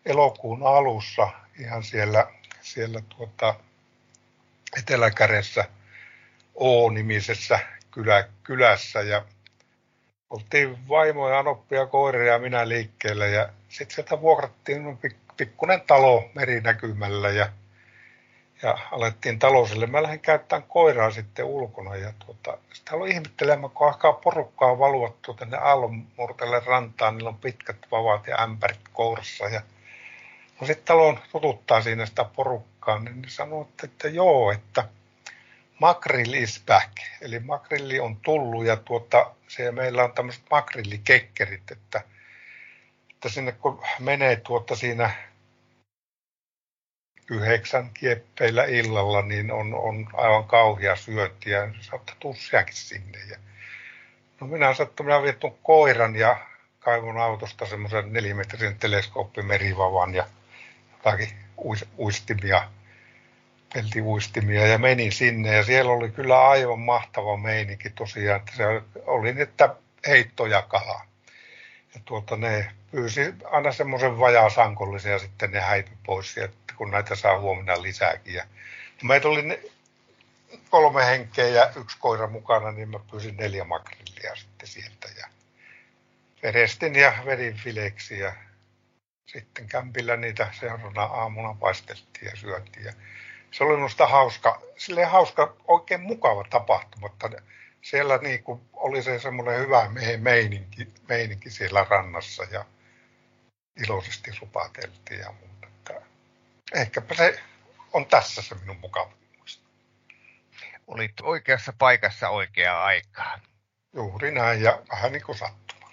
[0.06, 1.28] elokuun alussa
[1.60, 2.26] ihan siellä,
[2.60, 3.54] siellä tuota
[4.78, 5.64] Eteläkädessä
[6.54, 7.58] O-nimisessä
[7.90, 9.24] kylä, kylässä ja
[10.30, 14.98] oltiin vaimo ja Anoppi ja koiria ja minä liikkeelle ja sitten sieltä vuokrattiin
[15.36, 17.52] pikkunen talo merinäkymällä ja
[18.62, 19.86] ja alettiin talouselle.
[19.86, 25.16] Mä lähdin käyttämään koiraa sitten ulkona ja tuota, sitten aloin ihmettelemään, kun alkaa porukkaa valua
[25.22, 29.62] tuota tänne aallonmurtelle rantaan, niillä on pitkät vavat ja ämpärit kourassa ja
[30.60, 34.88] no sitten talon tututtaa siinä sitä porukkaa, niin ne sanoo, että, että joo, että
[35.78, 42.02] makrill is back, eli makrilli on tullut ja tuota, siellä meillä on tämmöiset makrillikekkerit, että,
[43.10, 45.10] että sinne kun menee tuota siinä
[47.30, 51.68] yhdeksän kieppeillä illalla, niin on, on aivan kauhia syöntiä.
[51.80, 53.18] Saattaa tussiakin sinne.
[53.30, 53.36] Ja,
[54.40, 56.36] no minä sattuin, minä viettu koiran ja
[56.80, 60.26] kaivun autosta semmoisen nelimetrisen teleskooppimerivavan ja
[60.92, 61.28] jotakin
[61.98, 62.68] uistimia,
[63.74, 68.64] peltiuistimia ja menin sinne ja siellä oli kyllä aivan mahtava meininki tosiaan, että se
[69.06, 69.74] oli että
[70.06, 71.00] heitto ja kala.
[71.94, 77.14] Ja tuota ne pyysi aina semmoisen vajaasankollisen ja sitten ne häipy pois, että kun näitä
[77.14, 78.34] saa huomenna lisääkin.
[78.34, 78.44] Ja
[79.02, 79.42] meitä oli
[80.70, 85.08] kolme henkeä ja yksi koira mukana, niin mä pyysin neljä makrillia sitten sieltä.
[85.16, 85.28] Ja
[86.42, 88.32] verestin ja vedin fileksi ja
[89.26, 92.84] sitten kämpillä niitä seuraavana aamuna paisteltiin ja syötiin.
[92.84, 92.92] Ja
[93.50, 94.62] se oli minusta hauska,
[95.06, 97.10] hauska, oikein mukava tapahtuma.
[97.82, 102.64] Siellä niin kuin oli se semmoinen hyvä meininki, meininki siellä rannassa ja
[103.84, 105.55] iloisesti rupateltiin ja muuta.
[106.74, 107.42] Ehkäpä se
[107.92, 109.64] on tässä se minun mukavuus.
[110.86, 113.40] Olit oikeassa paikassa oikeaan aikaan.
[113.94, 115.90] Juuri näin ja vähän niin kuin sattuma.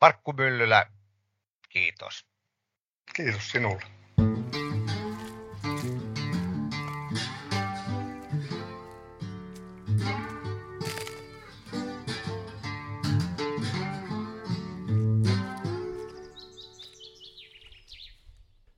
[0.00, 0.86] Markku Myllylä,
[1.68, 2.26] kiitos.
[3.16, 3.97] Kiitos sinulle.